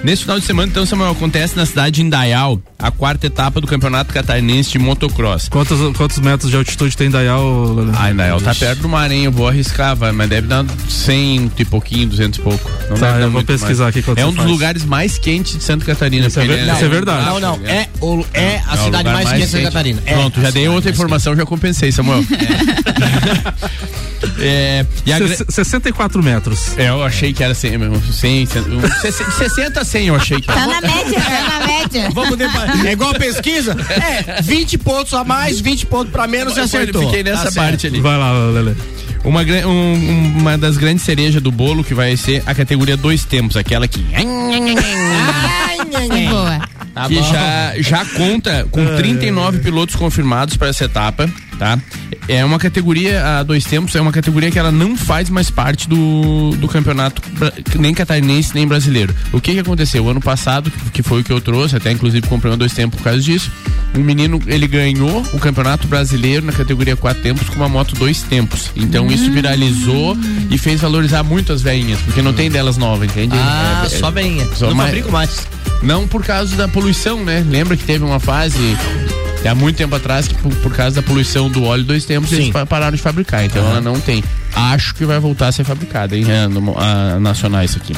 Nesse 0.05 0.21
final 0.21 0.39
de 0.39 0.45
semana, 0.45 0.69
então, 0.71 0.85
Samuel, 0.85 1.13
acontece 1.13 1.57
na 1.57 1.65
cidade 1.65 1.97
de 1.97 2.03
Indaial 2.03 2.61
a 2.79 2.91
quarta 2.91 3.27
etapa 3.27 3.59
do 3.59 3.67
Campeonato 3.67 4.13
Catarinense 4.13 4.71
de 4.73 4.79
Motocross. 4.79 5.49
Quantos, 5.49 5.97
quantos 5.97 6.19
metros 6.19 6.51
de 6.51 6.57
altitude 6.59 6.95
tem 6.95 7.09
Lele? 7.09 7.91
Ah, 7.97 8.11
Indaial 8.11 8.39
tá 8.39 8.55
perto 8.55 8.83
do 8.83 8.89
mar, 8.91 9.11
hein? 9.11 9.25
Eu 9.25 9.33
vou 9.33 9.49
arriscar, 9.49 9.97
vai, 9.97 10.13
mas 10.13 10.29
deve 10.29 10.47
dar 10.47 10.63
100 10.91 11.51
e 11.59 11.65
pouquinho, 11.65 12.07
200 12.09 12.39
e 12.39 12.43
pouco. 12.43 12.71
Não 12.91 12.99
Tá, 12.99 13.19
eu 13.19 13.31
vou 13.31 13.43
pesquisar 13.45 13.85
mais. 13.85 13.97
aqui 13.97 14.21
É 14.21 14.27
um 14.27 14.29
dos 14.29 14.37
faz. 14.37 14.51
lugares 14.51 14.85
mais 14.85 15.17
quentes 15.17 15.57
de 15.57 15.65
Santa 15.65 15.87
Catarina. 15.87 16.27
Isso 16.27 16.39
é 16.39 16.45
ver- 16.47 16.59
ele 16.59 16.71
isso 16.71 16.85
é 16.85 16.89
verdade. 16.89 17.25
Não, 17.25 17.41
não. 17.41 17.61
É, 17.65 17.89
o, 18.03 18.23
é 18.35 18.61
a 18.67 18.77
É 18.77 18.81
o 18.81 18.85
cidade 18.85 19.09
lugar 19.09 19.15
mais 19.15 19.29
quente 19.31 19.41
de 19.41 19.49
Santa 19.49 19.65
Catarina. 19.65 20.03
É 20.05 20.13
Pronto, 20.15 20.39
a 20.39 20.43
já 20.43 20.51
dei 20.51 20.69
outra 20.69 20.91
mais 20.91 20.97
informação, 20.99 21.35
já 21.35 21.47
compensei, 21.47 21.91
Samuel. 21.91 22.19
É, 22.21 24.04
e 25.07 25.13
a 25.13 25.19
Se- 25.29 25.45
64 25.51 26.23
metros. 26.23 26.77
É, 26.79 26.89
eu 26.89 27.03
achei 27.03 27.33
que 27.33 27.43
era 27.43 27.55
100 27.55 27.79
mesmo. 27.79 28.01
100, 28.13 28.47
100, 28.47 28.63
um, 28.63 28.81
60 29.39 29.81
a 29.81 29.85
100 29.85 30.07
eu 30.09 30.15
achei 30.17 30.41
que 30.41 30.47
Tá 30.47 30.55
era. 30.61 30.67
na 30.67 30.81
média, 30.81 31.21
tá 31.21 31.59
na 31.59 31.67
média. 31.67 32.11
Vamos 32.15 32.37
depa- 32.37 32.67
É 32.87 32.93
igual 32.93 33.11
a 33.11 33.15
pesquisa? 33.15 33.77
É, 33.91 34.41
20 34.43 34.79
pontos 34.79 35.13
a 35.15 35.25
mais, 35.25 35.61
20 35.61 35.87
pontos 35.87 36.13
pra 36.13 36.27
menos 36.27 36.57
e 36.57 36.61
Eu 36.61 36.65
acertou. 36.65 37.03
Fiquei 37.07 37.23
nessa 37.23 37.45
Tá 37.51 37.53
parte 37.53 37.83
certo. 37.83 37.95
ali. 37.95 38.01
Vai 38.03 38.19
lá, 38.19 38.33
Lele. 38.51 38.77
Uma, 39.25 39.41
um- 39.43 40.35
uma 40.39 40.59
das 40.59 40.77
grandes 40.77 41.03
cerejas 41.03 41.41
do 41.41 41.51
bolo 41.51 41.83
que 41.83 41.95
vai 41.95 42.15
ser 42.17 42.43
a 42.45 42.55
categoria 42.55 42.95
dois 42.97 43.25
tempos, 43.25 43.57
aquela 43.57 43.89
que, 43.89 44.05
Boa. 46.29 46.61
Tá 46.95 47.09
que 47.09 47.15
bom. 47.19 47.33
já, 47.33 47.73
já 47.79 48.05
conta 48.05 48.67
com 48.71 48.85
39 48.97 49.59
pilotos 49.59 49.97
confirmados 49.97 50.57
para 50.57 50.69
essa 50.69 50.85
etapa, 50.85 51.29
tá? 51.59 51.79
é 52.27 52.43
uma 52.45 52.59
categoria 52.59 53.23
há 53.25 53.43
dois 53.43 53.65
tempos, 53.65 53.95
é 53.95 54.01
uma 54.01 54.11
categoria 54.13 54.51
que 54.51 54.59
ela 54.59 54.73
não 54.73 54.97
faz 54.97 55.29
mais 55.29 55.51
parte 55.51 55.87
do, 55.89 56.53
do 56.59 56.67
campeonato 56.69 57.21
nem 57.79 57.93
catarinense 57.93 58.55
nem 58.55 58.67
brasileiro. 58.67 59.15
O 59.33 59.41
que 59.41 59.53
que 59.53 59.59
aconteceu? 59.61 60.05
O 60.05 60.09
ano 60.11 60.21
passado, 60.21 60.71
que- 60.93 61.03
foi 61.03 61.21
o 61.21 61.25
que 61.25 61.33
eu 61.33 61.41
trouxe, 61.41 61.77
até 61.77 61.91
inclusive 61.93 62.27
comprei 62.27 62.51
um 62.53 62.57
dois 62.57 62.73
tempos 62.73 62.97
por 62.99 63.05
causa 63.05 63.21
disso. 63.21 63.51
Um 63.95 64.01
menino, 64.01 64.41
ele 64.47 64.67
ganhou 64.67 65.23
o 65.35 65.39
campeonato 65.39 65.87
brasileiro 65.87 66.47
na 66.47 66.53
categoria 66.53 66.97
quatro 66.97 67.23
tempos 67.23 67.49
com 67.49 67.57
uma 67.57 67.69
moto 67.69 67.95
dois 67.95 68.23
tempos. 68.23 68.71
Então 68.75 69.11
isso 69.13 69.31
viralizou 69.31 70.17
e 70.51 70.57
fez 70.57 70.81
valorizar 70.81 71.23
muito 71.23 71.53
as 71.53 71.61
veinhas, 71.61 72.01
porque 72.01 72.23
não 72.23 72.33
tem 72.33 72.51
delas 72.51 72.77
novas, 72.79 73.09
entende? 73.11 73.37
Ah, 73.39 73.83
É- 73.83 73.87
é- 73.87 73.99
só 73.99 74.11
veinha. 74.11 74.49
só 74.55 74.69
Não 74.69 74.75
mais- 74.75 74.89
fabrico 74.91 75.13
mais. 75.13 75.47
não 75.83 76.09
por 76.09 76.25
causa 76.25 76.57
da 76.57 76.67
poluição, 76.67 77.23
né? 77.23 77.45
Lembra 77.49 77.77
que 77.77 77.85
teve 77.85 78.03
uma 78.03 78.19
fase 78.19 78.59
há 79.49 79.55
muito 79.55 79.77
tempo 79.77 79.95
atrás 79.95 80.27
que 80.29 80.35
por, 80.35 80.55
por 80.57 80.75
causa 80.75 80.97
da 80.97 81.03
poluição 81.03 81.49
do 81.51 81.65
óleo 81.65 81.85
dois 81.85 82.05
tempos 82.05 82.31
Sim. 82.31 82.37
eles 82.37 82.51
pa- 82.51 82.67
pararam 82.67 82.97
de 82.97 83.03
fabricar. 83.03 83.45
Então 83.45 83.65
ela 83.67 83.81
não 83.81 84.01
tem. 84.01 84.23
Acho 84.55 84.95
que 84.95 85.05
vai 85.05 85.19
voltar 85.19 85.49
a 85.49 85.53
ser 85.53 85.65
fabricada, 85.65 86.17
hein? 86.17 86.25
É, 86.29 86.47
no- 86.47 86.79
a, 86.79 87.19
nacional 87.21 87.63
isso 87.65 87.77
aqui. 87.79 87.95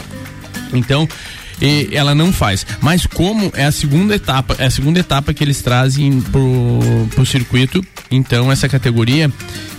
Então 0.73 1.09
e 1.61 1.89
ela 1.93 2.15
não 2.15 2.33
faz. 2.33 2.67
Mas 2.83 3.07
como 3.07 3.51
é 3.55 3.65
a 3.65 3.73
segunda 3.73 4.15
etapa, 4.15 4.55
é 4.59 4.67
a 4.67 4.71
segunda 4.71 5.01
etapa 5.01 5.33
que 5.33 5.43
eles 5.43 5.63
trazem 5.63 6.21
pro, 6.21 6.81
pro 7.15 7.25
circuito, 7.25 7.83
então 8.11 8.53
essa 8.53 8.69
categoria, 8.69 9.31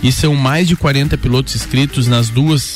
e 0.02 0.10
são 0.10 0.34
mais 0.34 0.66
de 0.66 0.74
40 0.74 1.16
pilotos 1.16 1.54
inscritos 1.54 2.08
nas 2.08 2.28
duas 2.30 2.74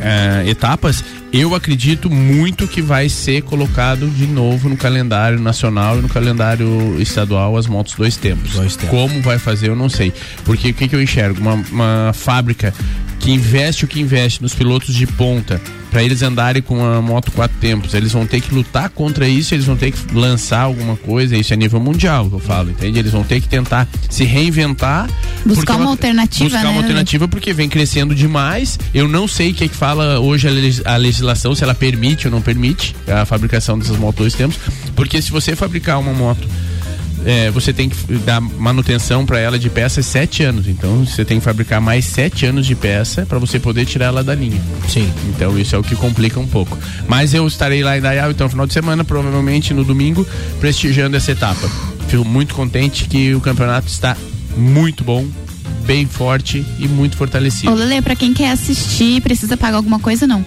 eh, 0.00 0.44
etapas, 0.48 1.04
eu 1.32 1.54
acredito 1.54 2.10
muito 2.10 2.68
que 2.68 2.82
vai 2.82 3.08
ser 3.08 3.42
colocado 3.42 4.06
de 4.08 4.26
novo 4.26 4.68
no 4.68 4.76
calendário 4.76 5.40
nacional 5.40 5.98
e 5.98 6.02
no 6.02 6.08
calendário 6.08 7.00
estadual 7.00 7.56
as 7.56 7.66
motos 7.66 7.94
dois 7.94 8.16
tempos. 8.16 8.54
Como 8.90 9.22
vai 9.22 9.38
fazer, 9.38 9.68
eu 9.68 9.76
não 9.76 9.88
sei. 9.88 10.12
Porque 10.44 10.70
o 10.70 10.74
que, 10.74 10.88
que 10.88 10.94
eu 10.94 11.02
enxergo? 11.02 11.40
Uma, 11.40 11.54
uma 11.54 12.12
fábrica 12.12 12.74
que 13.22 13.30
investe 13.30 13.84
o 13.84 13.88
que 13.88 14.00
investe 14.00 14.42
nos 14.42 14.52
pilotos 14.54 14.94
de 14.94 15.06
ponta 15.06 15.60
para 15.92 16.02
eles 16.02 16.22
andarem 16.22 16.60
com 16.62 16.82
a 16.84 17.00
moto 17.02 17.30
quatro 17.32 17.56
tempos, 17.60 17.92
eles 17.94 18.10
vão 18.12 18.26
ter 18.26 18.40
que 18.40 18.52
lutar 18.54 18.88
contra 18.88 19.28
isso, 19.28 19.54
eles 19.54 19.66
vão 19.66 19.76
ter 19.76 19.92
que 19.92 20.14
lançar 20.14 20.62
alguma 20.62 20.96
coisa, 20.96 21.36
isso 21.36 21.52
é 21.52 21.56
nível 21.56 21.78
mundial 21.78 22.28
que 22.30 22.34
eu 22.34 22.38
falo, 22.40 22.70
entende? 22.70 22.98
Eles 22.98 23.12
vão 23.12 23.22
ter 23.22 23.40
que 23.42 23.48
tentar 23.48 23.86
se 24.08 24.24
reinventar. 24.24 25.08
Buscar 25.44 25.74
é 25.74 25.76
uma 25.76 25.90
alternativa, 25.90 26.44
Buscar 26.46 26.64
né? 26.64 26.70
uma 26.70 26.80
alternativa 26.80 27.28
porque 27.28 27.52
vem 27.52 27.68
crescendo 27.68 28.14
demais. 28.14 28.78
Eu 28.94 29.06
não 29.06 29.28
sei 29.28 29.50
o 29.50 29.54
que, 29.54 29.68
que 29.68 29.76
fala 29.76 30.18
hoje 30.18 30.48
a, 30.48 30.50
legis- 30.50 30.82
a 30.86 30.96
legislação, 30.96 31.54
se 31.54 31.62
ela 31.62 31.74
permite 31.74 32.26
ou 32.26 32.32
não 32.32 32.40
permite 32.40 32.96
a 33.06 33.24
fabricação 33.26 33.78
dessas 33.78 33.96
motos 33.98 34.18
dois 34.20 34.34
tempos. 34.34 34.56
Porque 34.96 35.20
se 35.20 35.30
você 35.30 35.54
fabricar 35.54 36.00
uma 36.00 36.12
moto, 36.14 36.48
é, 37.24 37.50
você 37.50 37.72
tem 37.72 37.88
que 37.88 37.96
dar 38.18 38.40
manutenção 38.40 39.24
para 39.24 39.38
ela 39.38 39.58
de 39.58 39.70
peças 39.70 40.06
sete 40.06 40.42
anos. 40.42 40.66
Então 40.68 41.04
você 41.04 41.24
tem 41.24 41.38
que 41.38 41.44
fabricar 41.44 41.80
mais 41.80 42.04
sete 42.04 42.46
anos 42.46 42.66
de 42.66 42.74
peça 42.74 43.24
para 43.26 43.38
você 43.38 43.58
poder 43.58 43.84
tirar 43.84 44.06
ela 44.06 44.24
da 44.24 44.34
linha. 44.34 44.60
Sim. 44.88 45.10
Então 45.28 45.58
isso 45.58 45.74
é 45.74 45.78
o 45.78 45.82
que 45.82 45.94
complica 45.94 46.38
um 46.38 46.46
pouco. 46.46 46.78
Mas 47.08 47.34
eu 47.34 47.46
estarei 47.46 47.82
lá 47.82 47.96
em 47.96 48.00
Dayal, 48.00 48.30
então, 48.30 48.46
no 48.46 48.50
final 48.50 48.66
de 48.66 48.72
semana, 48.72 49.04
provavelmente 49.04 49.72
no 49.74 49.84
domingo, 49.84 50.26
prestigiando 50.60 51.16
essa 51.16 51.32
etapa. 51.32 51.68
Fico 52.08 52.24
muito 52.24 52.54
contente 52.54 53.06
que 53.06 53.34
o 53.34 53.40
campeonato 53.40 53.88
está 53.88 54.16
muito 54.56 55.02
bom, 55.04 55.26
bem 55.86 56.06
forte 56.06 56.64
e 56.78 56.86
muito 56.86 57.16
fortalecido. 57.16 57.72
Ô, 57.72 57.74
Lele, 57.74 58.02
pra 58.02 58.16
quem 58.16 58.34
quer 58.34 58.50
assistir, 58.50 59.20
precisa 59.20 59.56
pagar 59.56 59.76
alguma 59.76 59.98
coisa, 59.98 60.26
não? 60.26 60.44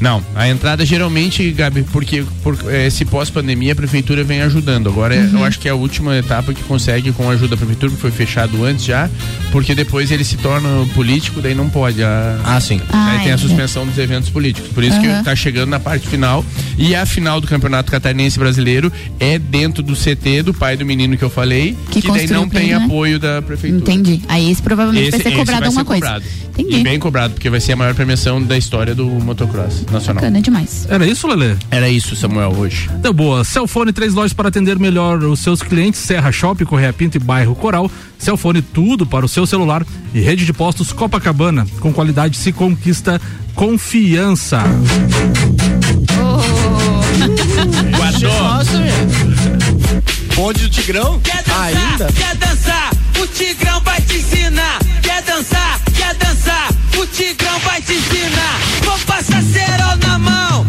Não, 0.00 0.22
a 0.34 0.48
entrada 0.48 0.84
geralmente, 0.86 1.50
Gabi, 1.50 1.82
porque 1.92 2.24
por 2.42 2.56
esse 2.72 3.04
pós-pandemia 3.04 3.72
a 3.72 3.76
prefeitura 3.76 4.22
vem 4.22 4.40
ajudando. 4.42 4.88
Agora 4.88 5.14
é- 5.14 5.20
Uhum. 5.20 5.38
eu 5.40 5.44
acho 5.44 5.58
que 5.58 5.66
é 5.66 5.70
a 5.72 5.74
última 5.74 6.16
etapa 6.16 6.54
que 6.54 6.62
consegue 6.62 7.10
com 7.12 7.28
a 7.28 7.32
ajuda 7.32 7.48
da 7.48 7.56
prefeitura, 7.56 7.90
que 7.92 7.98
foi 7.98 8.10
fechado 8.10 8.64
antes 8.64 8.84
já, 8.84 9.10
porque 9.50 9.74
depois 9.74 10.10
ele 10.12 10.22
se 10.24 10.36
torna 10.36 10.68
político, 10.94 11.40
daí 11.40 11.54
não 11.54 11.68
pode. 11.68 12.02
A, 12.02 12.38
ah, 12.44 12.60
sim. 12.60 12.80
Ah, 12.90 13.12
aí 13.12 13.18
tem 13.24 13.30
é. 13.30 13.34
a 13.34 13.38
suspensão 13.38 13.84
dos 13.86 13.98
eventos 13.98 14.30
políticos. 14.30 14.70
Por 14.72 14.84
isso 14.84 15.00
que 15.00 15.06
Aham. 15.08 15.24
tá 15.24 15.34
chegando 15.34 15.70
na 15.70 15.80
parte 15.80 16.06
final. 16.06 16.44
E 16.76 16.94
a 16.94 17.04
final 17.04 17.40
do 17.40 17.46
Campeonato 17.48 17.90
Catarinense 17.90 18.38
Brasileiro 18.38 18.92
é 19.18 19.36
dentro 19.38 19.82
do 19.82 19.96
CT 19.96 20.42
do 20.42 20.54
pai 20.54 20.76
do 20.76 20.86
menino 20.86 21.16
que 21.16 21.24
eu 21.24 21.30
falei, 21.30 21.76
Que 21.90 22.00
que, 22.00 22.08
daí 22.12 22.26
não 22.28 22.48
tem 22.48 22.68
né? 22.68 22.74
apoio 22.74 23.18
da 23.18 23.42
prefeitura. 23.42 23.82
Entendi. 23.82 24.22
Aí 24.28 24.50
esse 24.50 24.62
provavelmente 24.62 25.10
vai 25.10 25.18
Esse- 25.18 25.22
ser 25.24 25.28
esse 25.30 25.38
cobrado 25.38 25.58
vai 25.60 25.66
alguma 25.68 25.80
ser 25.82 25.86
coisa. 25.86 26.00
cobrado. 26.06 26.24
Entendi. 26.56 26.76
E 26.80 26.82
bem 26.84 26.98
cobrado, 26.98 27.34
porque 27.34 27.50
vai 27.50 27.60
ser 27.60 27.72
a 27.72 27.76
maior 27.76 27.94
premiação 27.94 28.42
da 28.42 28.56
história 28.56 28.94
do 28.94 29.06
motocross 29.06 29.84
nacional. 29.90 30.22
Bacana 30.22 30.40
demais. 30.40 30.86
Era 30.88 31.06
isso, 31.06 31.26
Lelê? 31.26 31.56
Era 31.70 31.88
isso, 31.88 32.16
Samuel, 32.16 32.52
hoje. 32.56 32.88
Então, 32.94 33.12
boa. 33.12 33.44
Celfone, 33.44 33.92
três 33.92 34.14
lojas 34.14 34.32
para 34.32 34.48
atender 34.48 34.78
melhor 34.78 35.22
os 35.24 35.40
seus 35.40 35.62
clientes. 35.62 36.00
Serra 36.00 36.30
Shopping, 36.32 36.64
Correia 36.64 36.92
Pinto 36.92 37.16
e 37.16 37.20
Bairro 37.20 37.54
Coral. 37.54 37.90
Celfone, 38.18 38.62
tudo 38.62 39.06
para 39.06 39.24
o 39.24 39.28
seu 39.28 39.46
celular. 39.46 39.84
E 40.14 40.20
rede 40.20 40.44
de 40.44 40.52
postos 40.52 40.92
Copacabana. 40.92 41.66
Com 41.80 41.92
qualidade 41.92 42.36
se 42.36 42.52
conquista 42.52 43.20
confiança. 43.54 44.62
Nossa, 48.22 48.78
Bonde 50.34 50.60
do 50.62 50.70
Tigrão? 50.70 51.18
Quer 51.20 51.42
dançar? 51.42 51.64
Ainda? 51.64 52.12
Quer 52.12 52.36
dançar? 52.36 52.90
O 53.20 53.26
Tigrão 53.26 53.80
vai 53.80 54.00
te 54.02 54.18
ensinar. 54.18 54.78
Quer 55.02 55.22
dançar? 55.22 55.80
Quer 55.96 56.14
dançar? 56.14 56.68
O 56.96 57.06
Tigrão 57.06 57.58
vai 57.58 57.82
te 57.82 57.94
ensinar. 57.94 58.37
Vou 58.98 59.06
passar 59.06 59.42
cerol 59.42 59.96
na 60.06 60.18
mão. 60.18 60.66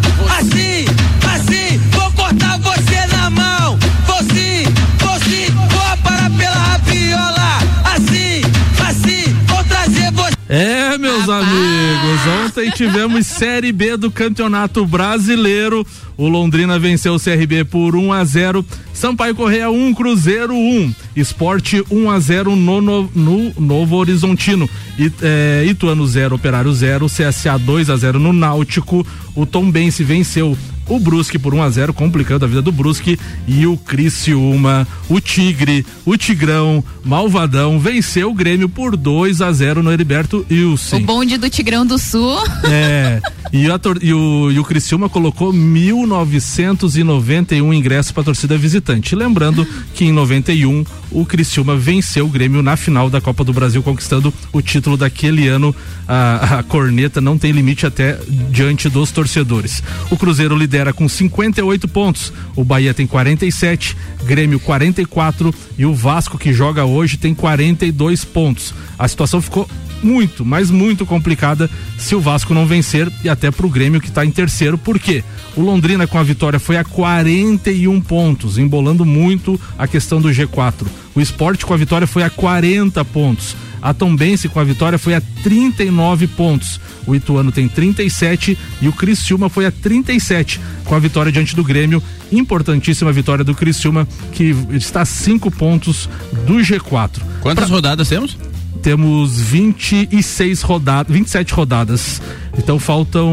Meus 11.29 11.43
amigos, 11.43 12.45
ontem 12.45 12.71
tivemos 12.71 13.27
Série 13.27 13.71
B 13.71 13.95
do 13.95 14.09
Campeonato 14.09 14.83
Brasileiro. 14.85 15.85
O 16.17 16.27
Londrina 16.27 16.79
venceu 16.79 17.13
o 17.13 17.19
CRB 17.19 17.65
por 17.65 17.95
1 17.95 18.11
a 18.11 18.25
0. 18.25 18.65
Sampaio 18.91 19.35
Correia 19.35 19.69
1, 19.69 19.93
Cruzeiro 19.93 20.55
1. 20.55 20.93
Esporte 21.15 21.83
1 21.91 22.09
a 22.09 22.19
0 22.19 22.55
no, 22.55 22.81
no, 22.81 23.09
no 23.13 23.53
Novo 23.59 23.97
Horizontino. 23.97 24.67
It, 24.97 25.15
é, 25.21 25.65
Ituano 25.67 26.05
0, 26.07 26.35
Operário 26.35 26.73
0. 26.73 27.05
CSA 27.05 27.57
2 27.59 27.91
a 27.91 27.95
0 27.95 28.17
no 28.17 28.33
Náutico. 28.33 29.05
O 29.35 29.45
Tombense 29.45 30.03
venceu 30.03 30.57
o 30.89 30.99
Brusque 30.99 31.39
por 31.39 31.53
1 31.53 31.61
a 31.61 31.69
0 31.69 31.93
complicando 31.93 32.43
a 32.43 32.47
vida 32.47 32.61
do 32.61 32.71
Brusque 32.71 33.17
e 33.47 33.65
o 33.65 33.77
Criciúma, 33.77 34.85
o 35.07 35.21
Tigre, 35.21 35.85
o 36.05 36.17
Tigrão, 36.17 36.83
Malvadão 37.05 37.79
venceu 37.79 38.31
o 38.31 38.33
Grêmio 38.33 38.67
por 38.67 38.97
2 38.97 39.41
a 39.41 39.51
0 39.51 39.83
no 39.83 39.91
Heriberto 39.91 40.45
O 40.49 40.53
Wilson. 40.53 41.01
bonde 41.01 41.37
do 41.37 41.49
Tigrão 41.49 41.85
do 41.85 41.97
Sul. 41.97 42.37
É, 42.71 43.19
e, 43.51 43.69
a 43.69 43.79
e 44.01 44.13
o, 44.13 44.51
e 44.51 44.59
o 44.59 44.63
Criciúma 44.63 45.09
colocou 45.09 45.53
1.991 45.53 47.73
ingressos 47.73 48.11
para 48.11 48.21
a 48.21 48.25
torcida 48.25 48.57
visitante. 48.57 49.15
Lembrando 49.15 49.67
que 49.93 50.05
em 50.05 50.11
91 50.11 50.83
o 51.11 51.25
Criciúma 51.25 51.75
venceu 51.75 52.25
o 52.25 52.29
Grêmio 52.29 52.61
na 52.61 52.77
final 52.77 53.09
da 53.09 53.19
Copa 53.21 53.43
do 53.43 53.53
Brasil, 53.53 53.81
conquistando 53.81 54.33
o 54.51 54.61
título 54.61 54.97
daquele 54.97 55.47
ano. 55.47 55.75
A, 56.07 56.59
a 56.59 56.63
corneta 56.63 57.21
não 57.21 57.37
tem 57.37 57.51
limite 57.51 57.85
até 57.85 58.17
diante 58.49 58.89
dos 58.89 59.11
torcedores. 59.11 59.83
O 60.09 60.17
Cruzeiro 60.17 60.55
lidera 60.55 60.93
com 60.93 61.07
58 61.07 61.87
pontos, 61.87 62.33
o 62.55 62.63
Bahia 62.63 62.93
tem 62.93 63.07
47, 63.07 63.95
Grêmio 64.23 64.59
44 64.59 65.53
e 65.77 65.85
o 65.85 65.93
Vasco 65.93 66.37
que 66.37 66.53
joga 66.53 66.85
hoje 66.85 67.17
tem 67.17 67.33
42 67.33 68.25
pontos. 68.25 68.73
A 68.97 69.07
situação 69.07 69.41
ficou 69.41 69.69
muito, 70.01 70.45
mas 70.45 70.71
muito 70.71 71.05
complicada 71.05 71.69
se 71.97 72.15
o 72.15 72.21
Vasco 72.21 72.53
não 72.53 72.65
vencer 72.65 73.11
e 73.23 73.29
até 73.29 73.51
pro 73.51 73.69
Grêmio 73.69 74.01
que 74.01 74.07
está 74.07 74.25
em 74.25 74.31
terceiro, 74.31 74.77
porque 74.77 75.23
o 75.55 75.61
Londrina 75.61 76.07
com 76.07 76.17
a 76.17 76.23
vitória 76.23 76.59
foi 76.59 76.77
a 76.77 76.83
41 76.83 77.99
pontos, 78.01 78.57
embolando 78.57 79.05
muito 79.05 79.59
a 79.77 79.87
questão 79.87 80.21
do 80.21 80.29
G4. 80.29 80.87
O 81.15 81.21
Esporte 81.21 81.65
com 81.65 81.73
a 81.73 81.77
vitória 81.77 82.07
foi 82.07 82.23
a 82.23 82.29
40 82.29 83.03
pontos. 83.05 83.55
A 83.81 83.93
Tombense 83.93 84.49
com 84.49 84.59
a 84.59 84.63
vitória 84.63 84.99
foi 84.99 85.15
a 85.15 85.21
39 85.43 86.27
pontos. 86.27 86.79
O 87.07 87.15
Ituano 87.15 87.51
tem 87.51 87.67
37 87.67 88.57
e 88.81 88.87
o 88.87 88.93
Criciúma 88.93 89.49
foi 89.49 89.65
a 89.65 89.71
37 89.71 90.59
com 90.83 90.95
a 90.95 90.99
vitória 90.99 91.31
diante 91.31 91.55
do 91.55 91.63
Grêmio. 91.63 92.03
Importantíssima 92.31 93.11
vitória 93.11 93.43
do 93.43 93.55
Criciúma 93.55 94.07
que 94.31 94.55
está 94.71 95.01
a 95.01 95.05
5 95.05 95.49
pontos 95.51 96.09
do 96.45 96.55
G4. 96.55 97.21
Quantas 97.41 97.69
rodadas 97.69 98.09
temos? 98.09 98.37
Temos 98.81 99.37
26 99.39 100.61
rodadas, 100.61 101.11
27 101.11 101.53
rodadas 101.53 102.21
Então 102.61 102.77
faltam 102.77 103.27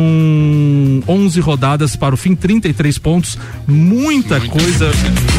11 1.07 1.41
rodadas 1.41 1.95
para 1.97 2.14
o 2.14 2.16
fim, 2.16 2.35
33 2.35 2.97
pontos, 2.99 3.37
muita 3.66 4.41
coisa. 4.41 4.91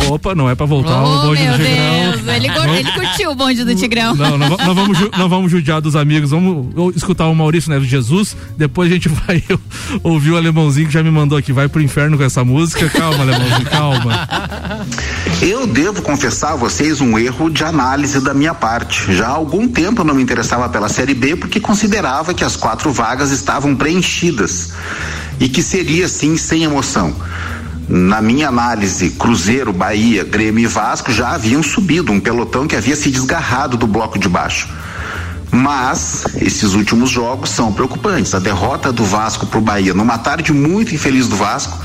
Opa, 0.09 0.35
não 0.35 0.49
é 0.49 0.55
para 0.55 0.65
voltar 0.65 1.01
Oh, 1.01 1.07
o 1.07 1.21
bonde 1.27 1.41
meu 1.41 1.51
do 1.53 1.57
Tigrão. 1.63 2.11
Deus, 2.11 2.27
ele, 2.35 2.47
go- 2.49 2.75
ele 2.75 2.91
curtiu 2.91 3.31
o 3.31 3.35
bonde 3.35 3.63
do 3.63 3.75
Tigrão. 3.75 4.13
Não, 4.15 4.37
não, 4.37 4.49
não 4.57 4.75
vamos, 4.75 4.97
não 5.17 5.29
vamos 5.29 5.51
judiar 5.51 5.81
dos 5.81 5.95
amigos. 5.95 6.29
Vamos 6.31 6.67
ou- 6.75 6.91
escutar 6.91 7.27
o 7.27 7.33
Maurício 7.35 7.71
Neves 7.71 7.87
Jesus. 7.89 8.35
Depois 8.57 8.91
a 8.91 8.93
gente 8.93 9.09
vai 9.25 9.43
ouvir 10.03 10.31
o 10.31 10.37
alemãozinho 10.37 10.87
que 10.87 10.93
já 10.93 11.01
me 11.01 11.09
mandou 11.11 11.37
aqui. 11.37 11.51
Vai 11.51 11.67
pro 11.67 11.81
inferno 11.81 12.17
com 12.17 12.23
essa 12.23 12.43
música. 12.43 12.89
Calma, 12.89 13.23
alemãozinho, 13.23 13.65
calma. 13.69 14.27
Eu 15.41 15.65
devo 15.65 16.01
confessar 16.01 16.53
a 16.53 16.55
vocês 16.55 16.99
um 17.01 17.17
erro 17.17 17.49
de 17.49 17.63
análise 17.63 18.19
da 18.21 18.33
minha 18.33 18.53
parte. 18.53 19.15
Já 19.15 19.27
há 19.27 19.31
algum 19.31 19.67
tempo 19.67 20.01
eu 20.01 20.05
não 20.05 20.13
me 20.13 20.21
interessava 20.21 20.67
pela 20.69 20.89
Série 20.89 21.13
B 21.13 21.35
porque 21.35 21.59
considerava 21.59 22.33
que 22.33 22.43
as 22.43 22.55
quatro 22.55 22.91
vagas 22.91 23.31
estavam 23.31 23.75
preenchidas 23.77 24.73
e 25.39 25.47
que 25.47 25.61
seria 25.61 26.07
sim 26.07 26.35
sem 26.35 26.63
emoção. 26.63 27.15
Na 27.87 28.21
minha 28.21 28.49
análise, 28.49 29.11
Cruzeiro, 29.11 29.71
Bahia, 29.71 30.25
Grêmio 30.25 30.63
e 30.63 30.67
Vasco 30.67 31.11
já 31.11 31.29
haviam 31.29 31.63
subido, 31.63 32.11
um 32.11 32.19
pelotão 32.19 32.67
que 32.67 32.75
havia 32.75 32.95
se 32.97 33.09
desgarrado 33.09 33.77
do 33.77 33.87
bloco 33.87 34.19
de 34.19 34.27
baixo. 34.27 34.67
Mas 35.49 36.25
esses 36.41 36.73
últimos 36.73 37.09
jogos 37.09 37.49
são 37.49 37.71
preocupantes. 37.71 38.35
A 38.35 38.39
derrota 38.39 38.91
do 38.91 39.05
Vasco 39.05 39.45
para 39.45 39.59
o 39.59 39.61
Bahia 39.61 39.93
numa 39.93 40.17
tarde 40.17 40.51
muito 40.51 40.93
infeliz 40.93 41.27
do 41.27 41.37
Vasco 41.37 41.79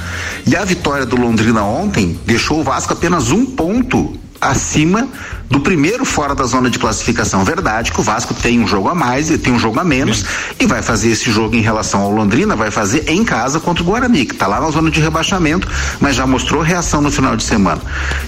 e 0.45 0.57
a 0.57 0.65
vitória 0.65 1.07
do 1.07 1.15
Londrina 1.15 1.63
ontem 1.63 2.19
deixou 2.27 2.61
o 2.61 2.65
Vasco 2.65 2.93
apenas 2.93 3.31
um 3.31 3.47
ponto 3.47 4.19
acima 4.43 5.09
do 5.49 5.61
primeiro 5.61 6.05
fora 6.05 6.35
da 6.35 6.45
zona 6.45 6.69
de 6.69 6.79
classificação. 6.79 7.45
Verdade 7.45 7.93
que 7.93 8.01
o 8.01 8.03
Vasco 8.03 8.35
tem 8.35 8.59
um 8.59 8.67
jogo 8.67 8.89
a 8.89 8.95
mais 8.95 9.31
e 9.31 9.39
tem 9.39 9.53
um 9.53 9.59
jogo 9.59 9.79
a 9.79 9.85
menos 9.85 10.25
e 10.59 10.67
vai 10.67 10.83
fazer 10.83 11.11
esse 11.11 11.31
jogo 11.31 11.55
em 11.55 11.61
relação 11.61 12.01
ao 12.01 12.11
Londrina, 12.11 12.57
vai 12.57 12.71
fazer 12.71 13.05
em 13.09 13.23
casa 13.25 13.61
contra 13.61 13.83
o 13.83 13.87
Guarani, 13.87 14.25
que 14.25 14.33
está 14.33 14.47
lá 14.47 14.61
na 14.61 14.71
zona 14.71 14.91
de 14.91 15.01
rebaixamento, 15.01 15.69
mas 16.01 16.17
já 16.17 16.27
mostrou 16.27 16.63
reação 16.63 17.01
no 17.01 17.11
final 17.11 17.37
de 17.37 17.45
semana. 17.45 17.81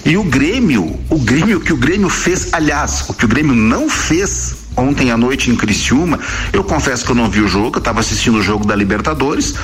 E 0.04 0.16
o 0.16 0.22
Grêmio, 0.22 0.98
o 1.10 1.18
Grêmio 1.18 1.60
que 1.60 1.72
o 1.72 1.76
Grêmio 1.76 2.08
fez, 2.08 2.48
aliás, 2.52 3.04
o 3.08 3.14
que 3.14 3.24
o 3.24 3.28
Grêmio 3.28 3.54
não 3.54 3.88
fez 3.88 4.64
ontem 4.76 5.10
à 5.10 5.16
noite 5.16 5.50
em 5.50 5.56
Criciúma. 5.56 6.18
Eu 6.52 6.64
confesso 6.64 7.04
que 7.04 7.10
eu 7.10 7.16
não 7.16 7.30
vi 7.30 7.40
o 7.40 7.48
jogo, 7.48 7.76
eu 7.76 7.78
estava 7.78 8.00
assistindo 8.00 8.38
o 8.38 8.42
jogo 8.42 8.66
da 8.66 8.74
Libertadores, 8.74 9.54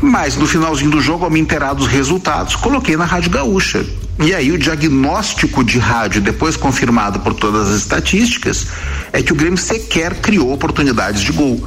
mas 0.00 0.36
no 0.36 0.46
finalzinho 0.46 0.90
do 0.90 1.00
jogo, 1.00 1.24
ao 1.24 1.30
me 1.30 1.40
inteirar 1.40 1.74
dos 1.74 1.86
resultados, 1.86 2.56
coloquei 2.56 2.96
na 2.96 3.04
Rádio 3.04 3.30
Gaúcha. 3.30 3.84
E 4.22 4.34
aí 4.34 4.52
o 4.52 4.58
diagnóstico 4.58 5.64
de 5.64 5.78
rádio, 5.78 6.20
depois 6.20 6.54
confirmado 6.54 7.20
por 7.20 7.32
todas 7.32 7.70
as 7.70 7.78
estatísticas, 7.78 8.66
é 9.14 9.22
que 9.22 9.32
o 9.32 9.34
Grêmio 9.34 9.56
sequer 9.56 10.20
criou 10.20 10.52
oportunidades 10.52 11.22
de 11.22 11.32
gol. 11.32 11.66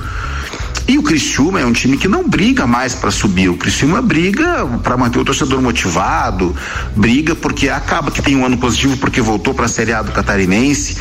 E 0.87 0.99
o 0.99 1.03
Criciúma 1.03 1.61
é 1.61 1.65
um 1.65 1.71
time 1.71 1.97
que 1.97 2.07
não 2.07 2.27
briga 2.27 2.67
mais 2.67 2.93
para 2.93 3.09
subir. 3.09 3.49
O 3.49 3.57
Criciúma 3.57 4.03
briga 4.03 4.67
para 4.83 4.95
manter 4.95 5.17
o 5.17 5.25
torcedor 5.25 5.61
motivado, 5.63 6.55
briga 6.95 7.33
porque 7.33 7.69
acaba 7.69 8.11
que 8.11 8.21
tem 8.21 8.35
um 8.35 8.45
ano 8.45 8.57
positivo 8.57 8.97
porque 8.97 9.19
voltou 9.19 9.55
para 9.55 9.65
a 9.65 9.69
Série 9.69 9.93
A 9.93 10.03
do 10.03 10.11
Catarinense. 10.11 10.97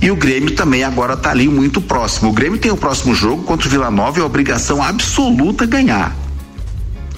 E 0.00 0.10
o 0.10 0.16
Grêmio 0.16 0.52
também 0.52 0.82
agora 0.82 1.12
está 1.12 1.30
ali 1.30 1.46
muito 1.46 1.82
próximo. 1.82 2.30
O 2.30 2.32
Grêmio 2.32 2.58
tem 2.58 2.70
o 2.70 2.76
próximo 2.76 3.14
jogo 3.14 3.42
contra 3.42 3.68
o 3.68 3.70
Vila 3.70 3.90
Nova 3.90 4.18
e 4.18 4.22
a 4.22 4.24
obrigação 4.24 4.82
absoluta 4.82 5.66
ganhar. 5.66 6.16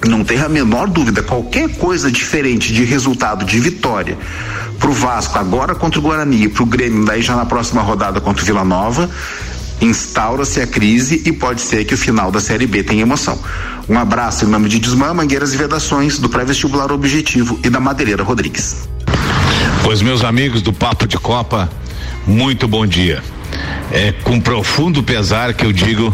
Não 0.05 0.23
tenha 0.23 0.45
a 0.45 0.49
menor 0.49 0.87
dúvida, 0.87 1.23
qualquer 1.23 1.69
coisa 1.77 2.11
diferente 2.11 2.73
de 2.73 2.83
resultado 2.83 3.45
de 3.45 3.59
vitória 3.59 4.17
pro 4.83 4.91
Vasco 4.91 5.39
agora 5.39 5.73
contra 5.73 5.97
o 5.97 6.03
Guarani 6.03 6.43
e 6.43 6.49
pro 6.49 6.65
Grêmio 6.65 7.05
daí 7.05 7.21
já 7.21 7.37
na 7.37 7.45
próxima 7.45 7.81
rodada 7.81 8.19
contra 8.19 8.43
o 8.43 8.45
Vila 8.45 8.65
Nova, 8.65 9.09
instaura-se 9.79 10.59
a 10.59 10.67
crise 10.67 11.23
e 11.25 11.31
pode 11.31 11.61
ser 11.61 11.85
que 11.85 11.93
o 11.93 11.97
final 11.97 12.29
da 12.29 12.41
Série 12.41 12.67
B 12.67 12.83
tenha 12.83 13.01
emoção. 13.01 13.39
Um 13.87 13.97
abraço 13.97 14.43
em 14.43 14.49
nome 14.49 14.67
de 14.67 14.79
Desmã, 14.79 15.13
Mangueiras 15.13 15.53
e 15.53 15.57
Vedações, 15.57 16.19
do 16.19 16.27
pré-vestibular 16.27 16.91
Objetivo 16.91 17.57
e 17.63 17.69
da 17.69 17.79
Madeireira 17.79 18.23
Rodrigues. 18.23 18.89
Pois, 19.83 20.01
meus 20.01 20.21
amigos 20.21 20.61
do 20.61 20.73
Papo 20.73 21.07
de 21.07 21.17
Copa, 21.17 21.69
muito 22.27 22.67
bom 22.67 22.85
dia. 22.85 23.23
É 23.91 24.11
com 24.11 24.39
profundo 24.39 25.03
pesar 25.03 25.53
que 25.53 25.65
eu 25.65 25.71
digo 25.71 26.13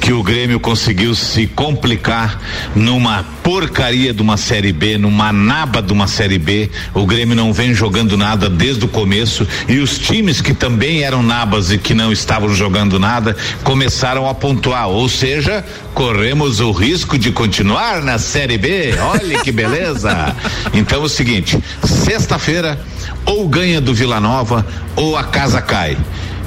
que 0.00 0.12
o 0.12 0.22
Grêmio 0.22 0.58
conseguiu 0.58 1.14
se 1.14 1.46
complicar 1.46 2.40
numa 2.74 3.24
porcaria 3.42 4.12
de 4.12 4.20
uma 4.20 4.36
Série 4.36 4.72
B, 4.72 4.98
numa 4.98 5.32
naba 5.32 5.80
de 5.80 5.92
uma 5.92 6.08
Série 6.08 6.38
B. 6.38 6.68
O 6.92 7.06
Grêmio 7.06 7.36
não 7.36 7.52
vem 7.52 7.72
jogando 7.72 8.16
nada 8.16 8.48
desde 8.48 8.84
o 8.84 8.88
começo 8.88 9.46
e 9.68 9.78
os 9.78 9.98
times 9.98 10.40
que 10.40 10.52
também 10.52 11.02
eram 11.02 11.22
nabas 11.22 11.70
e 11.70 11.78
que 11.78 11.94
não 11.94 12.10
estavam 12.10 12.52
jogando 12.52 12.98
nada 12.98 13.36
começaram 13.62 14.28
a 14.28 14.34
pontuar. 14.34 14.88
Ou 14.88 15.08
seja, 15.08 15.64
corremos 15.94 16.60
o 16.60 16.72
risco 16.72 17.16
de 17.16 17.30
continuar 17.30 18.02
na 18.02 18.18
Série 18.18 18.58
B. 18.58 18.94
Olha 18.98 19.38
que 19.40 19.52
beleza! 19.52 20.34
Então 20.72 21.02
é 21.02 21.04
o 21.04 21.08
seguinte: 21.08 21.58
sexta-feira, 21.84 22.78
ou 23.24 23.48
ganha 23.48 23.80
do 23.80 23.94
Vila 23.94 24.20
Nova 24.20 24.66
ou 24.96 25.16
a 25.16 25.24
casa 25.24 25.60
cai. 25.60 25.96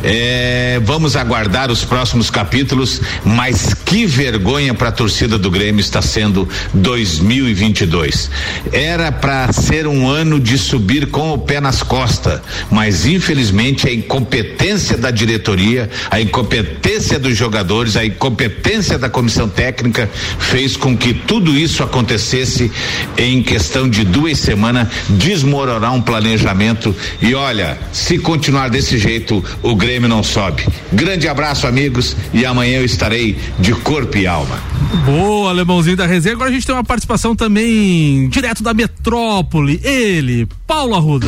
É, 0.04 0.82
vamos 0.84 1.16
aguardar 1.16 1.72
os 1.72 1.86
próximos 1.86 2.30
capítulos, 2.30 3.02
mas 3.24 3.74
que 3.74 4.06
vergonha 4.06 4.74
para 4.74 4.90
a 4.90 4.92
torcida 4.92 5.38
do 5.38 5.50
Grêmio 5.50 5.80
está 5.80 6.02
sendo 6.02 6.48
2022. 6.74 8.30
Era 8.74 9.14
para 9.14 9.52
ser 9.54 9.88
um 9.88 10.10
ano 10.10 10.42
de 10.42 10.58
subir 10.58 11.08
com 11.08 11.32
o 11.32 11.38
pé 11.38 11.62
nas 11.62 11.82
costas, 11.82 12.42
mas 12.70 13.06
infelizmente 13.06 13.88
a 13.88 13.94
incompetência 13.94 14.98
da 14.98 15.10
diretoria, 15.10 15.90
a 16.12 16.20
incompetência 16.20 17.18
dos 17.18 17.38
jogadores, 17.38 17.96
a 17.96 18.06
incompetência 18.06 19.00
da 19.00 19.10
comissão 19.10 19.48
técnica 19.48 20.10
fez 20.38 20.76
com 20.76 20.98
que 20.98 21.14
tudo 21.14 21.58
isso 21.58 21.82
acontecesse 21.82 22.70
em 23.18 23.42
questão 23.42 23.90
de 23.90 24.04
duas 24.04 24.38
semanas, 24.38 24.90
desmoronar 25.10 25.94
um 25.94 26.02
planejamento 26.02 26.94
e 27.22 27.34
olha, 27.34 27.78
se 27.94 28.18
continuar 28.18 28.70
desse 28.70 28.98
jeito, 28.98 29.44
o 29.62 29.76
Grêmio 29.76 29.93
não 30.00 30.24
sobe. 30.24 30.66
Grande 30.92 31.28
abraço, 31.28 31.68
amigos, 31.68 32.16
e 32.34 32.46
amanhã 32.46 32.78
eu 32.78 32.86
estarei 32.86 33.38
de 33.60 33.74
corpo 33.74 34.18
e 34.18 34.28
alma. 34.28 34.62
Boa, 35.06 35.50
alemãozinho 35.50 35.98
da 35.98 36.06
resenha. 36.06 36.36
Agora 36.36 36.50
a 36.50 36.54
gente 36.54 36.66
tem 36.66 36.76
uma 36.76 36.84
participação 36.84 37.36
também 37.36 38.30
direto 38.30 38.62
da 38.62 38.74
metrópole. 38.74 39.80
Ele, 39.84 40.48
Paulo 40.68 40.96
Arruda. 40.96 41.28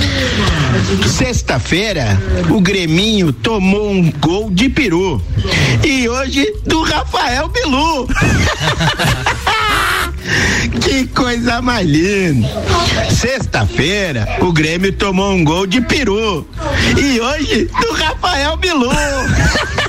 Sexta-feira, 1.08 2.22
o 2.50 2.62
Greminho 2.62 3.34
tomou 3.34 3.92
um 3.92 4.12
gol 4.12 4.50
de 4.52 4.70
peru. 4.70 5.22
E 5.84 6.08
hoje 6.08 6.54
do 6.66 6.84
Rafael 6.84 7.50
Bilu. 7.50 8.08
que 10.82 11.08
coisa 11.08 11.62
mais 11.62 11.88
linda. 11.88 12.48
Sexta-feira, 13.10 14.28
o 14.42 14.52
Grêmio 14.52 14.92
tomou 14.94 15.32
um 15.32 15.44
gol 15.44 15.66
de 15.66 15.82
peru. 15.82 16.48
E 16.98 17.20
hoje 17.20 17.70
do 17.82 17.94
Rafael 17.94 18.58
Bilu. 18.58 18.90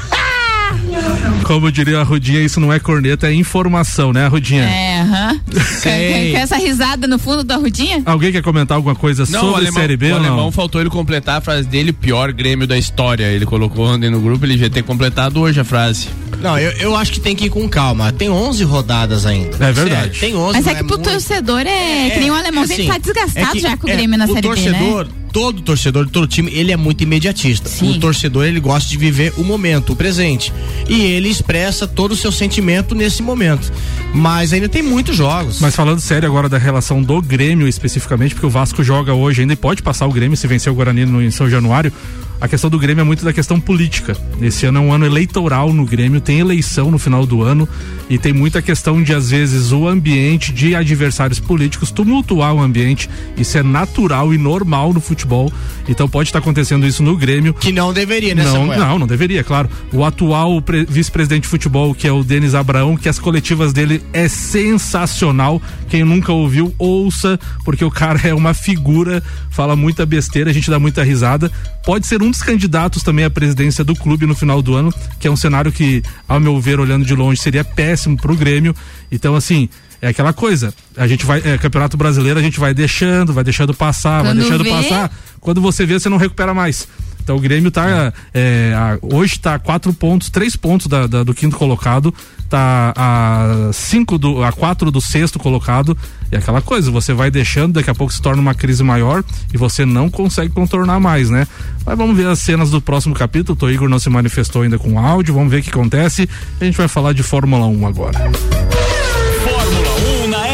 Como 1.45 1.71
diria 1.71 2.01
a 2.01 2.03
Rudinha, 2.03 2.41
isso 2.41 2.59
não 2.59 2.73
é 2.73 2.79
corneta, 2.81 3.29
é 3.29 3.33
informação, 3.35 4.13
né, 4.13 4.27
Rudinha? 4.27 4.65
É, 4.65 5.01
aham. 5.03 5.41
Quer 5.83 6.33
essa 6.35 6.57
risada 6.57 7.07
no 7.07 7.19
fundo 7.19 7.45
da 7.45 7.57
rudinha? 7.57 8.03
Alguém 8.05 8.33
quer 8.33 8.43
comentar 8.43 8.77
alguma 8.77 8.95
coisa 8.97 9.25
Não, 9.29 9.41
o 9.41 9.43
sobre 9.47 9.61
alemão, 9.67 9.81
Série 9.81 9.97
B 9.97 10.11
o 10.11 10.15
ou 10.15 10.21
não? 10.21 10.27
alemão 10.29 10.53
faltou 10.53 10.81
ele 10.81 10.91
completar 10.91 11.39
a 11.39 11.41
frase 11.41 11.69
dele, 11.69 11.93
pior 11.93 12.33
Grêmio 12.33 12.67
da 12.67 12.77
história. 12.77 13.25
Ele 13.27 13.47
colocou 13.47 13.87
ontem 13.87 14.11
no 14.11 14.21
grupo, 14.21 14.45
ele 14.45 14.55
devia 14.55 14.71
ter 14.71 14.83
completado 14.83 15.41
hoje 15.41 15.61
a 15.61 15.65
frase. 15.65 16.09
Não, 16.41 16.59
eu, 16.59 16.71
eu 16.73 16.97
acho 16.97 17.13
que 17.13 17.21
tem 17.21 17.35
que 17.37 17.47
ir 17.47 17.51
com 17.51 17.69
calma. 17.69 18.13
Tem 18.13 18.29
11 18.29 18.65
rodadas 18.65 19.25
ainda. 19.25 19.57
É 19.65 19.73
verdade. 19.73 20.19
Tem 20.19 20.35
11, 20.37 20.53
Mas 20.59 20.67
é 20.67 20.75
que 20.75 20.85
pro 20.85 20.99
torcedor 20.99 21.61
é, 21.61 22.11
que 22.11 22.19
nem 22.21 22.31
o 22.31 22.35
alemãozinho 22.35 22.81
assim, 22.81 22.89
tá 22.89 22.99
desgastado 22.99 23.47
é 23.49 23.53
que- 23.53 23.61
já 23.61 23.77
com 23.77 23.87
o 23.87 23.91
é, 23.91 23.95
Grêmio 23.97 24.19
na 24.19 24.25
o 24.25 24.29
Série 24.29 24.41
B, 24.43 24.49
torcedor, 24.49 25.05
né? 25.07 25.11
Todo 25.37 25.61
torcedor, 25.61 26.09
todo 26.09 26.27
time, 26.27 26.51
ele 26.55 26.73
é 26.73 26.79
muito 26.79 27.03
imediatista. 27.03 27.69
O 27.85 28.01
torcedor, 28.01 28.47
ele 28.47 28.59
gosta 28.59 28.89
de 28.89 28.97
viver 28.97 29.35
o 29.37 29.45
momento, 29.45 29.93
o 29.93 29.97
presente. 29.97 30.51
E 30.89 31.03
ele 31.03 31.29
expressa 31.29 31.87
todo 31.87 32.13
o 32.13 32.17
seu 32.17 32.33
sentimento 32.33 32.95
nesse 32.95 33.23
momento. 33.23 33.71
Mas 34.15 34.55
ainda 34.55 34.67
tem 34.67 34.83
muitos 34.83 35.15
jogos. 35.15 35.61
Mas 35.61 35.77
falando 35.77 36.01
sério 36.01 36.27
agora 36.27 36.49
da 36.49 36.57
relação 36.57 37.03
do 37.03 37.21
Grêmio 37.21 37.69
especificamente, 37.69 38.35
porque 38.35 38.47
o 38.47 38.51
Vasco 38.51 38.83
joga 38.83 39.13
hoje 39.13 39.43
ainda 39.43 39.53
e 39.53 39.57
pode 39.57 39.83
passar 39.83 40.07
o 40.07 40.11
Grêmio 40.11 40.39
se 40.39 40.47
vencer 40.47 40.73
o 40.73 40.75
Guarani 40.75 41.05
no, 41.05 41.23
em 41.23 41.31
São 41.31 41.51
Januário. 41.51 41.93
A 42.41 42.47
questão 42.47 42.69
do 42.69 42.79
Grêmio 42.79 43.01
é 43.01 43.05
muito 43.05 43.25
da 43.25 43.33
questão 43.33 43.59
política. 43.59 44.17
Esse 44.41 44.67
ano 44.67 44.79
é 44.79 44.81
um 44.83 44.93
ano 44.93 45.07
eleitoral 45.07 45.73
no 45.73 45.87
Grêmio, 45.87 46.21
tem 46.21 46.39
eleição 46.39 46.91
no 46.91 46.99
final 46.99 47.25
do 47.25 47.43
ano 47.43 47.67
e 48.11 48.19
tem 48.19 48.33
muita 48.33 48.61
questão 48.61 49.03
de, 49.03 49.15
às 49.15 49.31
vezes, 49.31 49.73
o 49.73 49.89
ambiente 49.89 50.53
de 50.53 50.75
adversários 50.75 51.41
políticos 51.41 51.91
tumultuar 51.91 52.55
o 52.55 52.61
ambiente. 52.61 53.09
Isso 53.37 53.57
é 53.57 53.63
natural 53.63 54.35
e 54.35 54.39
normal 54.39 54.93
no 54.93 55.01
futebol. 55.01 55.51
Então 55.89 56.09
pode 56.09 56.29
estar 56.29 56.41
acontecendo 56.41 56.87
isso 56.87 57.03
no 57.03 57.17
Grêmio. 57.17 57.55
Que 57.55 57.73
não 57.73 57.93
deveria, 57.93 58.35
né, 58.35 58.45
não? 58.45 58.67
Não, 58.67 58.99
não 58.99 59.07
deveria, 59.07 59.43
claro. 59.43 59.71
O 59.93 60.05
atual 60.05 60.61
pre- 60.61 60.85
vice-presidente 60.85 61.43
de 61.43 61.49
futebol, 61.49 61.95
que 61.95 62.07
é 62.07 62.13
o 62.13 62.23
Denis 62.23 62.55
Abraão, 62.55 62.97
que 62.97 63.09
as 63.09 63.19
coletivas 63.19 63.73
dele 63.73 64.03
é 64.13 64.29
sensacional. 64.29 65.61
Quem 65.89 66.05
nunca 66.05 66.33
ouviu, 66.33 66.75
ouça, 66.79 67.41
porque 67.65 67.85
o 67.85 67.91
cara 67.91 68.21
é 68.25 68.35
uma 68.35 68.53
figura, 68.53 69.23
fala 69.51 69.75
muita 69.75 70.05
besteira, 70.05 70.51
a 70.51 70.53
gente 70.53 70.71
dá 70.71 70.79
muita 70.79 71.03
risada. 71.03 71.51
Pode 71.85 72.07
ser 72.07 72.23
um 72.23 72.26
dos 72.31 72.43
candidatos 72.43 73.03
também 73.03 73.25
à 73.25 73.31
presidência 73.31 73.83
do 73.85 73.95
clube 73.95 74.27
no 74.27 74.35
final 74.35 74.61
do 74.63 74.75
ano, 74.75 74.93
que 75.19 75.27
é 75.29 75.31
um 75.31 75.37
cenário 75.37 75.71
que, 75.73 76.03
ao 76.29 76.39
meu 76.41 76.61
ver, 76.61 76.79
olhando 76.81 77.05
de 77.05 77.15
longe, 77.15 77.41
seria 77.41 77.65
péssimo 77.65 78.17
pro 78.17 78.37
Grêmio. 78.37 78.75
Então, 79.11 79.35
assim, 79.35 79.69
é 80.01 80.09
aquela 80.09 80.33
coisa. 80.33 80.73
A 80.97 81.07
gente 81.07 81.25
vai, 81.27 81.41
é, 81.45 81.59
Campeonato 81.59 81.97
Brasileiro, 81.97 82.39
a 82.39 82.43
gente 82.43 82.61
vai 82.61 82.73
deixando, 82.75 83.33
vai 83.33 83.45
deixando 83.45 83.73
passar, 83.75 84.23
Quando 84.23 84.27
vai 84.27 84.35
deixando 84.37 84.65
vê- 84.65 84.71
passar. 84.71 85.11
Quando 85.41 85.61
você 85.61 85.87
vê, 85.87 85.99
você 85.99 86.09
não 86.09 86.17
recupera 86.19 86.53
mais. 86.53 86.87
Então 87.23 87.37
o 87.37 87.41
Grêmio 87.41 87.73
tá. 87.73 88.13
é, 88.33 88.73
hoje 89.03 89.39
tá 89.41 89.55
a 89.55 89.59
quatro 89.59 89.93
pontos, 89.93 90.31
três 90.31 90.55
pontos 90.55 90.87
da- 90.87 91.09
da- 91.09 91.25
do 91.25 91.35
quinto 91.35 91.57
colocado, 91.57 92.15
tá 92.49 92.93
a 92.97 93.71
cinco 93.73 94.17
do. 94.17 94.45
a 94.45 94.53
quatro 94.53 94.93
do 94.93 95.01
sexto 95.01 95.37
colocado. 95.37 95.97
É 96.31 96.39
aquela 96.39 96.61
coisa, 96.61 96.91
você 96.91 97.13
vai 97.13 97.31
deixando, 97.31 97.75
daqui 97.75 97.91
a 97.91 97.95
pouco 97.95 98.13
se 98.13 98.21
torna 98.21 98.43
uma 98.43 98.55
crise 98.55 98.83
maior 98.83 99.23
e 99.53 99.57
você 99.57 99.85
não 99.85 100.11
consegue 100.11 100.53
contornar 100.53 100.99
mais, 100.99 101.31
né? 101.31 101.47
Mas 101.85 101.97
vamos 101.97 102.17
ver 102.17 102.27
as 102.27 102.39
cenas 102.39 102.71
do 102.71 102.81
próximo 102.81 103.15
capítulo. 103.15 103.57
O 103.61 103.71
Igor 103.71 103.89
não 103.89 103.99
se 103.99 104.11
manifestou 104.11 104.63
ainda 104.63 104.79
com 104.79 104.99
áudio, 104.99 105.35
vamos 105.35 105.51
ver 105.51 105.61
o 105.61 105.63
que 105.63 105.71
acontece. 105.71 106.29
A 106.61 106.65
gente 106.65 106.77
vai 106.77 106.89
falar 106.89 107.13
de 107.13 107.23
Fórmula 107.23 107.67
1 107.67 107.87
agora. 107.87 108.19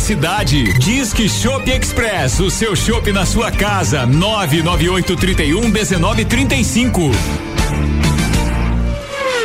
cidade. 0.00 0.72
Disque 0.78 1.28
Shop 1.28 1.70
Express, 1.70 2.40
o 2.40 2.50
seu 2.50 2.76
shopping 2.76 3.12
na 3.12 3.24
sua 3.26 3.50
casa. 3.50 4.06
99831 4.06 5.68
1935. 5.68 7.10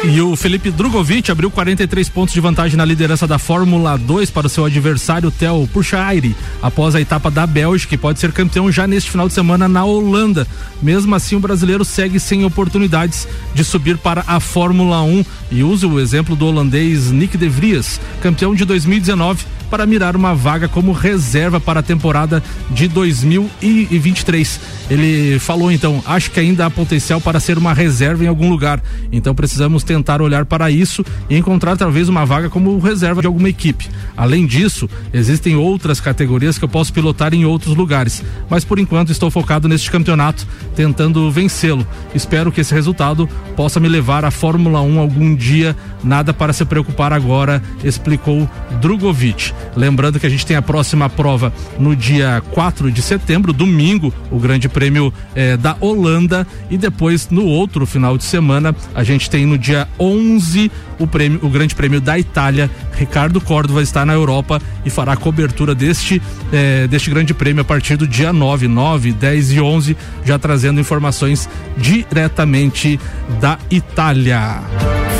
E 0.03 0.19
o 0.19 0.35
Felipe 0.35 0.71
Drogovic 0.71 1.29
abriu 1.29 1.51
43 1.51 2.09
pontos 2.09 2.33
de 2.33 2.39
vantagem 2.39 2.75
na 2.75 2.83
liderança 2.83 3.27
da 3.27 3.37
Fórmula 3.37 3.95
2 3.97 4.31
para 4.31 4.47
o 4.47 4.49
seu 4.49 4.65
adversário 4.65 5.29
Theo 5.29 5.69
Puchaire, 5.71 6.35
após 6.59 6.95
a 6.95 7.01
etapa 7.01 7.29
da 7.29 7.45
Bélgica, 7.45 7.91
que 7.91 7.97
pode 7.97 8.19
ser 8.19 8.31
campeão 8.31 8.71
já 8.71 8.87
neste 8.87 9.11
final 9.11 9.27
de 9.27 9.33
semana 9.35 9.67
na 9.67 9.85
Holanda. 9.85 10.47
Mesmo 10.81 11.13
assim, 11.13 11.35
o 11.35 11.39
brasileiro 11.39 11.85
segue 11.85 12.19
sem 12.19 12.43
oportunidades 12.43 13.27
de 13.53 13.63
subir 13.63 13.95
para 13.99 14.23
a 14.25 14.39
Fórmula 14.39 15.03
1 15.03 15.23
e 15.51 15.63
usa 15.63 15.87
o 15.87 15.99
exemplo 15.99 16.35
do 16.35 16.47
holandês 16.47 17.11
Nick 17.11 17.37
De 17.37 17.47
Vries, 17.47 18.01
campeão 18.21 18.55
de 18.55 18.65
2019, 18.65 19.45
para 19.71 19.85
mirar 19.85 20.17
uma 20.17 20.35
vaga 20.35 20.67
como 20.67 20.91
reserva 20.91 21.57
para 21.57 21.79
a 21.79 21.83
temporada 21.83 22.43
de 22.69 22.89
2023. 22.89 24.59
Ele 24.89 25.39
falou 25.39 25.71
então: 25.71 26.03
acho 26.05 26.29
que 26.29 26.41
ainda 26.41 26.65
há 26.65 26.69
potencial 26.69 27.21
para 27.21 27.39
ser 27.39 27.57
uma 27.57 27.73
reserva 27.73 28.25
em 28.25 28.27
algum 28.27 28.49
lugar. 28.49 28.83
Então 29.11 29.33
precisamos 29.33 29.81
tentar 29.81 30.21
olhar 30.21 30.45
para 30.45 30.69
isso 30.69 31.05
e 31.29 31.37
encontrar 31.37 31.77
talvez 31.77 32.09
uma 32.09 32.25
vaga 32.25 32.49
como 32.49 32.77
reserva 32.79 33.21
de 33.21 33.27
alguma 33.27 33.47
equipe. 33.47 33.89
Além 34.17 34.45
disso, 34.45 34.89
existem 35.13 35.55
outras 35.55 36.01
categorias 36.01 36.57
que 36.57 36.65
eu 36.65 36.69
posso 36.69 36.91
pilotar 36.91 37.33
em 37.33 37.45
outros 37.45 37.73
lugares, 37.73 38.21
mas 38.49 38.65
por 38.65 38.77
enquanto 38.77 39.13
estou 39.13 39.31
focado 39.31 39.69
neste 39.69 39.89
campeonato, 39.89 40.45
tentando 40.75 41.31
vencê-lo. 41.31 41.87
Espero 42.13 42.51
que 42.51 42.59
esse 42.59 42.73
resultado 42.73 43.29
possa 43.55 43.79
me 43.79 43.87
levar 43.87 44.25
à 44.25 44.31
Fórmula 44.31 44.81
1 44.81 44.99
algum 44.99 45.33
dia. 45.33 45.75
Nada 46.03 46.33
para 46.33 46.51
se 46.51 46.65
preocupar 46.65 47.13
agora, 47.13 47.63
explicou 47.83 48.49
Drogovic. 48.81 49.53
Lembrando 49.75 50.19
que 50.19 50.27
a 50.27 50.29
gente 50.29 50.45
tem 50.45 50.55
a 50.55 50.61
próxima 50.61 51.09
prova 51.09 51.53
no 51.79 51.95
dia 51.95 52.41
4 52.51 52.91
de 52.91 53.01
setembro, 53.01 53.53
domingo, 53.53 54.13
o 54.29 54.39
Grande 54.39 54.67
Prêmio 54.67 55.13
eh, 55.35 55.57
da 55.57 55.75
Holanda. 55.79 56.45
E 56.69 56.77
depois, 56.77 57.29
no 57.29 57.45
outro 57.45 57.85
final 57.85 58.17
de 58.17 58.23
semana, 58.23 58.75
a 58.93 59.03
gente 59.03 59.29
tem 59.29 59.45
no 59.45 59.57
dia 59.57 59.87
11 59.99 60.71
o, 60.99 61.07
prêmio, 61.07 61.39
o 61.41 61.49
Grande 61.49 61.75
Prêmio 61.75 62.01
da 62.01 62.17
Itália. 62.17 62.69
Ricardo 62.93 63.41
Córdova 63.41 63.81
está 63.81 64.05
na 64.05 64.13
Europa 64.13 64.61
e 64.85 64.89
fará 64.89 65.13
a 65.13 65.17
cobertura 65.17 65.73
deste, 65.73 66.21
eh, 66.51 66.87
deste 66.87 67.09
Grande 67.09 67.33
Prêmio 67.33 67.61
a 67.61 67.65
partir 67.65 67.97
do 67.97 68.07
dia 68.07 68.31
9, 68.31 68.67
9, 68.67 69.11
10 69.13 69.51
e 69.51 69.61
11, 69.61 69.97
já 70.25 70.37
trazendo 70.37 70.79
informações 70.79 71.49
diretamente 71.77 72.99
da 73.39 73.57
Itália. 73.69 74.61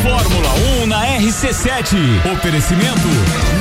Fórmula 0.03 0.53
1 0.83 0.87
na 0.87 1.05
RC7. 1.17 1.95
Oferecimento 2.33 3.60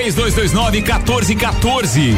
3229 0.01 0.81
1414. 0.81 2.15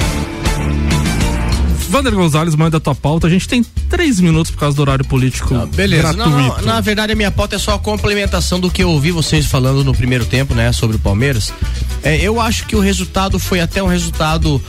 Vander 1.90 2.14
Gonzalez, 2.16 2.56
manda 2.56 2.78
a 2.78 2.80
tua 2.80 2.96
pauta. 2.96 3.28
A 3.28 3.30
gente 3.30 3.48
tem 3.48 3.62
três 3.90 4.20
minutos 4.20 4.52
por 4.52 4.58
causa 4.58 4.76
do 4.76 4.82
horário 4.82 5.06
político. 5.06 5.54
Beleza, 5.76 6.14
não, 6.14 6.32
gratuito. 6.32 6.66
não, 6.66 6.74
na 6.74 6.82
verdade 6.82 7.12
a 7.12 7.16
minha 7.16 7.30
pauta 7.30 7.56
é 7.58 7.60
só 7.60 7.76
a 7.76 7.80
complementação 7.80 8.60
do 8.60 8.72
que 8.72 8.82
eu 8.82 8.90
ouvi 8.90 9.12
vocês 9.12 9.46
falando 9.46 9.84
no 9.84 9.94
primeiro 9.94 10.26
tempo, 10.26 10.56
né, 10.56 10.72
sobre 10.72 10.96
o 10.96 11.00
Palmeiras. 11.00 11.54
É, 12.02 12.18
eu 12.18 12.40
acho 12.40 12.66
que 12.66 12.76
o 12.76 12.80
resultado 12.80 13.38
foi 13.38 13.60
até 13.60 13.84
um 13.84 13.88
resultado 13.88 14.60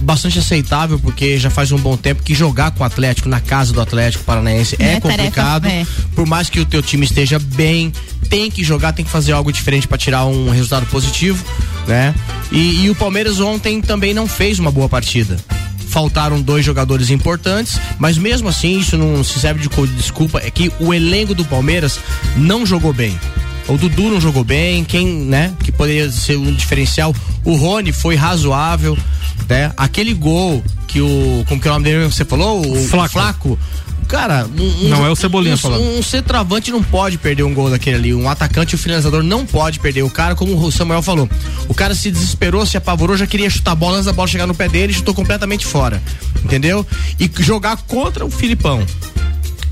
bastante 0.00 0.38
aceitável, 0.38 0.98
porque 0.98 1.38
já 1.38 1.48
faz 1.48 1.72
um 1.72 1.78
bom 1.78 1.96
tempo 1.96 2.22
que 2.22 2.34
jogar 2.34 2.72
com 2.72 2.82
o 2.82 2.86
Atlético 2.86 3.28
na 3.28 3.40
casa 3.40 3.72
do 3.72 3.80
Atlético 3.80 4.24
Paranaense 4.24 4.76
é, 4.78 4.94
É 4.96 5.00
tarefa, 5.00 5.08
complicado. 5.18 5.66
é. 5.66 5.86
Por 6.14 6.26
mais 6.26 6.50
que 6.50 6.60
o 6.60 6.66
teu 6.66 6.82
time 6.82 7.06
esteja 7.06 7.38
bem, 7.38 7.90
tem 8.28 8.50
que 8.50 8.62
jogar, 8.62 8.92
tem 8.92 9.04
que 9.04 9.10
fazer 9.10 9.32
algo 9.32 9.50
diferente 9.50 9.88
para 9.88 9.96
tirar 9.96 10.26
um 10.26 10.50
resultado 10.50 10.84
positivo, 10.86 11.42
né? 11.86 12.14
E, 12.50 12.84
e 12.84 12.90
o 12.90 12.94
Palmeiras 12.94 13.40
ontem 13.40 13.80
também 13.80 14.14
não 14.14 14.26
fez 14.26 14.58
uma 14.58 14.70
boa 14.70 14.88
partida 14.88 15.36
faltaram 15.96 16.42
dois 16.42 16.62
jogadores 16.62 17.08
importantes, 17.08 17.80
mas 17.98 18.18
mesmo 18.18 18.50
assim 18.50 18.78
isso 18.80 18.98
não 18.98 19.24
se 19.24 19.40
serve 19.40 19.66
de 19.66 19.86
desculpa, 19.94 20.42
é 20.44 20.50
que 20.50 20.70
o 20.78 20.92
elenco 20.92 21.34
do 21.34 21.42
Palmeiras 21.42 21.98
não 22.36 22.66
jogou 22.66 22.92
bem. 22.92 23.18
O 23.66 23.78
Dudu 23.78 24.10
não 24.10 24.20
jogou 24.20 24.44
bem, 24.44 24.84
quem, 24.84 25.06
né, 25.06 25.54
que 25.64 25.72
poderia 25.72 26.10
ser 26.12 26.36
um 26.36 26.52
diferencial, 26.52 27.14
o 27.42 27.54
Rony 27.54 27.92
foi 27.92 28.14
razoável, 28.14 28.96
né? 29.48 29.72
Aquele 29.74 30.12
gol 30.12 30.62
que 30.86 31.00
o, 31.00 31.44
como 31.48 31.60
que 31.60 31.66
é 31.66 31.70
o 31.70 31.74
nome 31.74 31.84
dele, 31.84 32.04
você 32.04 32.26
falou? 32.26 32.60
O 32.60 32.76
Flaco. 32.88 33.12
Flaco. 33.12 33.58
Cara, 34.08 34.46
um, 34.46 34.62
um- 34.86 34.88
Não 34.88 35.04
é 35.04 35.10
o 35.10 35.16
Cebolinha 35.16 35.54
um, 35.54 35.58
falando. 35.58 35.82
Um 35.82 36.02
centroavante 36.02 36.70
não 36.70 36.82
pode 36.82 37.18
perder 37.18 37.42
um 37.42 37.52
gol 37.52 37.70
daquele 37.70 37.96
ali. 37.96 38.14
Um 38.14 38.28
atacante 38.30 38.74
e 38.74 38.76
o 38.76 38.78
finalizador 38.78 39.22
não 39.22 39.44
pode 39.44 39.80
perder. 39.80 40.02
O 40.02 40.10
cara, 40.10 40.34
como 40.34 40.56
o 40.56 40.70
Samuel 40.70 41.02
falou, 41.02 41.28
o 41.68 41.74
cara 41.74 41.94
se 41.94 42.10
desesperou, 42.10 42.64
se 42.64 42.76
apavorou, 42.76 43.16
já 43.16 43.26
queria 43.26 43.50
chutar 43.50 43.72
a 43.72 43.74
bola, 43.74 43.94
antes 43.96 44.06
da 44.06 44.12
bola 44.12 44.28
chegar 44.28 44.46
no 44.46 44.54
pé 44.54 44.68
dele, 44.68 44.92
chutou 44.92 45.12
completamente 45.14 45.66
fora. 45.66 46.00
Entendeu? 46.44 46.86
E 47.18 47.30
jogar 47.40 47.76
contra 47.78 48.24
o 48.24 48.30
Filipão 48.30 48.84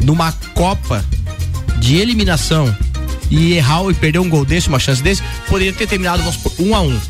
numa 0.00 0.32
Copa 0.54 1.04
de 1.78 1.96
eliminação 1.96 2.74
e 3.30 3.54
errar 3.54 3.88
e 3.90 3.94
perder 3.94 4.18
um 4.18 4.28
gol 4.28 4.44
desse, 4.44 4.68
uma 4.68 4.78
chance 4.78 5.02
desse, 5.02 5.22
poderia 5.48 5.72
ter 5.72 5.86
terminado 5.86 6.18
vamos 6.22 6.36
supor, 6.36 6.66
um 6.66 6.74
a 6.74 6.80
um. 6.80 7.00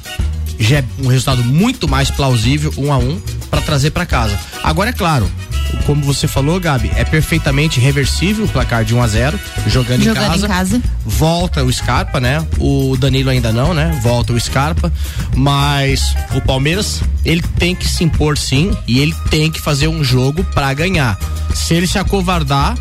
Já 0.58 0.78
é 0.78 0.84
um 0.98 1.08
resultado 1.08 1.42
muito 1.44 1.88
mais 1.88 2.10
plausível, 2.10 2.72
um 2.76 2.92
a 2.92 2.98
um, 2.98 3.20
para 3.50 3.60
trazer 3.60 3.90
para 3.90 4.06
casa. 4.06 4.38
Agora 4.62 4.90
é 4.90 4.92
claro, 4.92 5.30
como 5.86 6.02
você 6.02 6.26
falou, 6.26 6.58
Gabi, 6.58 6.90
é 6.94 7.04
perfeitamente 7.04 7.78
reversível 7.78 8.44
o 8.44 8.48
placar 8.48 8.84
de 8.84 8.94
1 8.94 9.02
a 9.02 9.06
0 9.06 9.40
jogando, 9.66 10.00
em, 10.00 10.04
Jogando 10.04 10.26
casa. 10.26 10.46
em 10.46 10.48
casa. 10.48 10.82
Volta 11.04 11.62
o 11.62 11.72
Scarpa, 11.72 12.20
né? 12.20 12.44
O 12.58 12.96
Danilo 12.96 13.30
ainda 13.30 13.52
não, 13.52 13.74
né? 13.74 13.98
Volta 14.02 14.32
o 14.32 14.40
Scarpa, 14.40 14.92
mas 15.36 16.14
o 16.34 16.40
Palmeiras, 16.40 17.02
ele 17.24 17.42
tem 17.58 17.74
que 17.74 17.88
se 17.88 18.04
impor 18.04 18.38
sim 18.38 18.76
e 18.86 18.98
ele 18.98 19.14
tem 19.30 19.50
que 19.50 19.60
fazer 19.60 19.88
um 19.88 20.02
jogo 20.02 20.42
para 20.54 20.72
ganhar. 20.72 21.18
Se 21.54 21.74
ele 21.74 21.86
se 21.86 21.98
acovardar, 21.98 22.76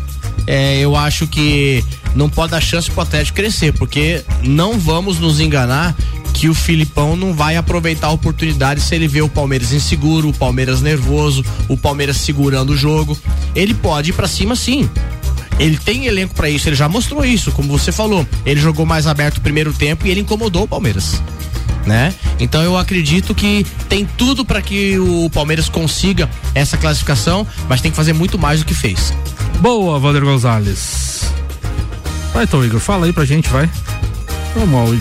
é, 0.46 0.78
eu 0.78 0.96
acho 0.96 1.26
que 1.26 1.84
não 2.14 2.28
pode 2.28 2.52
dar 2.52 2.60
chance 2.60 2.90
pro 2.90 3.02
Atlético 3.02 3.36
crescer, 3.36 3.72
porque 3.72 4.24
não 4.42 4.78
vamos 4.78 5.18
nos 5.18 5.40
enganar 5.40 5.94
que 6.34 6.48
o 6.48 6.54
Filipão 6.54 7.16
não 7.16 7.32
vai 7.32 7.56
aproveitar 7.56 8.08
a 8.08 8.10
oportunidade 8.10 8.80
se 8.80 8.94
ele 8.94 9.06
vê 9.06 9.22
o 9.22 9.28
Palmeiras 9.28 9.72
inseguro, 9.72 10.28
o 10.28 10.32
Palmeiras 10.32 10.82
nervoso, 10.82 11.44
o 11.68 11.76
Palmeiras 11.76 12.18
segurando 12.18 12.70
o 12.70 12.76
jogo. 12.76 13.16
Ele 13.54 13.72
pode 13.72 14.10
ir 14.10 14.12
pra 14.12 14.26
cima 14.26 14.56
sim. 14.56 14.90
Ele 15.58 15.78
tem 15.78 16.06
elenco 16.06 16.34
para 16.34 16.50
isso, 16.50 16.68
ele 16.68 16.74
já 16.74 16.88
mostrou 16.88 17.24
isso, 17.24 17.52
como 17.52 17.68
você 17.68 17.92
falou. 17.92 18.26
Ele 18.44 18.60
jogou 18.60 18.84
mais 18.84 19.06
aberto 19.06 19.38
o 19.38 19.40
primeiro 19.40 19.72
tempo 19.72 20.06
e 20.06 20.10
ele 20.10 20.20
incomodou 20.20 20.64
o 20.64 20.68
Palmeiras. 20.68 21.22
Né? 21.86 22.12
Então 22.40 22.62
eu 22.62 22.76
acredito 22.76 23.34
que 23.34 23.64
tem 23.88 24.04
tudo 24.04 24.44
para 24.44 24.60
que 24.60 24.98
o 24.98 25.30
Palmeiras 25.30 25.68
consiga 25.68 26.28
essa 26.54 26.76
classificação, 26.76 27.46
mas 27.68 27.80
tem 27.80 27.90
que 27.90 27.96
fazer 27.96 28.12
muito 28.12 28.38
mais 28.38 28.60
do 28.60 28.66
que 28.66 28.74
fez. 28.74 29.12
Boa, 29.60 29.98
Vander 30.00 30.24
Gonzalez. 30.24 31.32
Vai, 32.32 32.44
então, 32.44 32.64
Igor, 32.64 32.80
fala 32.80 33.06
aí 33.06 33.12
pra 33.12 33.24
gente, 33.24 33.48
vai. 33.48 33.70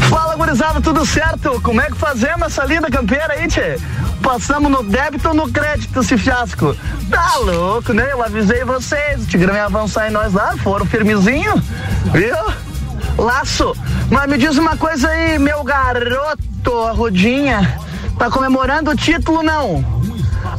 Fala, 0.10 0.36
gurizada, 0.36 0.82
tudo 0.82 1.06
certo? 1.06 1.62
Como 1.62 1.80
é 1.80 1.86
que 1.86 1.95
fazemos 1.95 2.47
essa 2.47 2.66
linda 2.66 2.89
campeira 2.89 3.34
aí, 3.34 3.47
tchê? 3.47 3.78
Passamos 4.22 4.72
no 4.72 4.82
débito 4.84 5.28
ou 5.28 5.34
no 5.34 5.51
crédito 5.51 5.99
esse 5.99 6.18
fiasco? 6.18 6.76
Tá 7.10 7.38
louco, 7.38 7.93
né? 7.93 8.12
Eu 8.12 8.24
avisei 8.24 8.64
vocês, 8.64 9.24
o 9.24 9.28
Tigrão 9.28 9.54
ia 9.54 9.66
avançar 9.66 10.08
em 10.08 10.12
nós 10.12 10.34
lá, 10.34 10.56
foram 10.58 10.86
firmezinho, 10.88 11.54
viu? 12.12 12.36
Laço. 13.18 13.76
Mas 14.10 14.28
me 14.28 14.39
diz 14.39 14.58
uma 14.58 14.76
coisa 14.76 15.08
aí, 15.08 15.38
meu 15.38 15.64
garoto, 15.64 16.84
a 16.88 16.91
Rodinha, 16.91 17.80
tá 18.18 18.32
comemorando 18.32 18.89
o 18.89 18.95
título 18.95 19.43
não? 19.43 20.03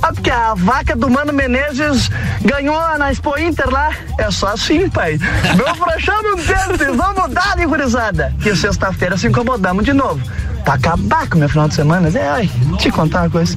Ah, 0.03 0.13
porque 0.13 0.31
a 0.31 0.55
vaca 0.55 0.97
do 0.97 1.09
Mano 1.11 1.33
Menezes 1.33 2.11
ganhou 2.43 2.81
na 2.99 3.11
Expo 3.11 3.39
Inter 3.39 3.69
lá. 3.71 3.91
É 4.19 4.31
só 4.31 4.49
assim, 4.49 4.89
pai. 4.89 5.19
Meu 5.57 5.75
frouxão 5.75 6.23
não 6.23 6.37
perde. 6.37 6.85
Vamos 6.97 7.33
dar, 7.33 7.59
hein, 7.59 7.67
gurizada? 7.67 8.35
Que 8.43 8.55
sexta-feira 8.55 9.17
se 9.17 9.29
incomodamos 9.29 9.85
de 9.85 9.93
novo. 9.93 10.21
Pra 10.65 10.75
acabar 10.75 11.29
com 11.29 11.37
o 11.37 11.39
meu 11.41 11.49
final 11.49 11.69
de 11.69 11.75
semana. 11.75 12.09
É, 12.17 12.29
ai, 12.29 12.51
te 12.79 12.91
contar 12.91 13.23
uma 13.23 13.31
coisa. 13.31 13.57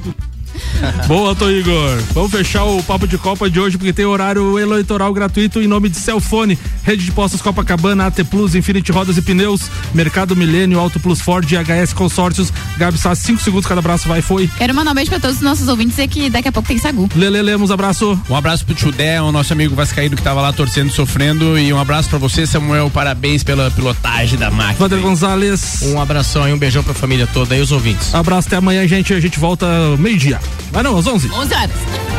Boa, 1.06 1.34
Tô 1.34 1.50
Igor. 1.50 1.98
Vamos 2.12 2.30
fechar 2.30 2.64
o 2.64 2.82
papo 2.82 3.06
de 3.06 3.18
Copa 3.18 3.50
de 3.50 3.58
hoje 3.58 3.76
porque 3.76 3.92
tem 3.92 4.04
horário 4.04 4.58
eleitoral 4.58 5.12
gratuito 5.12 5.60
em 5.60 5.66
nome 5.66 5.88
de 5.88 5.96
Celfone, 5.96 6.58
Rede 6.82 7.04
de 7.04 7.12
Postos 7.12 7.40
Copacabana, 7.40 8.06
AT 8.06 8.24
Plus, 8.24 8.54
Infinity 8.54 8.92
Rodas 8.92 9.16
e 9.16 9.22
Pneus, 9.22 9.62
Mercado 9.94 10.36
Milênio, 10.36 10.78
Auto 10.78 11.00
Plus 11.00 11.20
Ford 11.20 11.50
e 11.50 11.56
HS 11.56 11.92
Consórcios. 11.92 12.52
Gabi 12.76 12.98
Sá, 12.98 13.14
5 13.14 13.42
segundos 13.42 13.66
cada 13.66 13.82
braço, 13.82 14.08
vai, 14.08 14.22
foi. 14.22 14.48
Quero 14.58 14.74
mandar 14.74 14.92
um 14.92 14.94
beijo 14.94 15.10
pra 15.10 15.20
todos 15.20 15.36
os 15.36 15.42
nossos 15.42 15.68
ouvintes 15.68 15.98
e 15.98 16.08
que 16.08 16.30
daqui 16.30 16.48
a 16.48 16.52
pouco 16.52 16.68
tem 16.68 16.78
Sagu. 16.78 17.08
Lele 17.14 17.42
Lemos, 17.42 17.70
abraço. 17.70 18.18
Um 18.28 18.36
abraço 18.36 18.64
pro 18.64 18.74
Tchudé, 18.74 19.20
o 19.20 19.32
nosso 19.32 19.52
amigo 19.52 19.74
Vascaíno 19.74 20.16
que 20.16 20.22
tava 20.22 20.40
lá 20.40 20.52
torcendo, 20.52 20.92
sofrendo. 20.92 21.58
E 21.58 21.72
um 21.72 21.78
abraço 21.78 22.08
pra 22.08 22.18
você, 22.18 22.46
Samuel. 22.46 22.90
Parabéns 22.90 23.42
pela 23.42 23.70
pilotagem 23.70 24.38
da 24.38 24.50
máquina. 24.50 24.78
Vander 24.78 25.00
Gonzalez. 25.00 25.82
Um 25.82 26.00
abração 26.00 26.48
e 26.48 26.52
um 26.52 26.58
beijão 26.58 26.82
pra 26.82 26.94
família 26.94 27.26
toda 27.26 27.56
e 27.56 27.60
os 27.60 27.72
ouvintes. 27.72 28.14
Abraço, 28.14 28.48
até 28.48 28.56
amanhã, 28.56 28.86
gente. 28.86 29.12
A 29.12 29.20
gente 29.20 29.38
volta 29.38 29.66
meio-dia. 29.98 30.40
Mas 30.72 30.82
não, 30.82 30.96
às 30.96 31.06
11. 31.06 31.30
11 31.30 31.54
horas. 31.54 32.17